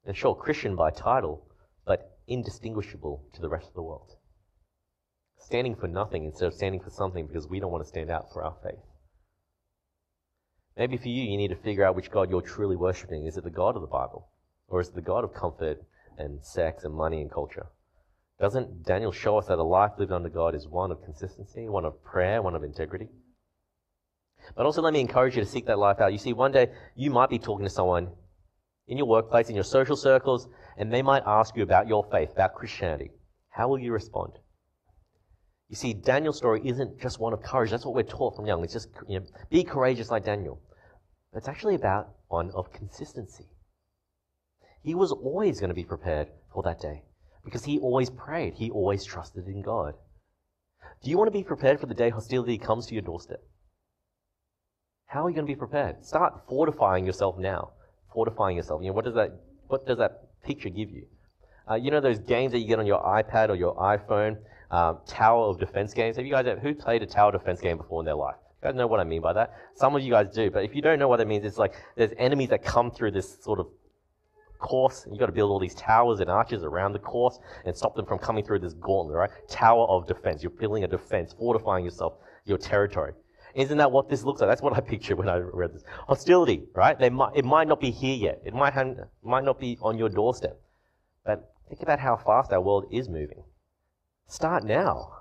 And 0.06 0.18
sure, 0.18 0.34
Christian 0.36 0.76
by 0.76 0.89
title, 0.89 1.46
but 1.86 2.18
indistinguishable 2.28 3.24
to 3.34 3.42
the 3.42 3.50
rest 3.50 3.68
of 3.68 3.74
the 3.76 3.84
world. 3.84 4.15
Standing 5.38 5.76
for 5.76 5.88
nothing 5.88 6.26
instead 6.26 6.48
of 6.48 6.54
standing 6.54 6.82
for 6.82 6.89
something 6.89 7.28
because 7.28 7.48
we 7.48 7.60
don't 7.60 7.72
want 7.72 7.84
to 7.84 7.89
stand 7.89 8.10
out 8.10 8.32
for 8.34 8.44
our 8.44 8.56
faith. 8.63 8.84
Maybe 10.78 10.98
for 10.98 11.10
you, 11.10 11.24
you 11.24 11.38
need 11.38 11.50
to 11.50 11.56
figure 11.56 11.86
out 11.86 11.96
which 11.96 12.12
God 12.12 12.30
you're 12.30 12.42
truly 12.42 12.76
worshipping. 12.76 13.26
Is 13.26 13.38
it 13.38 13.44
the 13.44 13.50
God 13.50 13.76
of 13.76 13.82
the 13.82 13.88
Bible? 13.88 14.30
Or 14.68 14.82
is 14.82 14.89
it 14.89 14.96
the 14.96 15.02
God 15.02 15.24
of 15.24 15.34
comfort 15.34 15.84
and 16.18 16.44
sex 16.44 16.84
and 16.84 16.94
money 16.94 17.22
and 17.22 17.32
culture? 17.32 17.68
Doesn't 18.39 18.84
Daniel 18.84 19.12
show 19.12 19.38
us 19.38 19.47
that 19.47 19.60
a 19.60 19.63
life 19.63 19.91
lived 19.97 20.13
under 20.13 20.30
God 20.30 20.56
is 20.56 20.67
one 20.67 20.91
of 20.91 21.04
consistency, 21.04 21.67
one 21.67 21.84
of 21.84 22.02
prayer, 22.04 22.41
one 22.41 22.56
of 22.56 22.63
integrity? 22.63 23.10
But 24.56 24.65
also, 24.65 24.82
let 24.82 24.93
me 24.93 25.02
encourage 25.02 25.36
you 25.36 25.43
to 25.43 25.49
seek 25.49 25.65
that 25.65 25.78
life 25.78 25.99
out. 25.99 26.13
You 26.13 26.17
see, 26.17 26.32
one 26.32 26.54
day 26.54 26.69
you 26.95 27.12
might 27.12 27.30
be 27.30 27.38
talking 27.38 27.65
to 27.65 27.69
someone 27.69 28.10
in 28.88 28.97
your 28.97 29.08
workplace, 29.08 29.49
in 29.49 29.56
your 29.56 29.65
social 29.65 29.97
circles, 29.97 30.47
and 30.78 30.91
they 30.91 31.02
might 31.02 31.23
ask 31.25 31.56
you 31.58 31.63
about 31.63 31.88
your 31.88 32.08
faith, 32.10 32.32
about 32.32 32.56
Christianity. 32.56 33.12
How 33.49 33.67
will 33.67 33.78
you 33.78 33.91
respond? 33.91 34.34
You 35.67 35.75
see, 35.75 35.93
Daniel's 35.93 36.38
story 36.38 36.62
isn't 36.63 36.99
just 36.99 37.19
one 37.19 37.34
of 37.34 37.43
courage. 37.43 37.69
That's 37.71 37.86
what 37.86 37.93
we're 37.93 38.04
taught 38.04 38.38
from 38.38 38.47
young. 38.47 38.63
It's 38.63 38.73
just 38.73 38.88
you 39.08 39.19
know, 39.19 39.25
be 39.49 39.63
courageous 39.65 40.10
like 40.10 40.23
Daniel. 40.23 40.62
It's 41.34 41.49
actually 41.49 41.75
about 41.75 42.10
one 42.30 42.52
of 42.56 42.71
consistency. 42.71 43.49
He 44.82 44.95
was 44.95 45.12
always 45.12 45.60
going 45.60 45.69
to 45.69 45.75
be 45.75 45.84
prepared 45.84 46.30
for 46.54 46.63
that 46.63 46.80
day 46.80 47.04
because 47.50 47.66
he 47.66 47.80
always 47.80 48.10
prayed. 48.10 48.54
He 48.54 48.70
always 48.70 49.04
trusted 49.04 49.48
in 49.48 49.62
God. 49.62 49.96
Do 51.04 51.10
you 51.10 51.18
want 51.18 51.28
to 51.28 51.38
be 51.38 51.44
prepared 51.44 51.80
for 51.80 51.88
the 51.88 51.96
day 51.96 52.10
hostility 52.10 52.58
comes 52.58 52.86
to 52.88 52.94
your 52.94 53.02
doorstep? 53.02 53.42
How 55.08 55.26
are 55.26 55.30
you 55.30 55.36
going 55.36 55.48
to 55.48 55.52
be 55.52 55.58
prepared? 55.58 56.06
Start 56.06 56.42
fortifying 56.48 57.06
yourself 57.06 57.40
now. 57.40 57.72
Fortifying 58.14 58.58
yourself. 58.58 58.82
You 58.84 58.90
know, 58.90 58.94
what 58.94 59.06
does 59.06 59.16
that, 59.16 59.32
what 59.68 59.88
does 59.88 59.98
that 59.98 60.44
picture 60.44 60.70
give 60.70 60.92
you? 60.92 61.08
Uh, 61.70 61.76
you 61.76 61.90
know 61.90 62.00
those 62.00 62.20
games 62.20 62.52
that 62.52 62.60
you 62.60 62.68
get 62.68 62.80
on 62.80 62.86
your 62.86 63.02
iPad 63.02 63.50
or 63.50 63.56
your 63.56 63.76
iPhone, 63.76 64.38
um, 64.70 65.00
tower 65.08 65.46
of 65.46 65.60
defense 65.60 65.94
games? 65.94 66.18
Have 66.18 66.26
you 66.26 66.32
guys 66.32 66.46
ever, 66.46 66.60
who 66.60 66.76
played 66.76 67.02
a 67.02 67.08
tower 67.08 67.32
defense 67.32 67.60
game 67.62 67.78
before 67.78 68.02
in 68.02 68.06
their 68.06 68.16
life? 68.16 68.36
You 68.62 68.68
guys 68.68 68.76
know 68.76 68.88
what 68.88 69.00
I 69.00 69.04
mean 69.04 69.22
by 69.22 69.34
that? 69.34 69.54
Some 69.74 69.96
of 69.96 70.04
you 70.04 70.12
guys 70.12 70.30
do, 70.30 70.52
but 70.52 70.64
if 70.64 70.76
you 70.76 70.82
don't 70.82 71.00
know 71.00 71.08
what 71.08 71.18
that 71.18 71.28
means, 71.28 71.46
it's 71.46 71.58
like 71.58 71.74
there's 71.96 72.12
enemies 72.18 72.50
that 72.50 72.64
come 72.64 72.92
through 72.92 73.12
this 73.12 73.42
sort 73.42 73.60
of 73.60 73.68
course. 74.60 75.06
You've 75.10 75.19
got 75.19 75.28
to 75.28 75.32
build 75.32 75.52
all 75.52 75.60
these 75.60 75.76
towers 75.76 76.19
and 76.19 76.30
arches 76.30 76.63
around 76.63 76.93
the 76.93 77.00
course 77.00 77.39
and 77.65 77.76
stop 77.76 77.95
them 77.95 78.06
from 78.06 78.19
coming 78.19 78.45
through 78.45 78.60
this 78.60 78.74
gauntlet, 78.74 79.17
right? 79.17 79.30
Tower 79.50 79.88
of 79.88 80.08
defense. 80.08 80.43
You're 80.43 80.52
building 80.52 80.84
a 80.84 80.88
defense, 80.88 81.34
fortifying 81.34 81.86
yourself, 81.86 82.13
your 82.45 82.58
territory. 82.58 83.13
Isn't 83.56 83.78
that 83.80 83.91
what 83.91 84.10
this 84.10 84.24
looks 84.24 84.41
like? 84.41 84.50
That's 84.50 84.62
what 84.62 84.74
I 84.74 84.80
pictured 84.93 85.17
when 85.17 85.30
I 85.30 85.38
read 85.38 85.74
this. 85.74 85.84
Hostility, 86.08 86.63
right? 86.76 86.98
They 86.98 87.10
might, 87.10 87.36
it 87.36 87.45
might 87.45 87.67
not 87.67 87.80
be 87.80 87.91
here 87.91 88.15
yet. 88.15 88.41
It 88.45 88.54
might, 88.54 88.74
have, 88.74 88.95
might 89.24 89.43
not 89.43 89.60
be 89.60 89.78
on 89.82 89.98
your 89.98 90.10
doorstep. 90.10 90.60
But 91.26 91.52
think 91.67 91.82
about 91.82 92.00
how 92.00 92.15
fast 92.15 92.52
our 92.52 92.62
world 92.62 92.86
is 92.91 93.10
moving. 93.10 93.43
Start 94.28 94.63
now. 94.63 95.13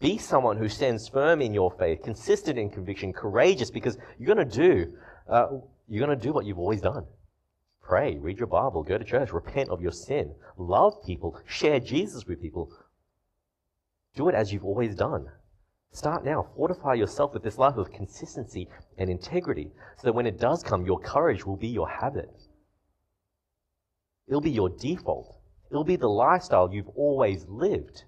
Be 0.00 0.16
someone 0.18 0.56
who 0.56 0.68
stands 0.68 1.08
firm 1.08 1.42
in 1.42 1.52
your 1.52 1.72
faith, 1.72 2.02
consistent 2.02 2.58
in 2.58 2.70
conviction, 2.70 3.12
courageous, 3.12 3.70
because 3.70 3.98
you're 4.18 4.32
going 4.32 4.48
to 4.48 4.56
do, 4.56 4.92
uh, 5.28 5.46
you're 5.88 6.04
going 6.04 6.16
to 6.16 6.24
do 6.24 6.32
what 6.32 6.44
you've 6.44 6.58
always 6.58 6.80
done. 6.80 7.04
Pray, 7.88 8.18
read 8.18 8.36
your 8.36 8.48
Bible, 8.48 8.82
go 8.82 8.98
to 8.98 9.04
church, 9.04 9.32
repent 9.32 9.70
of 9.70 9.80
your 9.80 9.92
sin, 9.92 10.34
love 10.58 11.02
people, 11.06 11.40
share 11.46 11.80
Jesus 11.80 12.26
with 12.26 12.42
people. 12.42 12.70
Do 14.14 14.28
it 14.28 14.34
as 14.34 14.52
you've 14.52 14.66
always 14.66 14.94
done. 14.94 15.26
Start 15.90 16.22
now. 16.22 16.50
Fortify 16.54 16.94
yourself 16.94 17.32
with 17.32 17.42
this 17.42 17.56
life 17.56 17.78
of 17.78 17.90
consistency 17.90 18.68
and 18.98 19.08
integrity 19.08 19.70
so 19.96 20.02
that 20.06 20.12
when 20.12 20.26
it 20.26 20.38
does 20.38 20.62
come, 20.62 20.84
your 20.84 21.00
courage 21.00 21.46
will 21.46 21.56
be 21.56 21.68
your 21.68 21.88
habit. 21.88 22.28
It'll 24.26 24.42
be 24.42 24.50
your 24.50 24.68
default. 24.68 25.40
It'll 25.70 25.82
be 25.82 25.96
the 25.96 26.10
lifestyle 26.10 26.70
you've 26.70 26.90
always 26.94 27.46
lived. 27.48 28.04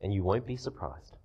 And 0.00 0.14
you 0.14 0.22
won't 0.22 0.46
be 0.46 0.56
surprised. 0.56 1.16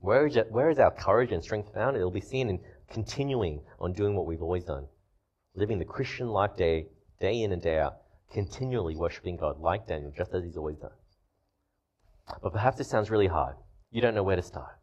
Where 0.00 0.26
is, 0.26 0.34
it, 0.34 0.50
where 0.50 0.70
is 0.70 0.80
our 0.80 0.90
courage 0.90 1.30
and 1.30 1.40
strength 1.40 1.72
found? 1.72 1.96
It'll 1.96 2.10
be 2.10 2.20
seen 2.20 2.50
in 2.50 2.58
continuing 2.90 3.60
on 3.78 3.92
doing 3.92 4.16
what 4.16 4.26
we've 4.26 4.42
always 4.42 4.64
done. 4.64 4.88
Living 5.54 5.78
the 5.78 5.84
Christian 5.84 6.28
life 6.28 6.56
day, 6.56 6.86
day 7.20 7.42
in 7.42 7.52
and 7.52 7.62
day 7.62 7.78
out, 7.78 7.98
continually 8.32 8.96
worshiping 8.96 9.36
God 9.36 9.60
like 9.60 9.86
Daniel, 9.86 10.12
just 10.16 10.34
as 10.34 10.44
he's 10.44 10.56
always 10.56 10.76
done. 10.76 10.90
But 12.42 12.52
perhaps 12.52 12.78
this 12.78 12.88
sounds 12.88 13.10
really 13.10 13.26
hard. 13.26 13.56
You 13.90 14.00
don't 14.00 14.14
know 14.14 14.22
where 14.22 14.36
to 14.36 14.42
start. 14.42 14.78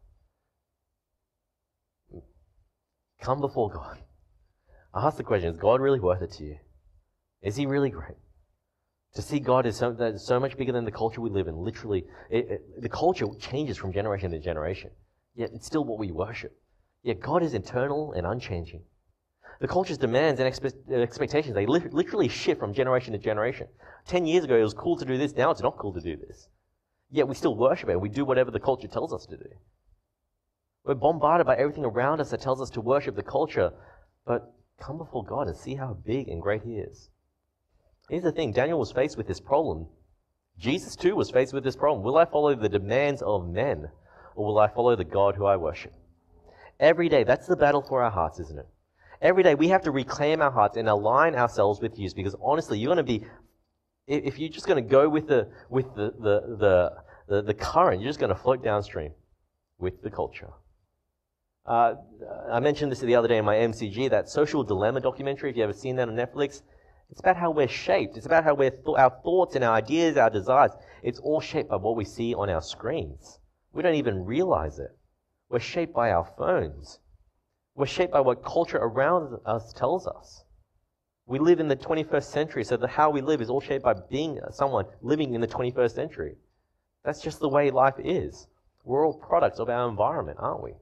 Come 3.20 3.40
before 3.40 3.70
God. 3.70 3.98
Ask 4.94 5.16
the 5.16 5.24
question 5.24 5.52
Is 5.52 5.58
God 5.58 5.80
really 5.80 6.00
worth 6.00 6.22
it 6.22 6.32
to 6.32 6.44
you? 6.44 6.58
Is 7.42 7.56
He 7.56 7.66
really 7.66 7.90
great? 7.90 8.16
To 9.14 9.22
see 9.22 9.40
God 9.40 9.66
is 9.66 9.76
so, 9.76 10.14
so 10.18 10.40
much 10.40 10.56
bigger 10.56 10.72
than 10.72 10.84
the 10.84 10.90
culture 10.90 11.20
we 11.20 11.30
live 11.30 11.48
in. 11.48 11.56
Literally, 11.56 12.04
it, 12.30 12.50
it, 12.50 12.82
the 12.82 12.88
culture 12.88 13.26
changes 13.38 13.76
from 13.78 13.92
generation 13.92 14.30
to 14.32 14.38
generation, 14.38 14.90
yet 15.34 15.50
it's 15.54 15.66
still 15.66 15.84
what 15.84 15.98
we 15.98 16.10
worship. 16.10 16.54
Yet 17.02 17.20
God 17.20 17.42
is 17.42 17.54
eternal 17.54 18.12
and 18.12 18.26
unchanging. 18.26 18.82
The 19.60 19.68
culture's 19.68 19.98
demands 19.98 20.40
and 20.40 20.52
expe- 20.52 20.90
expectations, 20.90 21.54
they 21.54 21.66
li- 21.66 21.88
literally 21.90 22.28
shift 22.28 22.60
from 22.60 22.74
generation 22.74 23.12
to 23.12 23.18
generation. 23.18 23.68
Ten 24.06 24.26
years 24.26 24.44
ago, 24.44 24.56
it 24.56 24.62
was 24.62 24.74
cool 24.74 24.96
to 24.96 25.04
do 25.04 25.16
this. 25.16 25.34
Now 25.34 25.50
it's 25.50 25.62
not 25.62 25.78
cool 25.78 25.94
to 25.94 26.00
do 26.00 26.16
this. 26.16 26.48
Yet 27.10 27.28
we 27.28 27.34
still 27.34 27.56
worship 27.56 27.88
it. 27.88 28.00
We 28.00 28.08
do 28.08 28.24
whatever 28.24 28.50
the 28.50 28.60
culture 28.60 28.88
tells 28.88 29.12
us 29.12 29.26
to 29.26 29.36
do. 29.36 29.48
We're 30.84 30.94
bombarded 30.94 31.46
by 31.46 31.56
everything 31.56 31.84
around 31.84 32.20
us 32.20 32.30
that 32.30 32.40
tells 32.40 32.60
us 32.60 32.70
to 32.70 32.80
worship 32.80 33.16
the 33.16 33.22
culture. 33.22 33.72
But 34.26 34.52
come 34.80 34.98
before 34.98 35.24
God 35.24 35.46
and 35.46 35.56
see 35.56 35.74
how 35.74 35.96
big 36.04 36.28
and 36.28 36.42
great 36.42 36.62
He 36.62 36.76
is. 36.76 37.10
Here's 38.08 38.22
the 38.22 38.32
thing 38.32 38.52
Daniel 38.52 38.78
was 38.78 38.92
faced 38.92 39.16
with 39.16 39.26
this 39.26 39.40
problem. 39.40 39.86
Jesus 40.58 40.96
too 40.96 41.16
was 41.16 41.30
faced 41.30 41.52
with 41.52 41.64
this 41.64 41.76
problem. 41.76 42.04
Will 42.04 42.16
I 42.16 42.24
follow 42.24 42.54
the 42.54 42.68
demands 42.68 43.22
of 43.22 43.48
men, 43.48 43.88
or 44.34 44.46
will 44.46 44.58
I 44.58 44.68
follow 44.68 44.96
the 44.96 45.04
God 45.04 45.34
who 45.34 45.44
I 45.44 45.56
worship? 45.56 45.92
Every 46.78 47.08
day, 47.08 47.24
that's 47.24 47.46
the 47.46 47.56
battle 47.56 47.82
for 47.82 48.02
our 48.02 48.10
hearts, 48.10 48.38
isn't 48.38 48.58
it? 48.58 48.66
Every 49.22 49.42
day, 49.42 49.54
we 49.54 49.68
have 49.68 49.82
to 49.82 49.90
reclaim 49.90 50.42
our 50.42 50.50
hearts 50.50 50.76
and 50.76 50.88
align 50.88 51.34
ourselves 51.34 51.80
with 51.80 51.98
you 51.98 52.08
because 52.14 52.34
honestly, 52.42 52.78
you're 52.78 52.94
going 52.94 52.98
to 52.98 53.02
be 53.02 53.24
if 54.06 54.38
you're 54.38 54.48
just 54.48 54.66
going 54.66 54.82
to 54.82 54.88
go 54.88 55.08
with 55.08 55.26
the 55.26 55.48
with 55.68 55.94
the 55.94 56.12
the, 56.18 56.56
the, 56.58 56.92
the, 57.28 57.42
the 57.42 57.54
current, 57.54 58.00
you're 58.00 58.08
just 58.08 58.20
going 58.20 58.34
to 58.34 58.40
float 58.40 58.62
downstream 58.62 59.12
with 59.78 60.02
the 60.02 60.10
culture. 60.10 60.50
Uh, 61.64 61.94
I 62.50 62.60
mentioned 62.60 62.92
this 62.92 63.00
the 63.00 63.16
other 63.16 63.26
day 63.26 63.38
in 63.38 63.44
my 63.44 63.56
MCG, 63.56 64.10
that 64.10 64.28
social 64.28 64.62
dilemma 64.62 65.00
documentary. 65.00 65.50
If 65.50 65.56
you 65.56 65.64
ever 65.64 65.72
seen 65.72 65.96
that 65.96 66.08
on 66.08 66.14
Netflix, 66.14 66.62
it's 67.10 67.18
about 67.20 67.36
how 67.36 67.50
we're 67.50 67.68
shaped. 67.68 68.16
It's 68.16 68.26
about 68.26 68.44
how 68.44 68.54
we're 68.54 68.70
th- 68.70 68.96
our 68.96 69.10
thoughts 69.24 69.56
and 69.56 69.64
our 69.64 69.74
ideas, 69.74 70.16
our 70.16 70.30
desires. 70.30 70.70
It's 71.02 71.18
all 71.18 71.40
shaped 71.40 71.70
by 71.70 71.76
what 71.76 71.96
we 71.96 72.04
see 72.04 72.34
on 72.34 72.48
our 72.50 72.62
screens. 72.62 73.40
We 73.72 73.82
don't 73.82 73.96
even 73.96 74.24
realize 74.24 74.78
it. 74.78 74.96
We're 75.48 75.58
shaped 75.58 75.94
by 75.94 76.10
our 76.10 76.28
phones. 76.38 77.00
We're 77.76 77.84
shaped 77.84 78.14
by 78.14 78.20
what 78.20 78.42
culture 78.42 78.78
around 78.78 79.38
us 79.44 79.74
tells 79.74 80.06
us. 80.06 80.44
We 81.26 81.38
live 81.38 81.60
in 81.60 81.68
the 81.68 81.76
21st 81.76 82.24
century, 82.24 82.64
so 82.64 82.86
how 82.86 83.10
we 83.10 83.20
live 83.20 83.42
is 83.42 83.50
all 83.50 83.60
shaped 83.60 83.84
by 83.84 83.92
being 84.08 84.40
someone 84.50 84.86
living 85.02 85.34
in 85.34 85.42
the 85.42 85.46
21st 85.46 85.90
century. 85.94 86.36
That's 87.04 87.20
just 87.20 87.38
the 87.38 87.50
way 87.50 87.70
life 87.70 87.96
is. 87.98 88.46
We're 88.82 89.06
all 89.06 89.18
products 89.18 89.58
of 89.58 89.68
our 89.68 89.90
environment, 89.90 90.38
aren't 90.40 90.62
we? 90.62 90.72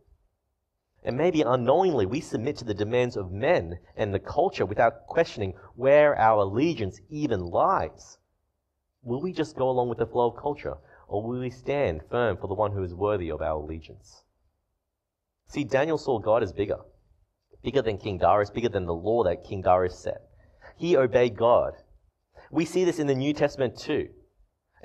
And 1.02 1.16
maybe 1.16 1.42
unknowingly 1.42 2.07
we 2.07 2.20
submit 2.20 2.59
to 2.59 2.64
the 2.64 2.74
demands 2.74 3.16
of 3.16 3.33
men 3.33 3.80
and 3.96 4.14
the 4.14 4.20
culture 4.20 4.64
without 4.64 5.09
questioning 5.09 5.54
where 5.74 6.16
our 6.16 6.42
allegiance 6.42 7.00
even 7.11 7.40
lies. 7.40 8.18
Will 9.02 9.20
we 9.20 9.33
just 9.33 9.57
go 9.57 9.68
along 9.68 9.88
with 9.88 9.98
the 9.98 10.07
flow 10.07 10.30
of 10.30 10.40
culture, 10.40 10.76
or 11.09 11.24
will 11.24 11.40
we 11.40 11.50
stand 11.50 12.02
firm 12.09 12.37
for 12.37 12.46
the 12.46 12.54
one 12.54 12.70
who 12.70 12.85
is 12.85 12.94
worthy 12.94 13.30
of 13.30 13.42
our 13.42 13.57
allegiance? 13.57 14.22
See, 15.48 15.64
Daniel 15.64 15.98
saw 15.98 16.18
God 16.18 16.42
as 16.42 16.52
bigger, 16.52 16.78
bigger 17.62 17.83
than 17.83 17.98
King 17.98 18.18
Darius, 18.18 18.50
bigger 18.50 18.68
than 18.68 18.87
the 18.87 18.94
law 18.94 19.24
that 19.24 19.44
King 19.44 19.62
Darius 19.62 19.98
set. 19.98 20.22
He 20.76 20.96
obeyed 20.96 21.37
God. 21.37 21.74
We 22.50 22.64
see 22.64 22.85
this 22.85 22.98
in 22.98 23.07
the 23.07 23.14
New 23.14 23.33
Testament 23.33 23.78
too. 23.78 24.09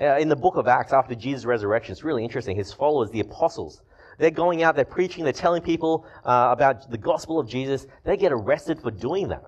Uh, 0.02 0.18
in 0.18 0.30
the 0.30 0.36
book 0.36 0.56
of 0.56 0.68
Acts, 0.68 0.94
after 0.94 1.16
Jesus' 1.16 1.46
resurrection, 1.46 1.92
it's 1.92 2.04
really 2.04 2.24
interesting. 2.24 2.56
His 2.56 2.72
followers, 2.72 3.12
the 3.12 3.20
apostles, 3.20 3.82
they're 4.18 4.32
going 4.32 4.64
out, 4.64 4.76
they're 4.76 4.86
preaching, 4.86 5.24
they're 5.24 5.34
telling 5.34 5.62
people 5.62 6.06
uh, 6.26 6.50
about 6.52 6.90
the 6.90 6.98
gospel 6.98 7.40
of 7.40 7.50
Jesus. 7.50 7.86
They 8.06 8.18
get 8.18 8.32
arrested 8.32 8.82
for 8.82 8.92
doing 8.92 9.30
that. 9.30 9.44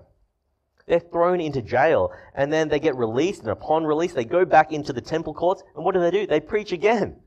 They're 0.86 1.00
thrown 1.00 1.40
into 1.40 1.62
jail, 1.62 2.10
and 2.34 2.52
then 2.52 2.68
they 2.68 2.80
get 2.80 2.96
released, 2.96 3.42
and 3.42 3.50
upon 3.50 3.84
release, 3.84 4.12
they 4.12 4.24
go 4.24 4.44
back 4.44 4.72
into 4.72 4.92
the 4.92 5.00
temple 5.00 5.32
courts, 5.32 5.62
and 5.76 5.84
what 5.84 5.94
do 5.94 6.00
they 6.00 6.10
do? 6.10 6.26
They 6.26 6.40
preach 6.40 6.72
again. 6.72 7.20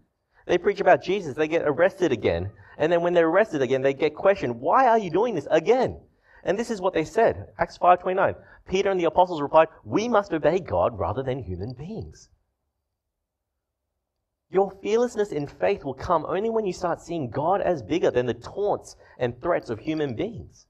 They 0.45 0.57
preach 0.57 0.81
about 0.81 1.01
Jesus, 1.01 1.35
they 1.35 1.47
get 1.47 1.63
arrested 1.65 2.11
again, 2.11 2.51
and 2.77 2.91
then 2.91 3.01
when 3.01 3.13
they're 3.13 3.27
arrested 3.27 3.61
again, 3.61 3.81
they 3.81 3.93
get 3.93 4.15
questioned, 4.15 4.59
why 4.59 4.87
are 4.87 4.97
you 4.97 5.09
doing 5.09 5.35
this 5.35 5.47
again? 5.51 5.99
And 6.43 6.59
this 6.59 6.69
is 6.69 6.81
what 6.81 6.93
they 6.93 7.05
said, 7.05 7.47
Acts 7.57 7.77
5.29. 7.77 8.35
Peter 8.67 8.89
and 8.89 8.99
the 8.99 9.05
apostles 9.05 9.41
replied, 9.41 9.67
We 9.83 10.07
must 10.07 10.33
obey 10.33 10.59
God 10.59 10.97
rather 10.99 11.23
than 11.23 11.43
human 11.43 11.73
beings. 11.73 12.29
Your 14.49 14.71
fearlessness 14.81 15.31
in 15.31 15.47
faith 15.47 15.83
will 15.83 15.95
come 15.95 16.25
only 16.27 16.49
when 16.49 16.65
you 16.65 16.73
start 16.73 17.01
seeing 17.01 17.29
God 17.29 17.61
as 17.61 17.81
bigger 17.81 18.11
than 18.11 18.27
the 18.27 18.33
taunts 18.33 18.95
and 19.17 19.41
threats 19.41 19.69
of 19.69 19.79
human 19.79 20.15
beings. 20.15 20.67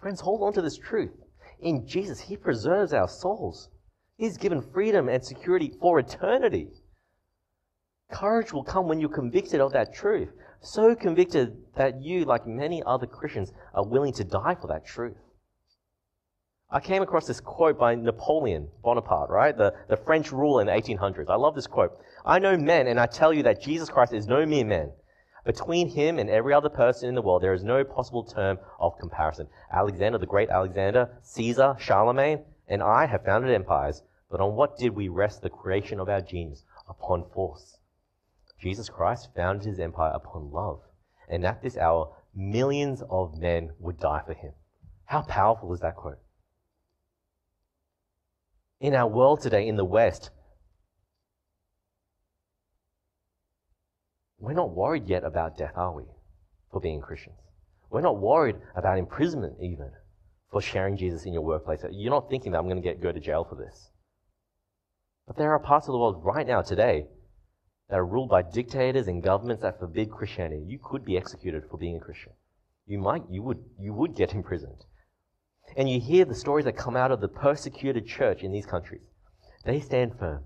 Friends, 0.00 0.20
hold 0.20 0.42
on 0.42 0.52
to 0.54 0.62
this 0.62 0.78
truth. 0.78 1.12
In 1.60 1.86
Jesus, 1.86 2.20
He 2.20 2.36
preserves 2.36 2.92
our 2.92 3.08
souls. 3.08 3.68
He's 4.16 4.38
given 4.38 4.62
freedom 4.62 5.08
and 5.08 5.24
security 5.24 5.72
for 5.80 5.98
eternity. 5.98 6.68
Courage 8.10 8.52
will 8.52 8.64
come 8.64 8.86
when 8.86 9.00
you're 9.00 9.10
convicted 9.10 9.60
of 9.60 9.72
that 9.72 9.94
truth. 9.94 10.30
So 10.64 10.94
convicted 10.94 11.58
that 11.74 12.02
you, 12.02 12.24
like 12.24 12.46
many 12.46 12.82
other 12.84 13.06
Christians, 13.06 13.52
are 13.74 13.84
willing 13.84 14.14
to 14.14 14.24
die 14.24 14.56
for 14.58 14.66
that 14.68 14.86
truth. 14.86 15.18
I 16.70 16.80
came 16.80 17.02
across 17.02 17.26
this 17.26 17.38
quote 17.38 17.78
by 17.78 17.94
Napoleon 17.94 18.70
Bonaparte, 18.82 19.28
right? 19.28 19.54
The, 19.54 19.74
the 19.90 19.98
French 19.98 20.32
ruler 20.32 20.62
in 20.62 20.66
the 20.66 20.72
1800s. 20.72 21.28
I 21.28 21.34
love 21.34 21.54
this 21.54 21.66
quote. 21.66 21.92
I 22.24 22.38
know 22.38 22.56
men, 22.56 22.86
and 22.86 22.98
I 22.98 23.04
tell 23.04 23.34
you 23.34 23.42
that 23.42 23.60
Jesus 23.60 23.90
Christ 23.90 24.14
is 24.14 24.26
no 24.26 24.46
mere 24.46 24.64
man. 24.64 24.90
Between 25.44 25.86
him 25.86 26.18
and 26.18 26.30
every 26.30 26.54
other 26.54 26.70
person 26.70 27.10
in 27.10 27.14
the 27.14 27.20
world, 27.20 27.42
there 27.42 27.52
is 27.52 27.62
no 27.62 27.84
possible 27.84 28.24
term 28.24 28.58
of 28.80 28.98
comparison. 28.98 29.48
Alexander, 29.70 30.16
the 30.16 30.24
great 30.24 30.48
Alexander, 30.48 31.10
Caesar, 31.20 31.76
Charlemagne, 31.78 32.42
and 32.68 32.82
I 32.82 33.04
have 33.04 33.26
founded 33.26 33.50
empires, 33.50 34.02
but 34.30 34.40
on 34.40 34.56
what 34.56 34.78
did 34.78 34.96
we 34.96 35.08
rest 35.08 35.42
the 35.42 35.50
creation 35.50 36.00
of 36.00 36.08
our 36.08 36.22
genius? 36.22 36.64
Upon 36.88 37.28
force. 37.34 37.76
Jesus 38.64 38.88
Christ 38.88 39.28
founded 39.36 39.66
his 39.66 39.78
empire 39.78 40.12
upon 40.14 40.50
love. 40.50 40.80
And 41.28 41.44
at 41.44 41.62
this 41.62 41.76
hour, 41.76 42.16
millions 42.34 43.02
of 43.10 43.38
men 43.38 43.70
would 43.78 44.00
die 44.00 44.22
for 44.24 44.32
him. 44.32 44.52
How 45.04 45.20
powerful 45.20 45.74
is 45.74 45.80
that 45.80 45.96
quote? 45.96 46.18
In 48.80 48.94
our 48.94 49.06
world 49.06 49.42
today, 49.42 49.68
in 49.68 49.76
the 49.76 49.84
West, 49.84 50.30
we're 54.38 54.54
not 54.54 54.74
worried 54.74 55.08
yet 55.08 55.24
about 55.24 55.58
death, 55.58 55.74
are 55.76 55.94
we, 55.94 56.04
for 56.72 56.80
being 56.80 57.02
Christians? 57.02 57.36
We're 57.90 58.00
not 58.00 58.18
worried 58.18 58.56
about 58.74 58.96
imprisonment, 58.96 59.56
even, 59.60 59.90
for 60.50 60.62
sharing 60.62 60.96
Jesus 60.96 61.26
in 61.26 61.34
your 61.34 61.42
workplace. 61.42 61.84
You're 61.92 62.10
not 62.10 62.30
thinking 62.30 62.52
that 62.52 62.58
I'm 62.58 62.68
going 62.68 62.82
to 62.82 62.88
get, 62.88 63.02
go 63.02 63.12
to 63.12 63.20
jail 63.20 63.44
for 63.44 63.56
this. 63.56 63.90
But 65.26 65.36
there 65.36 65.52
are 65.52 65.58
parts 65.58 65.86
of 65.86 65.92
the 65.92 65.98
world 65.98 66.22
right 66.24 66.46
now, 66.46 66.62
today, 66.62 67.08
that 67.88 67.98
are 67.98 68.06
ruled 68.06 68.30
by 68.30 68.42
dictators 68.42 69.08
and 69.08 69.22
governments 69.22 69.62
that 69.62 69.78
forbid 69.78 70.10
Christianity. 70.10 70.64
You 70.66 70.78
could 70.82 71.04
be 71.04 71.16
executed 71.16 71.64
for 71.70 71.76
being 71.76 71.96
a 71.96 72.00
Christian. 72.00 72.32
You 72.86 72.98
might, 72.98 73.22
you 73.30 73.42
would, 73.42 73.62
you 73.78 73.92
would 73.92 74.14
get 74.14 74.34
imprisoned. 74.34 74.84
And 75.76 75.88
you 75.88 76.00
hear 76.00 76.24
the 76.24 76.34
stories 76.34 76.64
that 76.66 76.76
come 76.76 76.96
out 76.96 77.10
of 77.10 77.20
the 77.20 77.28
persecuted 77.28 78.06
church 78.06 78.42
in 78.42 78.52
these 78.52 78.66
countries. 78.66 79.02
They 79.64 79.80
stand 79.80 80.18
firm. 80.18 80.44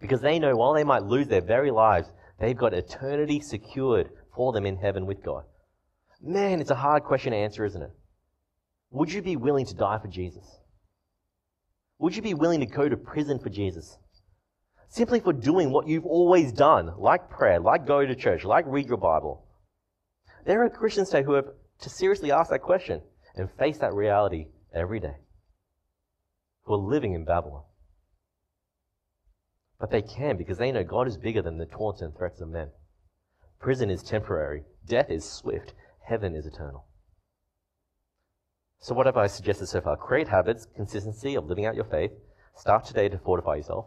Because 0.00 0.20
they 0.20 0.38
know 0.38 0.54
while 0.54 0.74
they 0.74 0.84
might 0.84 1.02
lose 1.02 1.26
their 1.26 1.40
very 1.40 1.70
lives, 1.70 2.08
they've 2.38 2.56
got 2.56 2.74
eternity 2.74 3.40
secured 3.40 4.10
for 4.34 4.52
them 4.52 4.64
in 4.64 4.76
heaven 4.76 5.06
with 5.06 5.24
God. 5.24 5.44
Man, 6.20 6.60
it's 6.60 6.70
a 6.70 6.76
hard 6.76 7.02
question 7.02 7.32
to 7.32 7.38
answer, 7.38 7.64
isn't 7.64 7.82
it? 7.82 7.90
Would 8.90 9.12
you 9.12 9.22
be 9.22 9.36
willing 9.36 9.66
to 9.66 9.74
die 9.74 9.98
for 9.98 10.08
Jesus? 10.08 10.44
Would 11.98 12.14
you 12.14 12.22
be 12.22 12.34
willing 12.34 12.60
to 12.60 12.66
go 12.66 12.88
to 12.88 12.96
prison 12.96 13.38
for 13.38 13.48
Jesus? 13.48 13.98
Simply 14.92 15.20
for 15.20 15.32
doing 15.32 15.70
what 15.70 15.88
you've 15.88 16.04
always 16.04 16.52
done, 16.52 16.92
like 16.98 17.30
prayer, 17.30 17.58
like 17.58 17.86
go 17.86 18.04
to 18.04 18.14
church, 18.14 18.44
like 18.44 18.66
read 18.68 18.88
your 18.88 18.98
Bible. 18.98 19.42
There 20.44 20.62
are 20.62 20.68
Christians 20.68 21.08
today 21.08 21.22
who 21.22 21.32
have 21.32 21.46
to 21.80 21.88
seriously 21.88 22.30
ask 22.30 22.50
that 22.50 22.60
question 22.60 23.00
and 23.34 23.48
face 23.52 23.78
that 23.78 23.94
reality 23.94 24.48
every 24.74 25.00
day, 25.00 25.16
who 26.64 26.74
are 26.74 26.76
living 26.76 27.14
in 27.14 27.24
Babylon. 27.24 27.62
But 29.80 29.90
they 29.90 30.02
can 30.02 30.36
because 30.36 30.58
they 30.58 30.70
know 30.70 30.84
God 30.84 31.08
is 31.08 31.16
bigger 31.16 31.40
than 31.40 31.56
the 31.56 31.64
taunts 31.64 32.02
and 32.02 32.14
threats 32.14 32.42
of 32.42 32.50
men. 32.50 32.68
Prison 33.60 33.88
is 33.88 34.02
temporary, 34.02 34.64
death 34.84 35.08
is 35.08 35.24
swift, 35.24 35.72
heaven 36.06 36.36
is 36.36 36.44
eternal. 36.44 36.84
So, 38.78 38.94
what 38.94 39.06
have 39.06 39.16
I 39.16 39.26
suggested 39.26 39.68
so 39.68 39.80
far? 39.80 39.96
Create 39.96 40.28
habits, 40.28 40.66
consistency 40.76 41.34
of 41.34 41.46
living 41.46 41.64
out 41.64 41.76
your 41.76 41.84
faith. 41.86 42.10
Start 42.54 42.84
today 42.84 43.08
to 43.08 43.16
fortify 43.16 43.54
yourself. 43.54 43.86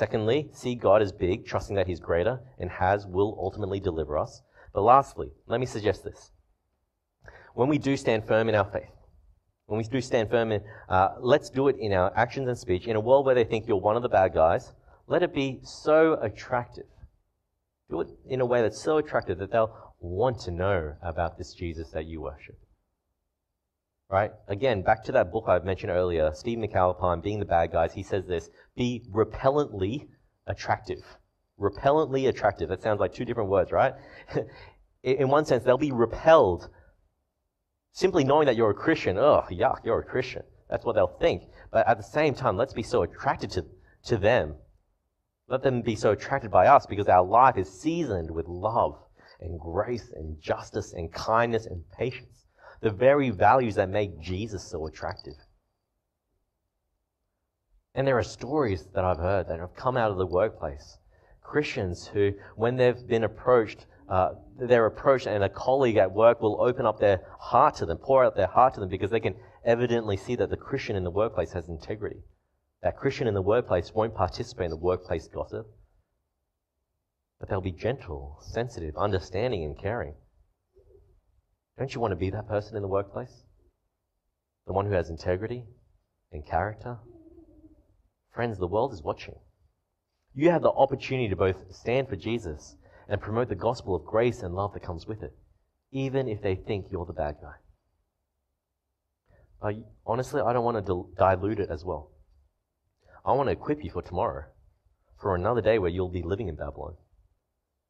Secondly, 0.00 0.48
see 0.54 0.76
God 0.76 1.02
as 1.02 1.12
big, 1.12 1.44
trusting 1.44 1.76
that 1.76 1.86
He's 1.86 2.00
greater 2.00 2.40
and 2.58 2.70
has, 2.70 3.06
will 3.06 3.36
ultimately 3.38 3.80
deliver 3.80 4.16
us. 4.16 4.40
But 4.72 4.80
lastly, 4.80 5.28
let 5.46 5.60
me 5.60 5.66
suggest 5.66 6.04
this 6.04 6.30
when 7.52 7.68
we 7.68 7.76
do 7.76 7.98
stand 7.98 8.26
firm 8.26 8.48
in 8.48 8.54
our 8.54 8.64
faith, 8.64 8.96
when 9.66 9.76
we 9.76 9.84
do 9.84 10.00
stand 10.00 10.30
firm 10.30 10.52
in, 10.52 10.62
uh, 10.88 11.16
let's 11.20 11.50
do 11.50 11.68
it 11.68 11.76
in 11.78 11.92
our 11.92 12.16
actions 12.16 12.48
and 12.48 12.56
speech. 12.56 12.86
In 12.86 12.96
a 12.96 13.00
world 13.00 13.26
where 13.26 13.34
they 13.34 13.44
think 13.44 13.68
you're 13.68 13.76
one 13.76 13.94
of 13.94 14.02
the 14.02 14.08
bad 14.08 14.32
guys, 14.32 14.72
let 15.06 15.22
it 15.22 15.34
be 15.34 15.60
so 15.64 16.14
attractive. 16.22 16.86
Do 17.90 18.00
it 18.00 18.08
in 18.26 18.40
a 18.40 18.46
way 18.46 18.62
that's 18.62 18.80
so 18.80 18.96
attractive 18.96 19.36
that 19.36 19.52
they'll 19.52 19.94
want 20.00 20.40
to 20.40 20.50
know 20.50 20.94
about 21.02 21.36
this 21.36 21.52
Jesus 21.52 21.90
that 21.90 22.06
you 22.06 22.22
worship. 22.22 22.58
Right? 24.10 24.32
Again, 24.48 24.82
back 24.82 25.04
to 25.04 25.12
that 25.12 25.30
book 25.30 25.44
I 25.46 25.60
mentioned 25.60 25.92
earlier, 25.92 26.32
Steve 26.34 26.58
McAlpine, 26.58 27.22
Being 27.22 27.38
the 27.38 27.44
Bad 27.44 27.70
Guys, 27.70 27.92
he 27.92 28.02
says 28.02 28.26
this 28.26 28.50
be 28.76 29.04
repellently 29.12 30.08
attractive. 30.46 31.02
Repellently 31.58 32.26
attractive. 32.26 32.68
That 32.68 32.82
sounds 32.82 32.98
like 32.98 33.12
two 33.12 33.24
different 33.24 33.50
words, 33.50 33.70
right? 33.70 33.94
in 35.04 35.28
one 35.28 35.44
sense, 35.44 35.62
they'll 35.62 35.78
be 35.78 35.92
repelled 35.92 36.68
Simply 37.92 38.24
knowing 38.24 38.46
that 38.46 38.56
you're 38.56 38.70
a 38.70 38.74
Christian, 38.74 39.18
oh, 39.18 39.44
yuck, 39.50 39.84
you're 39.84 39.98
a 39.98 40.04
Christian. 40.04 40.42
That's 40.68 40.84
what 40.84 40.94
they'll 40.94 41.18
think. 41.18 41.44
But 41.72 41.88
at 41.88 41.96
the 41.96 42.04
same 42.04 42.34
time, 42.34 42.56
let's 42.56 42.72
be 42.72 42.82
so 42.82 43.02
attracted 43.02 43.50
to, 43.52 43.66
to 44.04 44.16
them. 44.16 44.54
Let 45.48 45.62
them 45.62 45.82
be 45.82 45.96
so 45.96 46.12
attracted 46.12 46.50
by 46.50 46.68
us 46.68 46.86
because 46.86 47.08
our 47.08 47.24
life 47.24 47.58
is 47.58 47.68
seasoned 47.68 48.30
with 48.30 48.46
love 48.46 48.96
and 49.40 49.58
grace 49.58 50.12
and 50.14 50.40
justice 50.40 50.92
and 50.92 51.12
kindness 51.12 51.66
and 51.66 51.82
patience. 51.90 52.39
The 52.80 52.90
very 52.90 53.30
values 53.30 53.74
that 53.74 53.88
make 53.88 54.20
Jesus 54.20 54.64
so 54.64 54.86
attractive. 54.86 55.34
And 57.94 58.06
there 58.06 58.18
are 58.18 58.22
stories 58.22 58.86
that 58.94 59.04
I've 59.04 59.18
heard 59.18 59.48
that 59.48 59.58
have 59.58 59.74
come 59.74 59.96
out 59.96 60.10
of 60.10 60.16
the 60.16 60.26
workplace. 60.26 60.98
Christians 61.42 62.06
who, 62.06 62.32
when 62.56 62.76
they've 62.76 63.06
been 63.06 63.24
approached 63.24 63.86
uh, 64.10 64.34
their 64.58 64.86
approach, 64.86 65.26
and 65.26 65.44
a 65.44 65.48
colleague 65.48 65.96
at 65.96 66.10
work 66.10 66.42
will 66.42 66.60
open 66.60 66.84
up 66.84 66.98
their 66.98 67.20
heart 67.38 67.76
to 67.76 67.86
them, 67.86 67.96
pour 67.96 68.24
out 68.24 68.34
their 68.34 68.48
heart 68.48 68.74
to 68.74 68.80
them, 68.80 68.88
because 68.88 69.10
they 69.10 69.20
can 69.20 69.36
evidently 69.64 70.16
see 70.16 70.34
that 70.34 70.50
the 70.50 70.56
Christian 70.56 70.96
in 70.96 71.04
the 71.04 71.10
workplace 71.10 71.52
has 71.52 71.68
integrity. 71.68 72.18
That 72.82 72.96
Christian 72.96 73.28
in 73.28 73.34
the 73.34 73.42
workplace 73.42 73.94
won't 73.94 74.14
participate 74.14 74.64
in 74.64 74.70
the 74.70 74.76
workplace 74.76 75.28
gossip, 75.28 75.66
but 77.38 77.48
they'll 77.48 77.60
be 77.60 77.70
gentle, 77.70 78.38
sensitive, 78.40 78.96
understanding, 78.96 79.64
and 79.64 79.78
caring. 79.78 80.14
Don't 81.78 81.94
you 81.94 82.00
want 82.00 82.12
to 82.12 82.16
be 82.16 82.30
that 82.30 82.48
person 82.48 82.76
in 82.76 82.82
the 82.82 82.88
workplace? 82.88 83.44
The 84.66 84.72
one 84.72 84.86
who 84.86 84.92
has 84.92 85.10
integrity 85.10 85.64
and 86.32 86.46
character? 86.46 86.98
Friends, 88.32 88.58
the 88.58 88.66
world 88.66 88.92
is 88.92 89.02
watching. 89.02 89.34
You 90.34 90.50
have 90.50 90.62
the 90.62 90.70
opportunity 90.70 91.28
to 91.28 91.36
both 91.36 91.74
stand 91.74 92.08
for 92.08 92.16
Jesus 92.16 92.76
and 93.08 93.20
promote 93.20 93.48
the 93.48 93.54
gospel 93.56 93.96
of 93.96 94.04
grace 94.04 94.42
and 94.42 94.54
love 94.54 94.72
that 94.74 94.84
comes 94.84 95.06
with 95.06 95.22
it, 95.22 95.32
even 95.90 96.28
if 96.28 96.40
they 96.40 96.54
think 96.54 96.86
you're 96.90 97.06
the 97.06 97.12
bad 97.12 97.36
guy. 97.42 97.56
Honestly, 100.06 100.40
I 100.40 100.52
don't 100.52 100.64
want 100.64 100.86
to 100.86 101.06
dilute 101.18 101.58
it 101.60 101.70
as 101.70 101.84
well. 101.84 102.12
I 103.24 103.32
want 103.32 103.48
to 103.48 103.52
equip 103.52 103.82
you 103.84 103.90
for 103.90 104.02
tomorrow, 104.02 104.44
for 105.20 105.34
another 105.34 105.60
day 105.60 105.78
where 105.78 105.90
you'll 105.90 106.08
be 106.08 106.22
living 106.22 106.48
in 106.48 106.54
Babylon. 106.54 106.94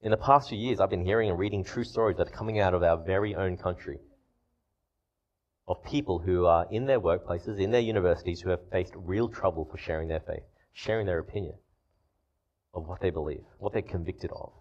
In 0.03 0.11
the 0.11 0.17
past 0.17 0.49
few 0.49 0.59
years, 0.59 0.81
I've 0.81 0.91
been 0.91 1.05
hearing 1.05 1.31
and 1.31 1.39
reading 1.39 1.63
true 1.63 1.85
stories 1.85 2.17
that 2.17 2.29
are 2.29 2.37
coming 2.37 2.59
out 2.59 2.75
of 2.75 2.83
our 2.83 2.97
very 2.97 3.35
own 3.35 3.57
country 3.57 3.99
of 5.69 5.83
people 5.85 6.19
who 6.19 6.47
are 6.47 6.67
in 6.71 6.87
their 6.87 7.01
workplaces, 7.01 7.61
in 7.61 7.71
their 7.71 7.81
universities, 7.81 8.41
who 8.41 8.51
have 8.51 8.71
faced 8.71 8.95
real 8.97 9.29
trouble 9.29 9.65
for 9.71 9.77
sharing 9.77 10.09
their 10.09 10.21
faith, 10.21 10.43
sharing 10.73 11.07
their 11.07 11.19
opinion 11.19 11.55
of 12.75 12.89
what 12.89 13.01
they 13.01 13.11
believe, 13.11 13.45
what 13.59 13.73
they're 13.73 13.83
convicted 13.83 14.31
of 14.33 14.53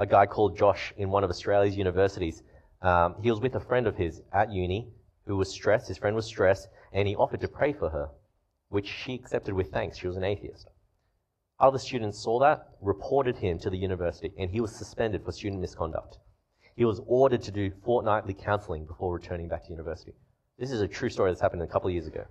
a 0.00 0.06
guy 0.06 0.26
called 0.26 0.56
Josh 0.56 0.92
in 0.96 1.10
one 1.10 1.22
of 1.22 1.30
Australia's 1.30 1.76
universities. 1.76 2.42
Um, 2.80 3.16
he 3.22 3.30
was 3.30 3.38
with 3.38 3.54
a 3.54 3.60
friend 3.60 3.86
of 3.86 3.96
his 3.96 4.22
at 4.32 4.50
uni 4.50 4.88
who 5.26 5.36
was 5.36 5.50
stressed. 5.50 5.88
His 5.88 5.98
friend 5.98 6.16
was 6.16 6.24
stressed, 6.24 6.68
and 6.92 7.06
he 7.06 7.14
offered 7.14 7.42
to 7.42 7.48
pray 7.48 7.74
for 7.74 7.90
her, 7.90 8.08
which 8.70 8.88
she 8.88 9.14
accepted 9.14 9.54
with 9.54 9.70
thanks. 9.70 9.98
She 9.98 10.08
was 10.08 10.16
an 10.16 10.24
atheist. 10.24 10.68
Other 11.60 11.78
students 11.78 12.18
saw 12.18 12.40
that, 12.40 12.68
reported 12.80 13.36
him 13.36 13.58
to 13.58 13.70
the 13.70 13.76
university, 13.76 14.32
and 14.38 14.50
he 14.50 14.60
was 14.60 14.74
suspended 14.74 15.24
for 15.24 15.32
student 15.32 15.60
misconduct. 15.60 16.18
He 16.74 16.86
was 16.86 17.02
ordered 17.06 17.42
to 17.42 17.50
do 17.50 17.70
fortnightly 17.84 18.32
counseling 18.32 18.86
before 18.86 19.12
returning 19.12 19.48
back 19.48 19.64
to 19.64 19.70
university. 19.70 20.14
This 20.58 20.70
is 20.70 20.80
a 20.80 20.88
true 20.88 21.10
story 21.10 21.30
that's 21.30 21.40
happened 21.40 21.62
a 21.62 21.66
couple 21.66 21.88
of 21.88 21.94
years 21.94 22.06
ago. 22.06 22.24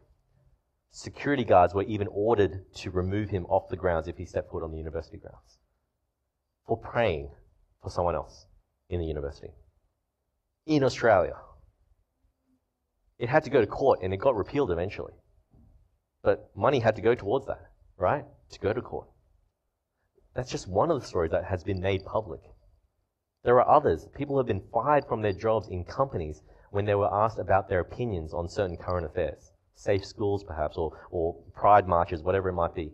Security 0.92 1.44
guards 1.44 1.76
were 1.76 1.84
even 1.84 2.08
ordered 2.12 2.66
to 2.74 2.90
remove 2.90 3.30
him 3.30 3.46
off 3.46 3.70
the 3.70 3.78
grounds 3.78 4.08
if 4.08 4.18
he 4.18 4.26
stepped 4.26 4.50
foot 4.50 4.64
on 4.64 4.72
the 4.72 4.78
university 4.78 5.18
grounds 5.18 5.60
for 6.70 6.78
praying 6.78 7.30
for 7.84 7.90
someone 7.90 8.16
else 8.16 8.46
in 8.90 9.00
the 9.00 9.06
university. 9.06 9.50
In 10.66 10.84
Australia. 10.84 11.36
It 13.18 13.28
had 13.28 13.44
to 13.44 13.50
go 13.50 13.60
to 13.60 13.68
court 13.68 14.00
and 14.02 14.14
it 14.14 14.18
got 14.18 14.36
repealed 14.36 14.72
eventually. 14.72 15.14
But 16.24 16.50
money 16.56 16.80
had 16.80 16.96
to 16.96 17.02
go 17.02 17.16
towards 17.16 17.48
that, 17.48 17.72
right? 17.98 18.24
To 18.52 18.60
go 18.60 18.72
to 18.72 18.82
court. 18.82 19.08
That's 20.40 20.52
just 20.52 20.70
one 20.70 20.90
of 20.90 21.02
the 21.02 21.06
stories 21.06 21.32
that 21.32 21.44
has 21.44 21.66
been 21.66 21.82
made 21.82 22.06
public. 22.06 22.40
There 23.44 23.60
are 23.60 23.70
others. 23.70 24.08
People 24.16 24.38
have 24.38 24.48
been 24.48 24.64
fired 24.74 25.04
from 25.04 25.22
their 25.22 25.34
jobs 25.34 25.68
in 25.68 25.84
companies 25.84 26.44
when 26.72 26.86
they 26.86 26.96
were 26.96 27.14
asked 27.14 27.40
about 27.40 27.68
their 27.68 27.82
opinions 27.82 28.34
on 28.34 28.48
certain 28.48 28.78
current 28.78 29.06
affairs. 29.06 29.52
Safe 29.76 30.06
schools, 30.06 30.46
perhaps, 30.46 30.78
or, 30.78 30.98
or 31.12 31.36
pride 31.54 31.90
marches, 31.90 32.24
whatever 32.24 32.48
it 32.48 32.54
might 32.54 32.74
be. 32.74 32.94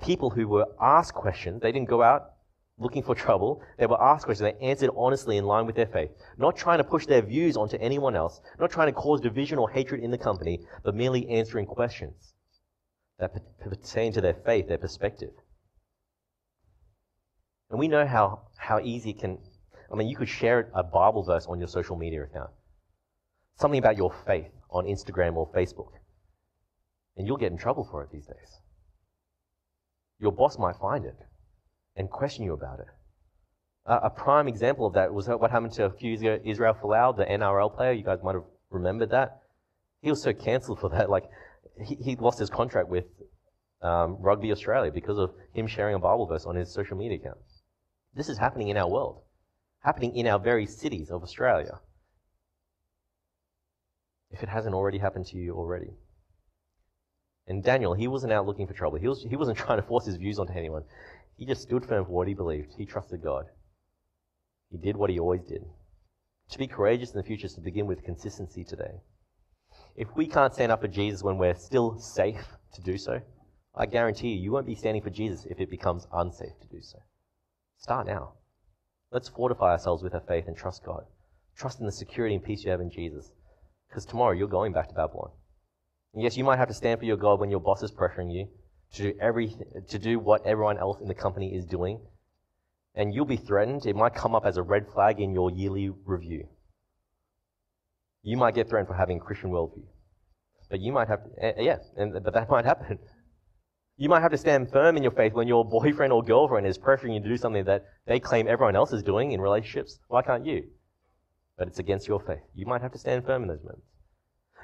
People 0.00 0.30
who 0.30 0.48
were 0.48 0.64
asked 0.80 1.12
questions, 1.12 1.60
they 1.60 1.72
didn't 1.72 1.90
go 1.90 2.02
out 2.02 2.36
looking 2.78 3.02
for 3.02 3.14
trouble. 3.14 3.62
They 3.76 3.84
were 3.84 4.02
asked 4.02 4.24
questions. 4.24 4.50
They 4.50 4.66
answered 4.66 4.88
honestly 4.96 5.36
in 5.36 5.44
line 5.44 5.66
with 5.66 5.76
their 5.76 5.84
faith. 5.84 6.12
Not 6.38 6.56
trying 6.56 6.78
to 6.78 6.84
push 6.84 7.04
their 7.04 7.20
views 7.20 7.54
onto 7.54 7.76
anyone 7.82 8.16
else. 8.16 8.40
Not 8.58 8.70
trying 8.70 8.88
to 8.88 8.98
cause 8.98 9.20
division 9.20 9.58
or 9.58 9.68
hatred 9.68 10.02
in 10.02 10.10
the 10.10 10.16
company, 10.16 10.60
but 10.82 10.94
merely 10.94 11.28
answering 11.28 11.66
questions 11.66 12.32
that 13.18 13.34
pertain 13.60 14.14
to 14.14 14.22
their 14.22 14.40
faith, 14.46 14.68
their 14.68 14.78
perspective. 14.78 15.32
And 17.72 17.78
we 17.78 17.88
know 17.88 18.06
how, 18.06 18.42
how 18.58 18.80
easy 18.80 19.10
it 19.10 19.18
can. 19.18 19.38
I 19.90 19.96
mean, 19.96 20.06
you 20.06 20.14
could 20.14 20.28
share 20.28 20.70
a 20.74 20.82
Bible 20.82 21.24
verse 21.24 21.46
on 21.46 21.58
your 21.58 21.68
social 21.68 21.96
media 21.96 22.22
account. 22.22 22.50
Something 23.58 23.78
about 23.78 23.96
your 23.96 24.14
faith 24.26 24.50
on 24.70 24.84
Instagram 24.84 25.36
or 25.36 25.50
Facebook. 25.52 25.92
And 27.16 27.26
you'll 27.26 27.38
get 27.38 27.50
in 27.50 27.56
trouble 27.56 27.88
for 27.90 28.02
it 28.02 28.10
these 28.12 28.26
days. 28.26 28.60
Your 30.20 30.32
boss 30.32 30.58
might 30.58 30.76
find 30.76 31.06
it 31.06 31.16
and 31.96 32.10
question 32.10 32.44
you 32.44 32.52
about 32.52 32.80
it. 32.80 32.86
Uh, 33.86 34.00
a 34.02 34.10
prime 34.10 34.48
example 34.48 34.86
of 34.86 34.92
that 34.92 35.12
was 35.12 35.26
what 35.28 35.50
happened 35.50 35.72
to 35.72 35.86
a 35.86 35.90
few 35.90 36.10
years 36.10 36.20
ago, 36.20 36.38
Israel 36.44 36.74
Folau, 36.74 37.16
the 37.16 37.24
NRL 37.24 37.74
player. 37.74 37.92
You 37.92 38.04
guys 38.04 38.18
might 38.22 38.34
have 38.34 38.44
remembered 38.70 39.10
that. 39.10 39.40
He 40.02 40.10
was 40.10 40.22
so 40.22 40.34
cancelled 40.34 40.78
for 40.78 40.90
that. 40.90 41.08
Like, 41.08 41.24
he, 41.82 41.94
he 41.94 42.16
lost 42.16 42.38
his 42.38 42.50
contract 42.50 42.88
with 42.88 43.06
um, 43.80 44.18
Rugby 44.20 44.52
Australia 44.52 44.92
because 44.92 45.18
of 45.18 45.32
him 45.54 45.66
sharing 45.66 45.94
a 45.94 45.98
Bible 45.98 46.26
verse 46.26 46.44
on 46.44 46.54
his 46.54 46.70
social 46.70 46.98
media 46.98 47.16
account. 47.16 47.38
This 48.14 48.28
is 48.28 48.38
happening 48.38 48.68
in 48.68 48.76
our 48.76 48.88
world, 48.88 49.22
happening 49.80 50.16
in 50.16 50.26
our 50.26 50.38
very 50.38 50.66
cities 50.66 51.10
of 51.10 51.22
Australia. 51.22 51.80
If 54.30 54.42
it 54.42 54.48
hasn't 54.48 54.74
already 54.74 54.98
happened 54.98 55.26
to 55.26 55.36
you 55.36 55.54
already. 55.54 55.94
And 57.46 57.64
Daniel, 57.64 57.94
he 57.94 58.08
wasn't 58.08 58.32
out 58.32 58.46
looking 58.46 58.66
for 58.66 58.74
trouble. 58.74 58.98
He, 58.98 59.08
was, 59.08 59.22
he 59.22 59.36
wasn't 59.36 59.58
trying 59.64 59.80
to 59.80 59.86
force 59.86 60.06
his 60.06 60.16
views 60.16 60.38
onto 60.38 60.52
anyone. 60.52 60.84
He 61.36 61.46
just 61.46 61.62
stood 61.62 61.84
firm 61.84 62.04
for 62.04 62.12
what 62.12 62.28
he 62.28 62.34
believed. 62.34 62.74
He 62.76 62.86
trusted 62.86 63.22
God. 63.22 63.46
He 64.70 64.78
did 64.78 64.96
what 64.96 65.10
he 65.10 65.18
always 65.18 65.42
did. 65.42 65.64
To 66.50 66.58
be 66.58 66.66
courageous 66.66 67.12
in 67.12 67.16
the 67.16 67.26
future 67.26 67.46
is 67.46 67.54
to 67.54 67.60
begin 67.60 67.86
with 67.86 68.04
consistency 68.04 68.64
today. 68.64 69.00
If 69.96 70.08
we 70.16 70.26
can't 70.26 70.52
stand 70.52 70.70
up 70.70 70.82
for 70.82 70.88
Jesus 70.88 71.22
when 71.22 71.38
we're 71.38 71.54
still 71.54 71.98
safe 71.98 72.44
to 72.74 72.82
do 72.82 72.98
so, 72.98 73.20
I 73.74 73.86
guarantee 73.86 74.28
you, 74.28 74.40
you 74.42 74.52
won't 74.52 74.66
be 74.66 74.74
standing 74.74 75.02
for 75.02 75.10
Jesus 75.10 75.46
if 75.46 75.60
it 75.60 75.70
becomes 75.70 76.06
unsafe 76.12 76.58
to 76.60 76.68
do 76.68 76.82
so. 76.82 76.98
Start 77.82 78.06
now. 78.06 78.34
Let's 79.10 79.28
fortify 79.28 79.72
ourselves 79.72 80.04
with 80.04 80.14
our 80.14 80.22
faith 80.28 80.44
and 80.46 80.56
trust 80.56 80.84
God. 80.84 81.02
Trust 81.56 81.80
in 81.80 81.86
the 81.86 81.92
security 81.92 82.36
and 82.36 82.44
peace 82.44 82.62
you 82.62 82.70
have 82.70 82.80
in 82.80 82.90
Jesus. 82.90 83.32
Because 83.88 84.06
tomorrow 84.06 84.32
you're 84.32 84.46
going 84.46 84.72
back 84.72 84.88
to 84.88 84.94
Babylon. 84.94 85.32
And 86.14 86.22
yes, 86.22 86.36
you 86.36 86.44
might 86.44 86.58
have 86.58 86.68
to 86.68 86.74
stand 86.74 87.00
for 87.00 87.06
your 87.06 87.16
God 87.16 87.40
when 87.40 87.50
your 87.50 87.58
boss 87.58 87.82
is 87.82 87.90
pressuring 87.90 88.32
you 88.32 88.46
to 88.94 89.02
do 89.02 89.18
everything, 89.20 89.66
to 89.88 89.98
do 89.98 90.20
what 90.20 90.46
everyone 90.46 90.78
else 90.78 91.00
in 91.00 91.08
the 91.08 91.14
company 91.14 91.56
is 91.56 91.66
doing. 91.66 92.00
And 92.94 93.12
you'll 93.12 93.24
be 93.24 93.36
threatened. 93.36 93.84
It 93.84 93.96
might 93.96 94.14
come 94.14 94.36
up 94.36 94.46
as 94.46 94.58
a 94.58 94.62
red 94.62 94.86
flag 94.94 95.18
in 95.18 95.32
your 95.32 95.50
yearly 95.50 95.90
review. 96.04 96.46
You 98.22 98.36
might 98.36 98.54
get 98.54 98.68
threatened 98.68 98.86
for 98.86 98.94
having 98.94 99.16
a 99.16 99.20
Christian 99.20 99.50
worldview. 99.50 99.86
But 100.70 100.80
you 100.80 100.92
might 100.92 101.08
have, 101.08 101.20
uh, 101.42 101.52
yeah, 101.58 101.78
and, 101.96 102.12
but 102.22 102.32
that 102.32 102.48
might 102.48 102.64
happen. 102.64 103.00
You 103.96 104.08
might 104.08 104.22
have 104.22 104.30
to 104.32 104.38
stand 104.38 104.70
firm 104.70 104.96
in 104.96 105.02
your 105.02 105.12
faith 105.12 105.34
when 105.34 105.48
your 105.48 105.64
boyfriend 105.64 106.12
or 106.12 106.22
girlfriend 106.22 106.66
is 106.66 106.78
pressuring 106.78 107.14
you 107.14 107.20
to 107.20 107.28
do 107.28 107.36
something 107.36 107.64
that 107.64 107.84
they 108.06 108.18
claim 108.18 108.48
everyone 108.48 108.76
else 108.76 108.92
is 108.92 109.02
doing 109.02 109.32
in 109.32 109.40
relationships. 109.40 109.98
Why 110.08 110.22
can't 110.22 110.46
you? 110.46 110.64
But 111.58 111.68
it's 111.68 111.78
against 111.78 112.08
your 112.08 112.20
faith. 112.20 112.42
You 112.54 112.66
might 112.66 112.80
have 112.80 112.92
to 112.92 112.98
stand 112.98 113.24
firm 113.24 113.42
in 113.42 113.48
those 113.48 113.62
moments. 113.62 113.86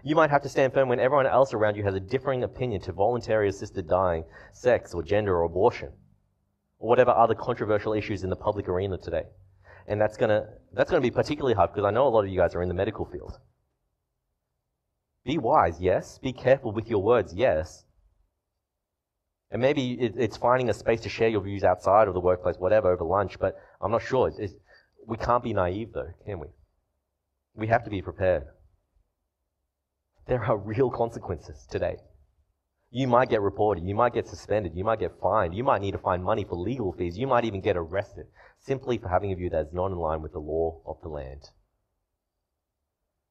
You 0.03 0.15
might 0.15 0.31
have 0.31 0.43
to 0.43 0.49
stand 0.49 0.73
firm 0.73 0.89
when 0.89 1.01
everyone 1.01 1.27
else 1.27 1.53
around 1.53 1.77
you 1.77 1.85
has 1.85 1.95
a 1.95 2.01
differing 2.01 2.43
opinion 2.45 2.81
to 2.83 2.93
voluntary 2.93 3.49
assisted 3.49 3.89
dying, 3.89 4.25
sex, 4.53 4.95
or 4.95 5.03
gender, 5.03 5.37
or 5.37 5.43
abortion, 5.43 5.93
or 6.79 6.89
whatever 6.89 7.11
other 7.11 7.35
controversial 7.35 7.93
issues 7.93 8.23
in 8.23 8.31
the 8.31 8.37
public 8.37 8.69
arena 8.69 8.97
today. 8.97 9.25
And 9.87 10.01
that's 10.01 10.17
gonna 10.17 10.47
that's 10.73 10.91
gonna 10.91 11.03
be 11.03 11.11
particularly 11.11 11.55
hard 11.55 11.73
because 11.73 11.87
I 11.87 11.91
know 11.91 12.07
a 12.07 12.11
lot 12.11 12.25
of 12.25 12.31
you 12.31 12.39
guys 12.39 12.55
are 12.55 12.63
in 12.63 12.69
the 12.69 12.75
medical 12.75 13.05
field. 13.07 13.39
Be 15.25 15.37
wise, 15.37 15.81
yes. 15.81 16.19
Be 16.19 16.33
careful 16.33 16.73
with 16.73 16.89
your 16.89 17.03
words, 17.03 17.35
yes. 17.35 17.85
And 19.51 19.63
maybe 19.63 19.93
it's 19.95 20.37
finding 20.37 20.69
a 20.69 20.75
space 20.75 21.01
to 21.03 21.09
share 21.09 21.29
your 21.29 21.41
views 21.41 21.65
outside 21.65 22.07
of 22.07 22.15
the 22.15 22.21
workplace, 22.21 22.57
whatever, 22.59 22.93
over 22.93 23.05
lunch, 23.05 23.39
but 23.39 23.57
I'm 23.81 23.91
not 23.91 24.03
sure. 24.03 24.31
It's, 24.39 24.55
we 25.07 25.17
can't 25.17 25.43
be 25.43 25.55
naive, 25.55 25.93
though, 25.95 26.13
can 26.27 26.39
we? 26.39 26.49
We 27.55 27.67
have 27.69 27.83
to 27.85 27.91
be 27.91 28.03
prepared. 28.03 28.45
There 30.27 30.45
are 30.45 30.59
real 30.59 30.91
consequences 30.91 31.67
today. 31.71 31.97
You 32.91 33.07
might 33.07 33.31
get 33.31 33.41
reported, 33.41 33.85
you 33.85 33.95
might 33.95 34.15
get 34.15 34.27
suspended, 34.27 34.73
you 34.75 34.85
might 34.85 35.01
get 35.01 35.19
fined, 35.21 35.55
you 35.55 35.65
might 35.65 35.81
need 35.81 35.93
to 35.93 35.99
find 35.99 36.23
money 36.23 36.45
for 36.45 36.57
legal 36.57 36.93
fees, 36.93 37.19
you 37.19 37.27
might 37.27 37.45
even 37.45 37.61
get 37.61 37.77
arrested 37.77 38.27
simply 38.59 38.99
for 38.99 39.09
having 39.09 39.33
a 39.33 39.37
view 39.37 39.51
that 39.51 39.67
is 39.67 39.73
not 39.73 39.91
in 39.91 39.97
line 39.97 40.23
with 40.23 40.33
the 40.33 40.39
law 40.39 40.81
of 40.87 40.97
the 41.03 41.09
land. 41.09 41.51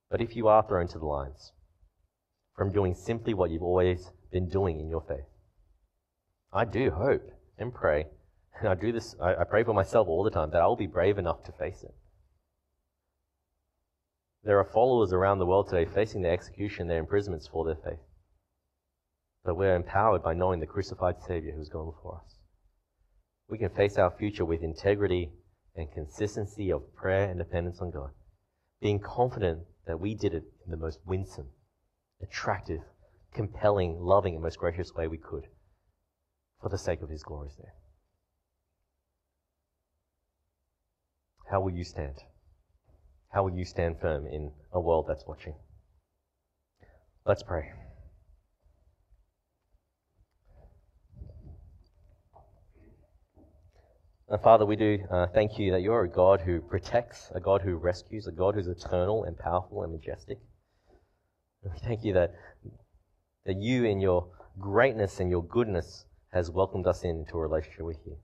But 0.10 0.22
if 0.22 0.36
you 0.36 0.48
are 0.48 0.66
thrown 0.68 0.88
to 0.90 1.00
the 1.00 1.06
lines 1.06 1.52
from 2.56 2.72
doing 2.72 2.96
simply 2.96 3.34
what 3.34 3.52
you've 3.52 3.64
always 3.64 4.12
been 4.32 4.48
doing 4.48 4.80
in 4.80 4.90
your 4.90 5.02
faith, 5.08 5.26
I 6.58 6.66
do 6.66 6.90
hope 6.90 7.22
and 7.60 7.72
pray, 7.72 8.08
and 8.60 8.68
I 8.68 8.74
do 8.74 8.92
this, 8.92 9.16
I, 9.22 9.36
I 9.36 9.44
pray 9.44 9.64
for 9.64 9.76
myself 9.76 10.08
all 10.08 10.24
the 10.24 10.32
time, 10.32 10.50
that 10.50 10.62
I'll 10.62 10.76
be 10.76 10.88
brave 10.88 11.20
enough 11.20 11.44
to 11.44 11.52
face 11.52 11.84
it. 11.84 11.94
There 14.44 14.58
are 14.58 14.66
followers 14.66 15.14
around 15.14 15.38
the 15.38 15.46
world 15.46 15.70
today 15.70 15.86
facing 15.86 16.24
their 16.24 16.34
execution, 16.34 16.88
their 16.88 16.98
imprisonments 16.98 17.48
for 17.48 17.64
their 17.64 17.76
faith. 17.76 18.00
But 19.46 19.54
we're 19.54 19.76
empowered 19.76 20.24
by 20.24 20.34
knowing 20.34 20.60
the 20.60 20.66
crucified 20.66 21.22
Savior 21.22 21.54
who's 21.56 21.70
gone 21.70 21.92
before 21.92 22.22
us. 22.26 22.40
We 23.48 23.60
can 23.60 23.70
face 23.70 24.00
our 24.00 24.10
future 24.10 24.44
with 24.44 24.64
integrity 24.64 25.30
and 25.76 25.92
consistency 25.92 26.72
of 26.72 26.96
prayer 26.96 27.30
and 27.30 27.38
dependence 27.38 27.82
on 27.82 27.92
God, 27.92 28.10
being 28.82 29.00
confident 29.00 29.60
that 29.86 30.00
we 30.00 30.16
did 30.16 30.34
it 30.34 30.46
in 30.66 30.72
the 30.72 30.78
most 30.78 31.02
winsome, 31.06 31.50
attractive, 32.20 32.82
compelling, 33.32 34.00
loving, 34.00 34.34
and 34.34 34.42
most 34.42 34.58
gracious 34.58 34.96
way 34.96 35.08
we 35.08 35.20
could 35.20 35.44
for 36.62 36.70
the 36.70 36.78
sake 36.78 37.02
of 37.02 37.10
His 37.10 37.24
glory's 37.24 37.58
name. 37.58 37.72
How 41.50 41.62
will 41.62 41.72
you 41.72 41.84
stand? 41.84 42.16
How 43.30 43.44
will 43.44 43.58
you 43.58 43.66
stand 43.66 44.00
firm 44.02 44.26
in 44.28 44.52
a 44.74 44.82
world 44.82 45.06
that's 45.08 45.26
watching? 45.28 45.56
Let's 47.26 47.44
pray. 47.44 47.72
Uh, 54.30 54.38
Father, 54.38 54.66
we 54.66 54.76
do 54.76 55.00
uh, 55.10 55.28
thank 55.34 55.58
you 55.58 55.72
that 55.72 55.82
you're 55.82 56.04
a 56.04 56.10
God 56.10 56.42
who 56.42 56.60
protects, 56.60 57.32
a 57.34 57.40
God 57.40 57.62
who 57.62 57.76
rescues, 57.76 58.28
a 58.28 58.32
God 58.32 58.56
who's 58.56 58.68
eternal 58.68 59.24
and 59.24 59.38
powerful 59.38 59.84
and 59.84 59.94
majestic. 59.94 60.38
And 61.64 61.72
we 61.72 61.80
thank 61.80 62.04
you 62.04 62.14
that, 62.14 62.34
that 63.46 63.56
you, 63.56 63.86
in 63.86 64.02
your 64.02 64.28
greatness 64.60 65.22
and 65.22 65.30
your 65.30 65.46
goodness, 65.46 66.06
has 66.32 66.52
welcomed 66.52 66.88
us 66.88 67.04
into 67.04 67.38
a 67.38 67.42
relationship 67.42 67.86
with 67.86 68.00
you. 68.06 68.18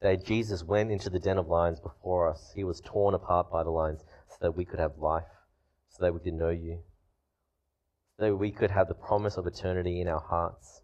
That 0.00 0.24
Jesus 0.24 0.64
went 0.64 0.90
into 0.90 1.10
the 1.10 1.18
den 1.18 1.38
of 1.38 1.48
lions 1.48 1.80
before 1.80 2.28
us. 2.28 2.52
He 2.54 2.64
was 2.64 2.80
torn 2.80 3.14
apart 3.14 3.50
by 3.50 3.62
the 3.62 3.70
lions 3.70 4.02
so 4.28 4.36
that 4.40 4.56
we 4.56 4.64
could 4.64 4.80
have 4.80 4.98
life, 4.98 5.24
so 5.90 6.04
that 6.04 6.14
we 6.14 6.20
could 6.20 6.34
know 6.34 6.50
you, 6.50 6.80
so 8.16 8.24
that 8.24 8.36
we 8.36 8.50
could 8.50 8.70
have 8.70 8.88
the 8.88 8.94
promise 8.94 9.36
of 9.36 9.46
eternity 9.46 10.00
in 10.00 10.08
our 10.08 10.20
hearts. 10.20 10.80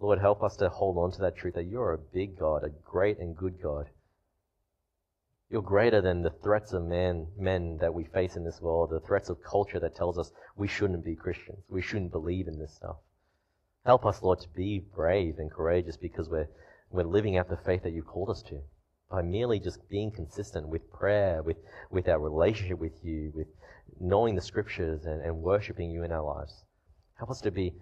Lord, 0.00 0.18
help 0.18 0.42
us 0.42 0.56
to 0.56 0.68
hold 0.68 0.96
on 0.98 1.12
to 1.12 1.20
that 1.20 1.36
truth 1.36 1.54
that 1.54 1.68
you're 1.68 1.92
a 1.92 1.98
big 1.98 2.38
God, 2.38 2.64
a 2.64 2.70
great 2.70 3.18
and 3.18 3.36
good 3.36 3.62
God. 3.62 3.90
You're 5.48 5.62
greater 5.62 6.00
than 6.00 6.22
the 6.22 6.30
threats 6.42 6.72
of 6.72 6.82
man, 6.82 7.26
men 7.36 7.76
that 7.82 7.92
we 7.92 8.04
face 8.04 8.36
in 8.36 8.44
this 8.44 8.62
world, 8.62 8.90
the 8.90 9.06
threats 9.06 9.28
of 9.28 9.44
culture 9.44 9.78
that 9.78 9.94
tells 9.94 10.16
us 10.18 10.32
we 10.56 10.66
shouldn't 10.66 11.04
be 11.04 11.14
Christians, 11.14 11.62
we 11.68 11.82
shouldn't 11.82 12.10
believe 12.10 12.48
in 12.48 12.58
this 12.58 12.74
stuff. 12.74 12.96
Help 13.84 14.06
us, 14.06 14.22
Lord, 14.22 14.38
to 14.40 14.48
be 14.48 14.78
brave 14.78 15.38
and 15.38 15.50
courageous 15.50 15.96
because 15.96 16.28
we're, 16.28 16.48
we're 16.90 17.02
living 17.02 17.36
out 17.36 17.48
the 17.48 17.56
faith 17.56 17.82
that 17.82 17.92
you've 17.92 18.06
called 18.06 18.30
us 18.30 18.42
to. 18.42 18.60
By 19.10 19.22
merely 19.22 19.58
just 19.58 19.88
being 19.90 20.12
consistent 20.12 20.68
with 20.68 20.90
prayer, 20.92 21.42
with, 21.42 21.56
with 21.90 22.08
our 22.08 22.20
relationship 22.20 22.78
with 22.78 22.92
you, 23.02 23.32
with 23.34 23.48
knowing 24.00 24.36
the 24.36 24.40
scriptures 24.40 25.04
and, 25.04 25.20
and 25.22 25.36
worshiping 25.42 25.90
you 25.90 26.04
in 26.04 26.12
our 26.12 26.22
lives. 26.22 26.64
Help 27.18 27.30
us 27.30 27.40
to 27.40 27.50
be 27.50 27.74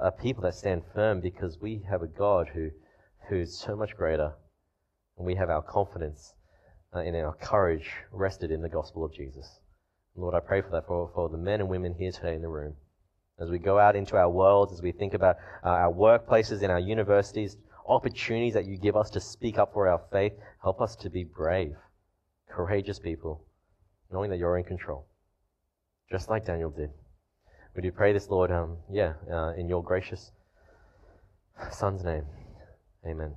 a 0.00 0.12
people 0.12 0.42
that 0.44 0.54
stand 0.54 0.82
firm 0.94 1.20
because 1.20 1.58
we 1.60 1.82
have 1.90 2.02
a 2.02 2.06
God 2.06 2.48
who, 2.54 2.70
who's 3.28 3.58
so 3.58 3.74
much 3.74 3.96
greater, 3.96 4.32
and 5.18 5.26
we 5.26 5.34
have 5.34 5.50
our 5.50 5.62
confidence 5.62 6.32
uh, 6.94 7.00
and 7.00 7.16
our 7.16 7.34
courage 7.34 7.90
rested 8.12 8.50
in 8.50 8.62
the 8.62 8.68
gospel 8.68 9.04
of 9.04 9.12
Jesus. 9.12 9.58
Lord, 10.14 10.34
I 10.34 10.40
pray 10.40 10.62
for 10.62 10.70
that 10.70 10.86
for, 10.86 11.10
for 11.14 11.28
the 11.28 11.38
men 11.38 11.60
and 11.60 11.68
women 11.68 11.94
here 11.94 12.12
today 12.12 12.34
in 12.34 12.42
the 12.42 12.48
room 12.48 12.74
as 13.40 13.50
we 13.50 13.58
go 13.58 13.78
out 13.78 13.96
into 13.96 14.16
our 14.16 14.28
worlds, 14.28 14.72
as 14.72 14.82
we 14.82 14.92
think 14.92 15.14
about 15.14 15.36
uh, 15.64 15.68
our 15.68 15.92
workplaces 15.92 16.62
and 16.62 16.70
our 16.70 16.78
universities, 16.78 17.56
opportunities 17.88 18.54
that 18.54 18.66
you 18.66 18.76
give 18.76 18.96
us 18.96 19.10
to 19.10 19.20
speak 19.20 19.58
up 19.58 19.72
for 19.72 19.88
our 19.88 20.00
faith, 20.12 20.32
help 20.62 20.80
us 20.80 20.94
to 20.96 21.10
be 21.10 21.24
brave, 21.24 21.74
courageous 22.48 22.98
people, 22.98 23.44
knowing 24.12 24.30
that 24.30 24.38
you're 24.38 24.58
in 24.58 24.64
control, 24.64 25.06
just 26.10 26.28
like 26.28 26.44
Daniel 26.44 26.70
did. 26.70 26.90
We 27.74 27.82
do 27.82 27.92
pray 27.92 28.12
this, 28.12 28.28
Lord, 28.28 28.50
um, 28.50 28.76
yeah, 28.90 29.14
uh, 29.32 29.52
in 29.56 29.68
your 29.68 29.82
gracious 29.82 30.32
Son's 31.70 32.04
name. 32.04 32.24
Amen. 33.06 33.34